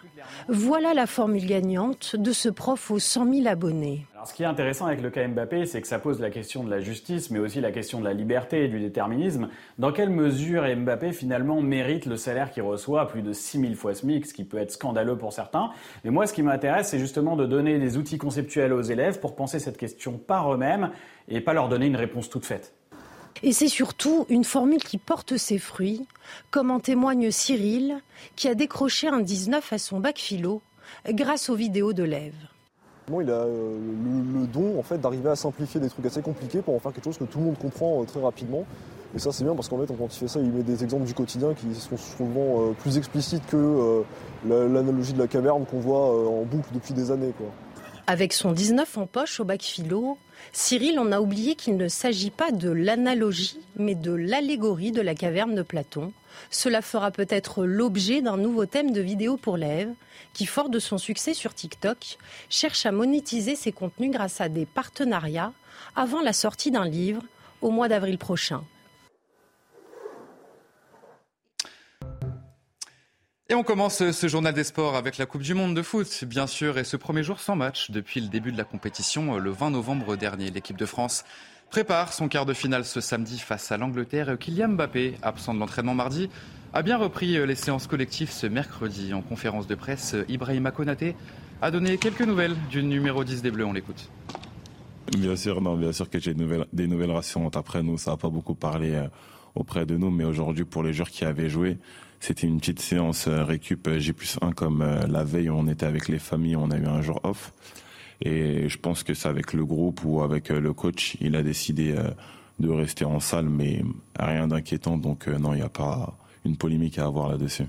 Voilà 0.48 0.92
la 0.92 1.06
formule 1.06 1.46
gagnante 1.46 2.16
de 2.16 2.32
ce 2.32 2.48
prof 2.48 2.90
aux 2.90 2.98
100 2.98 3.32
000 3.32 3.46
abonnés. 3.46 4.06
Ce 4.26 4.34
qui 4.34 4.42
est 4.42 4.46
intéressant 4.46 4.86
avec 4.86 5.02
le 5.02 5.10
cas 5.10 5.26
Mbappé, 5.28 5.66
c'est 5.66 5.80
que 5.80 5.86
ça 5.86 6.00
pose 6.00 6.20
la 6.20 6.30
question 6.30 6.64
de 6.64 6.70
la 6.70 6.80
justice, 6.80 7.30
mais 7.30 7.38
aussi 7.38 7.60
la 7.60 7.70
question 7.70 8.00
de 8.00 8.04
la 8.04 8.12
liberté 8.12 8.64
et 8.64 8.68
du 8.68 8.80
déterminisme. 8.80 9.48
Dans 9.78 9.92
quelle 9.92 10.10
mesure 10.10 10.64
Mbappé 10.64 11.12
finalement 11.12 11.62
mérite 11.62 12.06
le 12.06 12.16
salaire 12.16 12.50
qu'il 12.50 12.64
reçoit, 12.64 13.06
plus 13.06 13.22
de 13.22 13.32
6 13.32 13.60
000 13.60 13.74
fois 13.74 13.94
SMIC, 13.94 14.26
ce 14.26 14.34
qui 14.34 14.42
peut 14.42 14.58
être 14.58 14.72
scandaleux 14.72 15.16
pour 15.16 15.32
certains 15.32 15.70
Mais 16.02 16.10
moi, 16.10 16.26
ce 16.26 16.32
qui 16.32 16.42
m'intéresse, 16.42 16.88
c'est 16.88 16.98
justement 16.98 17.36
de 17.36 17.46
donner 17.46 17.78
des 17.78 17.96
outils 17.96 18.18
conceptuels 18.18 18.72
aux 18.72 18.82
élèves 18.82 19.20
pour 19.20 19.36
penser 19.36 19.60
cette 19.60 19.78
question 19.78 20.18
par 20.18 20.52
eux-mêmes 20.52 20.90
et 21.28 21.40
pas 21.40 21.52
leur 21.52 21.68
donner 21.68 21.86
une 21.86 21.96
réponse 21.96 22.28
toute 22.28 22.46
faite. 22.46 22.74
Et 23.44 23.52
c'est 23.52 23.68
surtout 23.68 24.26
une 24.28 24.44
formule 24.44 24.82
qui 24.82 24.98
porte 24.98 25.36
ses 25.36 25.58
fruits, 25.58 26.04
comme 26.50 26.72
en 26.72 26.80
témoigne 26.80 27.30
Cyril, 27.30 28.00
qui 28.34 28.48
a 28.48 28.56
décroché 28.56 29.06
un 29.06 29.20
19 29.20 29.72
à 29.72 29.78
son 29.78 30.00
bac 30.00 30.18
philo 30.18 30.62
grâce 31.08 31.48
aux 31.48 31.54
vidéos 31.54 31.92
de 31.92 32.02
Lève. 32.02 32.34
Il 33.08 33.30
a 33.30 33.34
euh, 33.34 33.78
le, 34.34 34.46
don 34.46 34.78
en 34.78 34.82
fait, 34.82 34.98
d'arriver 34.98 35.30
à 35.30 35.36
simplifier 35.36 35.80
des 35.80 35.88
trucs 35.88 36.04
assez 36.06 36.22
compliqués 36.22 36.60
pour 36.60 36.74
en 36.74 36.80
faire 36.80 36.92
quelque 36.92 37.04
chose 37.04 37.18
que 37.18 37.24
tout 37.24 37.38
le 37.38 37.44
monde 37.44 37.58
comprend 37.58 38.02
euh, 38.02 38.04
très 38.04 38.20
rapidement. 38.20 38.64
Et 39.14 39.18
ça 39.20 39.30
c'est 39.30 39.44
bien 39.44 39.54
parce 39.54 39.68
qu'en 39.68 39.78
fait 39.78 39.86
quand 39.86 40.06
il 40.12 40.18
fait 40.18 40.28
ça 40.28 40.40
il 40.40 40.50
met 40.50 40.64
des 40.64 40.82
exemples 40.82 41.04
du 41.04 41.14
quotidien 41.14 41.54
qui 41.54 41.72
sont 41.74 41.96
souvent 41.96 42.60
euh, 42.60 42.72
plus 42.72 42.98
explicites 42.98 43.46
que 43.46 44.02
l'analogie 44.46 45.12
de 45.12 45.18
la 45.18 45.28
caverne 45.28 45.64
qu'on 45.64 45.78
voit 45.78 46.28
en 46.28 46.42
boucle 46.42 46.68
depuis 46.74 46.92
des 46.92 47.10
années. 47.10 47.32
Avec 48.08 48.32
son 48.32 48.52
19 48.52 48.98
en 48.98 49.06
poche 49.06 49.40
au 49.40 49.44
bac 49.44 49.62
philo, 49.62 50.16
Cyril 50.52 51.00
en 51.00 51.10
a 51.10 51.20
oublié 51.20 51.56
qu'il 51.56 51.76
ne 51.76 51.88
s'agit 51.88 52.30
pas 52.30 52.52
de 52.52 52.70
l'analogie, 52.70 53.58
mais 53.76 53.96
de 53.96 54.12
l'allégorie 54.12 54.92
de 54.92 55.00
la 55.00 55.16
caverne 55.16 55.56
de 55.56 55.62
Platon. 55.62 56.12
Cela 56.48 56.82
fera 56.82 57.10
peut-être 57.10 57.64
l'objet 57.64 58.22
d'un 58.22 58.36
nouveau 58.36 58.64
thème 58.64 58.92
de 58.92 59.00
vidéo 59.00 59.36
pour 59.36 59.56
l'Ève, 59.56 59.92
qui, 60.34 60.46
fort 60.46 60.68
de 60.68 60.78
son 60.78 60.98
succès 60.98 61.34
sur 61.34 61.52
TikTok, 61.52 62.18
cherche 62.48 62.86
à 62.86 62.92
monétiser 62.92 63.56
ses 63.56 63.72
contenus 63.72 64.12
grâce 64.12 64.40
à 64.40 64.48
des 64.48 64.66
partenariats 64.66 65.52
avant 65.96 66.20
la 66.20 66.32
sortie 66.32 66.70
d'un 66.70 66.86
livre 66.86 67.22
au 67.60 67.70
mois 67.70 67.88
d'avril 67.88 68.18
prochain. 68.18 68.62
Et 73.48 73.54
on 73.54 73.62
commence 73.62 74.10
ce 74.10 74.26
journal 74.26 74.52
des 74.52 74.64
sports 74.64 74.96
avec 74.96 75.18
la 75.18 75.26
Coupe 75.26 75.42
du 75.42 75.54
Monde 75.54 75.76
de 75.76 75.82
foot, 75.82 76.24
bien 76.24 76.48
sûr, 76.48 76.78
et 76.78 76.84
ce 76.84 76.96
premier 76.96 77.22
jour 77.22 77.38
sans 77.38 77.54
match 77.54 77.92
depuis 77.92 78.20
le 78.20 78.26
début 78.26 78.50
de 78.50 78.58
la 78.58 78.64
compétition 78.64 79.38
le 79.38 79.50
20 79.50 79.70
novembre 79.70 80.16
dernier. 80.16 80.50
L'équipe 80.50 80.76
de 80.76 80.84
France 80.84 81.24
prépare 81.70 82.12
son 82.12 82.26
quart 82.26 82.44
de 82.44 82.52
finale 82.52 82.84
ce 82.84 83.00
samedi 83.00 83.38
face 83.38 83.70
à 83.70 83.76
l'Angleterre. 83.76 84.36
Kylian 84.36 84.70
Mbappé, 84.70 85.14
absent 85.22 85.54
de 85.54 85.60
l'entraînement 85.60 85.94
mardi, 85.94 86.28
a 86.72 86.82
bien 86.82 86.98
repris 86.98 87.46
les 87.46 87.54
séances 87.54 87.86
collectives 87.86 88.32
ce 88.32 88.48
mercredi. 88.48 89.14
En 89.14 89.22
conférence 89.22 89.68
de 89.68 89.76
presse, 89.76 90.16
Ibrahima 90.28 90.72
Konaté 90.72 91.14
a 91.62 91.70
donné 91.70 91.98
quelques 91.98 92.22
nouvelles 92.22 92.56
du 92.68 92.82
numéro 92.82 93.22
10 93.22 93.42
des 93.42 93.52
Bleus. 93.52 93.64
On 93.64 93.72
l'écoute. 93.72 94.10
Bien 95.16 95.36
sûr, 95.36 95.60
non, 95.60 95.76
bien 95.76 95.92
sûr 95.92 96.10
que 96.10 96.18
j'ai 96.18 96.34
des 96.34 96.42
nouvelles, 96.42 96.66
des 96.72 96.88
nouvelles 96.88 97.12
rassurantes 97.12 97.56
après 97.56 97.84
nous. 97.84 97.96
Ça 97.96 98.10
n'a 98.10 98.16
pas 98.16 98.28
beaucoup 98.28 98.56
parlé 98.56 98.96
euh, 98.96 99.06
auprès 99.54 99.86
de 99.86 99.96
nous, 99.96 100.10
mais 100.10 100.24
aujourd'hui, 100.24 100.64
pour 100.64 100.82
les 100.82 100.92
joueurs 100.92 101.10
qui 101.10 101.24
avaient 101.24 101.48
joué, 101.48 101.78
c'était 102.20 102.46
une 102.46 102.58
petite 102.58 102.80
séance 102.80 103.28
euh, 103.28 103.44
récup 103.44 103.86
euh, 103.88 103.98
J 103.98 104.12
plus 104.12 104.38
1 104.40 104.52
comme 104.52 104.82
euh, 104.82 105.06
la 105.06 105.24
veille 105.24 105.50
on 105.50 105.68
était 105.68 105.86
avec 105.86 106.08
les 106.08 106.18
familles, 106.18 106.56
on 106.56 106.70
a 106.70 106.76
eu 106.76 106.86
un 106.86 107.02
jour 107.02 107.20
off. 107.24 107.52
Et 108.22 108.68
je 108.68 108.78
pense 108.78 109.02
que 109.02 109.12
c'est 109.14 109.28
avec 109.28 109.52
le 109.52 109.64
groupe 109.64 110.00
ou 110.04 110.22
avec 110.22 110.48
le 110.48 110.72
coach, 110.72 111.16
il 111.20 111.36
a 111.36 111.42
décidé 111.42 111.94
de 112.58 112.70
rester 112.70 113.04
en 113.04 113.20
salle, 113.20 113.50
mais 113.50 113.84
rien 114.18 114.48
d'inquiétant. 114.48 114.96
Donc 114.96 115.28
non, 115.28 115.52
il 115.52 115.58
n'y 115.58 115.62
a 115.62 115.68
pas 115.68 116.16
une 116.46 116.56
polémique 116.56 116.98
à 116.98 117.04
avoir 117.04 117.28
là-dessus. 117.28 117.66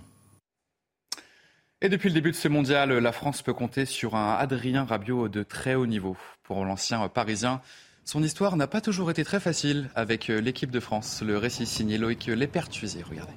Et 1.82 1.90
depuis 1.90 2.08
le 2.08 2.14
début 2.14 2.32
de 2.32 2.38
ce 2.38 2.48
mondial, 2.48 2.94
la 2.94 3.12
France 3.12 3.42
peut 3.42 3.54
compter 3.54 3.84
sur 3.84 4.16
un 4.16 4.36
Adrien 4.36 4.86
Rabiot 4.86 5.28
de 5.28 5.44
très 5.44 5.76
haut 5.76 5.86
niveau. 5.86 6.16
Pour 6.44 6.64
l'ancien 6.64 7.06
parisien, 7.10 7.60
son 8.06 8.24
histoire 8.24 8.56
n'a 8.56 8.68
pas 8.68 8.80
toujours 8.80 9.12
été 9.12 9.26
très 9.26 9.42
facile 9.42 9.90
avec 9.96 10.30
l'équipe 10.30 10.72
de 10.72 10.80
France. 10.80 11.22
Le 11.26 11.38
récit 11.38 11.66
signé 11.66 11.98
Loïc 11.98 12.28
Lépertuisier, 12.28 13.04
regardez. 13.04 13.34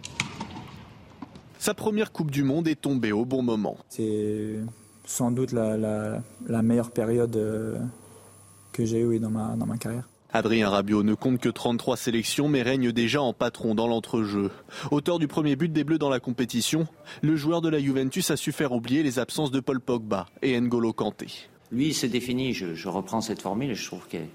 Sa 1.60 1.74
première 1.74 2.10
Coupe 2.10 2.30
du 2.30 2.42
Monde 2.42 2.68
est 2.68 2.80
tombée 2.80 3.12
au 3.12 3.26
bon 3.26 3.42
moment. 3.42 3.76
C'est 3.90 4.54
sans 5.04 5.30
doute 5.30 5.52
la, 5.52 6.22
meilleure 6.62 6.90
période 6.90 7.36
euh, 7.36 7.76
que 8.72 8.86
j'ai 8.86 9.02
eue 9.02 9.18
dans 9.18 9.28
ma, 9.28 9.56
dans 9.56 9.66
ma 9.66 9.76
carrière. 9.76 10.08
Adrien 10.32 10.70
Rabiot 10.70 11.02
ne 11.02 11.12
compte 11.12 11.38
que 11.38 11.50
33 11.50 11.98
sélections 11.98 12.48
mais 12.48 12.62
règne 12.62 12.92
déjà 12.92 13.20
en 13.20 13.34
patron 13.34 13.74
dans 13.74 13.86
l'entrejeu. 13.86 14.50
Auteur 14.90 15.18
du 15.18 15.28
premier 15.28 15.54
but 15.54 15.70
des 15.70 15.84
Bleus 15.84 15.98
dans 15.98 16.08
la 16.08 16.18
compétition, 16.18 16.88
le 17.20 17.36
joueur 17.36 17.60
de 17.60 17.68
la 17.68 17.78
Juventus 17.78 18.30
a 18.30 18.38
su 18.38 18.52
faire 18.52 18.72
oublier 18.72 19.02
les 19.02 19.18
absences 19.18 19.50
de 19.50 19.60
Paul 19.60 19.80
Pogba 19.80 20.28
et 20.40 20.58
N'Golo 20.58 20.94
Kanté. 20.94 21.26
Lui, 21.72 21.88
il 21.88 21.94
se 21.94 22.06
définit, 22.06 22.54
je, 22.54 22.88
reprends 22.88 23.20
cette 23.20 23.42
formule, 23.42 23.74
je 23.74 23.84
trouve 23.84 24.08
qu'elle 24.08 24.30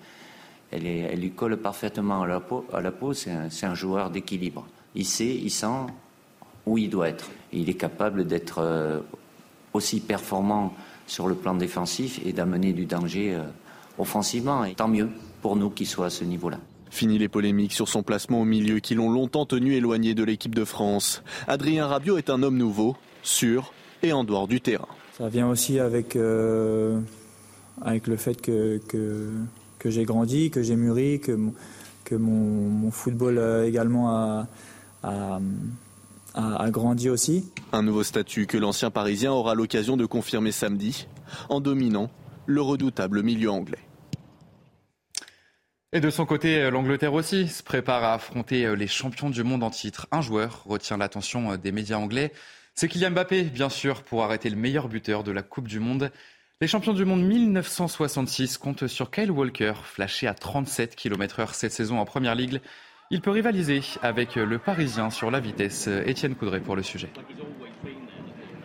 elle, 0.69 1.19
lui 1.19 1.31
colle 1.31 1.57
parfaitement 1.57 2.21
à 2.21 2.27
la 2.27 2.39
peau. 2.39 2.67
À 2.71 2.81
la 2.81 2.91
peau 2.91 3.13
c'est 3.13 3.31
un, 3.31 3.49
un, 3.63 3.73
joueur 3.73 4.11
d'équilibre. 4.11 4.67
Il 4.93 5.05
sait, 5.05 5.35
il 5.35 5.49
sent 5.49 5.87
où 6.65 6.77
il 6.77 6.89
doit 6.89 7.09
être. 7.09 7.29
il 7.53 7.69
est 7.69 7.75
capable 7.75 8.25
d'être 8.25 8.59
euh, 8.59 8.99
aussi 9.73 9.99
performant 9.99 10.73
sur 11.07 11.27
le 11.27 11.35
plan 11.35 11.53
défensif 11.53 12.19
et 12.25 12.33
d'amener 12.33 12.73
du 12.73 12.85
danger 12.85 13.35
euh, 13.35 13.43
offensivement. 13.97 14.65
Et 14.65 14.73
tant 14.73 14.87
mieux 14.87 15.09
pour 15.41 15.55
nous 15.55 15.69
qu'il 15.69 15.87
soit 15.87 16.07
à 16.07 16.09
ce 16.09 16.23
niveau-là. 16.23 16.59
Fini 16.89 17.17
les 17.17 17.27
polémiques 17.27 17.73
sur 17.73 17.87
son 17.87 18.03
placement 18.03 18.41
au 18.41 18.45
milieu 18.45 18.79
qui 18.79 18.95
l'ont 18.95 19.11
longtemps 19.11 19.45
tenu 19.45 19.73
éloigné 19.75 20.15
de 20.15 20.23
l'équipe 20.23 20.55
de 20.55 20.65
France. 20.65 21.23
Adrien 21.47 21.87
Rabiot 21.87 22.17
est 22.17 22.29
un 22.29 22.41
homme 22.41 22.57
nouveau, 22.57 22.95
sûr 23.21 23.73
et 24.01 24.13
en 24.13 24.23
dehors 24.23 24.47
du 24.47 24.61
terrain. 24.61 24.87
Ça 25.17 25.29
vient 25.29 25.47
aussi 25.49 25.79
avec, 25.79 26.15
euh, 26.15 26.99
avec 27.81 28.07
le 28.07 28.15
fait 28.15 28.41
que, 28.41 28.79
que, 28.87 29.89
j'ai 29.89 30.03
grandi, 30.03 30.49
que 30.49 30.63
j'ai 30.63 30.75
mûri, 30.75 31.19
que, 31.19 31.37
que 32.05 32.15
mon, 32.15 32.89
football 32.91 33.65
également 33.67 34.09
a, 34.09 34.47
a 35.03 35.39
grandi 36.69 37.09
aussi. 37.09 37.51
Un 37.71 37.83
nouveau 37.83 38.03
statut 38.03 38.47
que 38.47 38.57
l'ancien 38.57 38.91
Parisien 38.91 39.31
aura 39.31 39.55
l'occasion 39.55 39.97
de 39.97 40.05
confirmer 40.05 40.51
samedi 40.51 41.07
en 41.49 41.59
dominant 41.59 42.09
le 42.45 42.61
redoutable 42.61 43.23
milieu 43.23 43.49
anglais. 43.49 43.79
Et 45.95 46.01
de 46.01 46.09
son 46.09 46.25
côté, 46.25 46.69
l'Angleterre 46.71 47.13
aussi 47.13 47.47
se 47.47 47.63
prépare 47.63 48.03
à 48.03 48.15
affronter 48.15 48.65
euh, 48.65 48.75
les 48.75 48.87
champions 48.87 49.29
du 49.29 49.43
monde 49.43 49.63
en 49.63 49.69
titre. 49.69 50.07
Un 50.11 50.19
joueur 50.19 50.63
retient 50.65 50.97
l'attention 50.97 51.53
euh, 51.53 51.57
des 51.57 51.71
médias 51.71 51.97
anglais. 51.97 52.33
C'est 52.73 52.89
Kylian 52.89 53.11
Mbappé, 53.11 53.43
bien 53.43 53.69
sûr, 53.69 54.03
pour 54.03 54.21
arrêter 54.21 54.49
le 54.49 54.57
meilleur 54.57 54.89
buteur 54.89 55.23
de 55.23 55.31
la 55.31 55.41
Coupe 55.41 55.69
du 55.69 55.79
Monde. 55.79 56.11
Les 56.59 56.67
champions 56.67 56.91
du 56.91 57.05
monde 57.05 57.23
1966 57.23 58.57
comptent 58.57 58.87
sur 58.87 59.09
Kyle 59.09 59.31
Walker, 59.31 59.73
flashé 59.85 60.27
à 60.27 60.33
37 60.33 60.97
km/h 60.97 61.53
cette 61.53 61.71
saison 61.71 61.99
en 61.99 62.05
Première 62.05 62.35
Ligue. 62.35 62.59
Il 63.11 63.21
peut 63.21 63.29
rivaliser 63.29 63.81
avec 64.01 64.33
le 64.33 64.57
Parisien 64.57 65.11
sur 65.11 65.29
la 65.29 65.39
vitesse. 65.39 65.87
Étienne 66.07 66.33
Coudray 66.33 66.59
pour 66.59 66.75
le 66.75 66.81
sujet. 66.81 67.09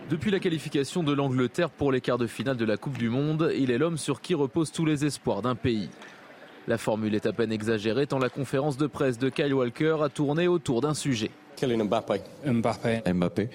Depuis 0.09 0.31
la 0.31 0.41
qualification 0.41 1.03
de 1.03 1.13
l'Angleterre 1.13 1.69
pour 1.69 1.93
les 1.93 2.01
quarts 2.01 2.17
de 2.17 2.27
finale 2.27 2.57
de 2.57 2.65
la 2.65 2.79
Coupe 2.79 2.97
du 2.97 3.11
Monde, 3.11 3.53
il 3.55 3.71
est 3.71 3.77
l'homme 3.77 3.99
sur 3.99 4.23
qui 4.23 4.35
reposent 4.35 4.73
tous 4.73 4.87
les 4.87 5.05
espoirs 5.05 5.43
d'un 5.43 5.55
pays. 5.55 5.91
La 6.69 6.79
formule 6.79 7.15
est 7.15 7.27
à 7.27 7.35
peine 7.35 7.53
exagérée 7.53 8.07
tant 8.07 8.19
la 8.19 8.31
conférence 8.31 8.79
de 8.79 8.87
presse 8.87 9.19
de 9.19 9.29
Kyle 9.29 9.53
Walker 9.53 9.99
a 10.03 10.09
tourné 10.09 10.49
autour 10.49 10.81
d'un 10.81 10.95
sujet. 10.95 11.31
Kylian 11.57 11.85
Mbappé. 11.85 12.23
Mbappé. 12.47 13.03
Mbappé. 13.13 13.51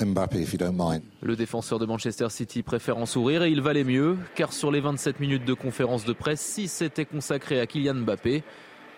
Mbappé, 0.00 0.38
if 0.38 0.52
you 0.52 0.58
don't 0.58 0.76
mind. 0.78 1.02
Le 1.22 1.34
défenseur 1.34 1.78
de 1.78 1.86
Manchester 1.86 2.28
City 2.28 2.62
préfère 2.62 2.98
en 2.98 3.06
sourire 3.06 3.42
et 3.42 3.50
il 3.50 3.62
valait 3.62 3.84
mieux, 3.84 4.16
car 4.36 4.52
sur 4.52 4.70
les 4.70 4.80
27 4.80 5.18
minutes 5.18 5.44
de 5.46 5.54
conférence 5.54 6.04
de 6.04 6.12
presse, 6.12 6.40
6 6.40 6.82
étaient 6.82 7.06
consacrés 7.06 7.58
à 7.58 7.66
Kylian 7.66 7.94
Mbappé. 7.94 8.44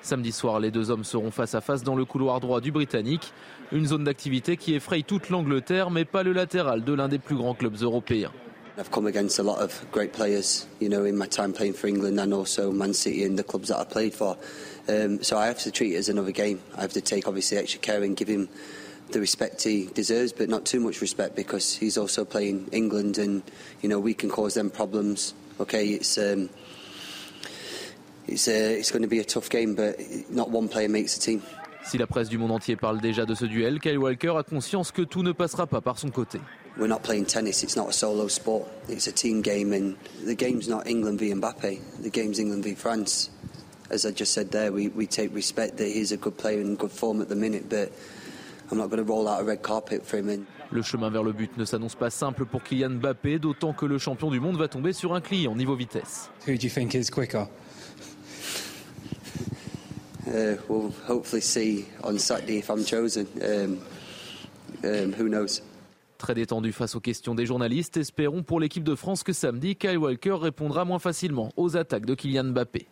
Samedi 0.03 0.33
soir, 0.33 0.61
les 0.61 0.71
deux 0.71 0.91
hommes 0.91 1.05
seront 1.05 1.31
face 1.31 1.55
à 1.55 1.61
face 1.61 1.83
dans 1.83 1.95
le 1.95 2.05
couloir 2.05 2.41
droit 2.41 2.61
du 2.61 2.73
Britannique, 2.73 3.33
une 3.71 3.87
zone 3.87 4.05
d'activité 4.05 4.57
qui 4.57 4.75
effraie 4.75 5.03
toute 5.03 5.29
l'Angleterre, 5.29 5.91
mais 5.91 6.05
pas 6.07 6.23
le 6.23 6.33
latéral 6.33 6.83
de 6.85 6.93
l'un 6.95 7.09
des 7.09 7.19
plus 7.19 7.37
grands 7.37 7.55
clubs 7.55 7.77
européens. 7.83 8.33
I've 8.79 8.91
come 8.91 9.07
against 9.07 9.39
a 9.39 9.43
lot 9.43 9.59
of 9.59 9.85
great 9.93 10.13
players, 10.13 10.67
you 10.81 10.89
know, 10.89 11.05
in 11.05 11.15
my 11.15 11.27
time 11.27 11.53
playing 11.53 11.75
for 11.75 11.87
England 11.87 12.19
and 12.19 12.33
also 12.33 12.73
Man 12.73 12.95
City 12.95 13.25
and 13.25 13.37
the 13.37 13.43
clubs 13.43 13.69
that 13.69 13.79
I 13.79 13.85
played 13.85 14.15
for. 14.15 14.39
Um, 14.89 15.23
so 15.23 15.37
I 15.37 15.49
have 15.49 15.59
to 15.65 15.71
treat 15.71 15.93
it 15.93 15.97
as 15.97 16.09
another 16.09 16.33
game. 16.33 16.61
I 16.79 16.81
have 16.81 16.95
to 16.95 17.03
take 17.03 17.29
obviously 17.29 17.59
extra 17.59 17.79
care 17.79 18.03
and 18.03 18.17
give 18.17 18.29
him 18.29 18.49
the 19.11 19.21
respect 19.21 19.63
he 19.65 19.91
deserves, 19.93 20.33
but 20.33 20.49
not 20.49 20.65
too 20.65 20.81
much 20.81 21.03
respect 21.03 21.37
because 21.37 21.75
he's 21.77 21.99
also 21.99 22.25
playing 22.25 22.69
England 22.73 23.19
and 23.19 23.43
you 23.83 23.89
know 23.91 23.99
we 23.99 24.15
can 24.15 24.31
cause 24.31 24.55
them 24.55 24.71
problems. 24.71 25.35
Okay, 25.59 25.89
it's. 25.89 26.17
Um, 26.17 26.49
Si 28.29 28.51
la 31.99 32.07
presse 32.07 32.29
du 32.29 32.39
monde 32.39 32.51
entier 32.51 32.77
parle 32.77 33.01
déjà 33.01 33.27
de 33.27 33.35
ce 33.35 33.45
duel, 33.45 33.81
Kyle 33.81 33.99
Walker 33.99 34.35
a 34.37 34.43
conscience 34.43 34.93
que 34.93 35.03
tout 35.03 35.23
ne 35.23 35.33
passera 35.33 35.67
pas 35.67 35.81
par 35.81 35.99
son 35.99 36.11
côté. 36.11 36.39
we're 36.77 36.89
not 36.89 37.03
playing 37.03 37.27
tennis. 37.27 37.63
It's 37.63 37.77
not 37.77 37.91
a 37.91 37.93
solo 37.93 38.29
sport. 38.29 38.69
It's 38.89 39.07
a 39.07 39.13
team 39.13 39.43
game, 39.43 39.73
and 39.73 39.97
the 40.25 40.35
game's 40.35 40.69
not 40.69 40.87
England 40.87 41.21
v 41.21 41.33
Mbappe. 41.33 42.03
The 42.03 42.11
game's 42.11 42.39
England 42.39 42.65
v 42.65 42.75
France. 42.75 43.31
As 43.91 44.07
I 44.07 44.13
just 44.13 44.33
said 44.33 44.51
there, 44.51 44.73
we, 44.73 44.89
we 44.89 45.07
take 45.07 45.35
respect 45.35 45.77
that 45.79 45.89
he's 45.89 46.13
a 46.13 46.17
good 46.17 46.37
player 46.37 46.61
in 46.61 46.77
good 46.77 46.93
form 46.93 47.21
at 47.21 47.29
the 47.29 47.35
minute, 47.35 47.69
but 47.69 47.91
I'm 48.71 48.79
not 48.79 48.89
going 48.89 49.05
to 49.05 49.05
roll 49.05 49.29
out 49.29 49.41
a 49.41 49.45
red 49.45 49.63
carpet 49.63 50.07
for 50.07 50.19
him. 50.19 50.29
And 50.29 50.47
le 50.71 50.83
chemin 50.83 51.11
vers 51.11 51.25
le 51.25 51.33
but 51.33 51.57
ne 51.57 51.65
s'annonce 51.65 51.97
pas 51.97 52.11
simple 52.11 52.47
pour 52.47 52.63
Kylian 52.63 53.01
Mbappé, 53.01 53.41
d'autant 53.41 53.73
que 53.73 53.87
le 53.87 53.99
champion 53.99 54.31
du 54.31 54.39
monde 54.39 54.57
va 54.57 54.69
tomber 54.69 54.93
sur 54.93 55.15
un 55.15 55.21
client 55.21 55.57
niveau 55.57 55.75
vitesse. 55.75 56.31
Who 56.47 56.57
do 56.57 56.63
you 56.63 56.71
think 56.71 56.95
is 56.95 57.11
quicker? 57.11 57.49
Uh, 60.31 60.57
we'll 60.69 60.93
hopefully 61.09 61.43
see 61.43 61.85
on 62.05 62.17
Saturday 62.17 62.59
if 62.59 62.71
I'm 62.71 62.85
chosen. 62.85 63.27
Um, 63.43 63.79
um, 64.85 65.13
who 65.19 65.29
knows? 65.29 65.63
Très 66.19 66.35
détendu 66.35 66.73
face 66.73 66.95
aux 66.95 67.01
questions 67.01 67.35
des 67.35 67.47
journalistes, 67.47 67.97
espérons 67.97 68.43
pour 68.43 68.61
l'équipe 68.61 68.85
de 68.85 68.95
France 68.95 69.23
que 69.23 69.33
samedi, 69.33 69.75
Kyle 69.75 69.99
Walker 69.99 70.37
répondra 70.41 70.85
moins 70.85 70.99
facilement 70.99 71.51
aux 71.57 71.77
attaques 71.77 72.05
de 72.05 72.15
Kylian 72.15 72.45
Mbappé. 72.45 72.87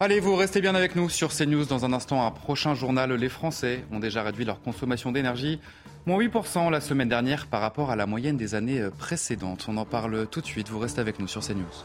Allez, 0.00 0.20
vous 0.20 0.34
restez 0.36 0.60
bien 0.60 0.74
avec 0.74 0.96
nous 0.96 1.08
sur 1.08 1.32
CNews. 1.32 1.64
Dans 1.64 1.84
un 1.84 1.92
instant, 1.92 2.26
un 2.26 2.30
prochain 2.30 2.74
journal. 2.74 3.12
Les 3.12 3.28
Français 3.28 3.84
ont 3.90 4.00
déjà 4.00 4.22
réduit 4.22 4.44
leur 4.44 4.60
consommation 4.60 5.12
d'énergie. 5.12 5.60
Moins 6.06 6.18
8% 6.18 6.70
la 6.70 6.80
semaine 6.80 7.08
dernière 7.08 7.46
par 7.46 7.60
rapport 7.60 7.90
à 7.90 7.96
la 7.96 8.06
moyenne 8.06 8.36
des 8.36 8.54
années 8.54 8.88
précédentes. 8.98 9.66
On 9.68 9.76
en 9.76 9.84
parle 9.84 10.26
tout 10.26 10.40
de 10.40 10.46
suite. 10.46 10.68
Vous 10.68 10.78
restez 10.78 11.00
avec 11.00 11.18
nous 11.18 11.28
sur 11.28 11.40
CNews. 11.40 11.84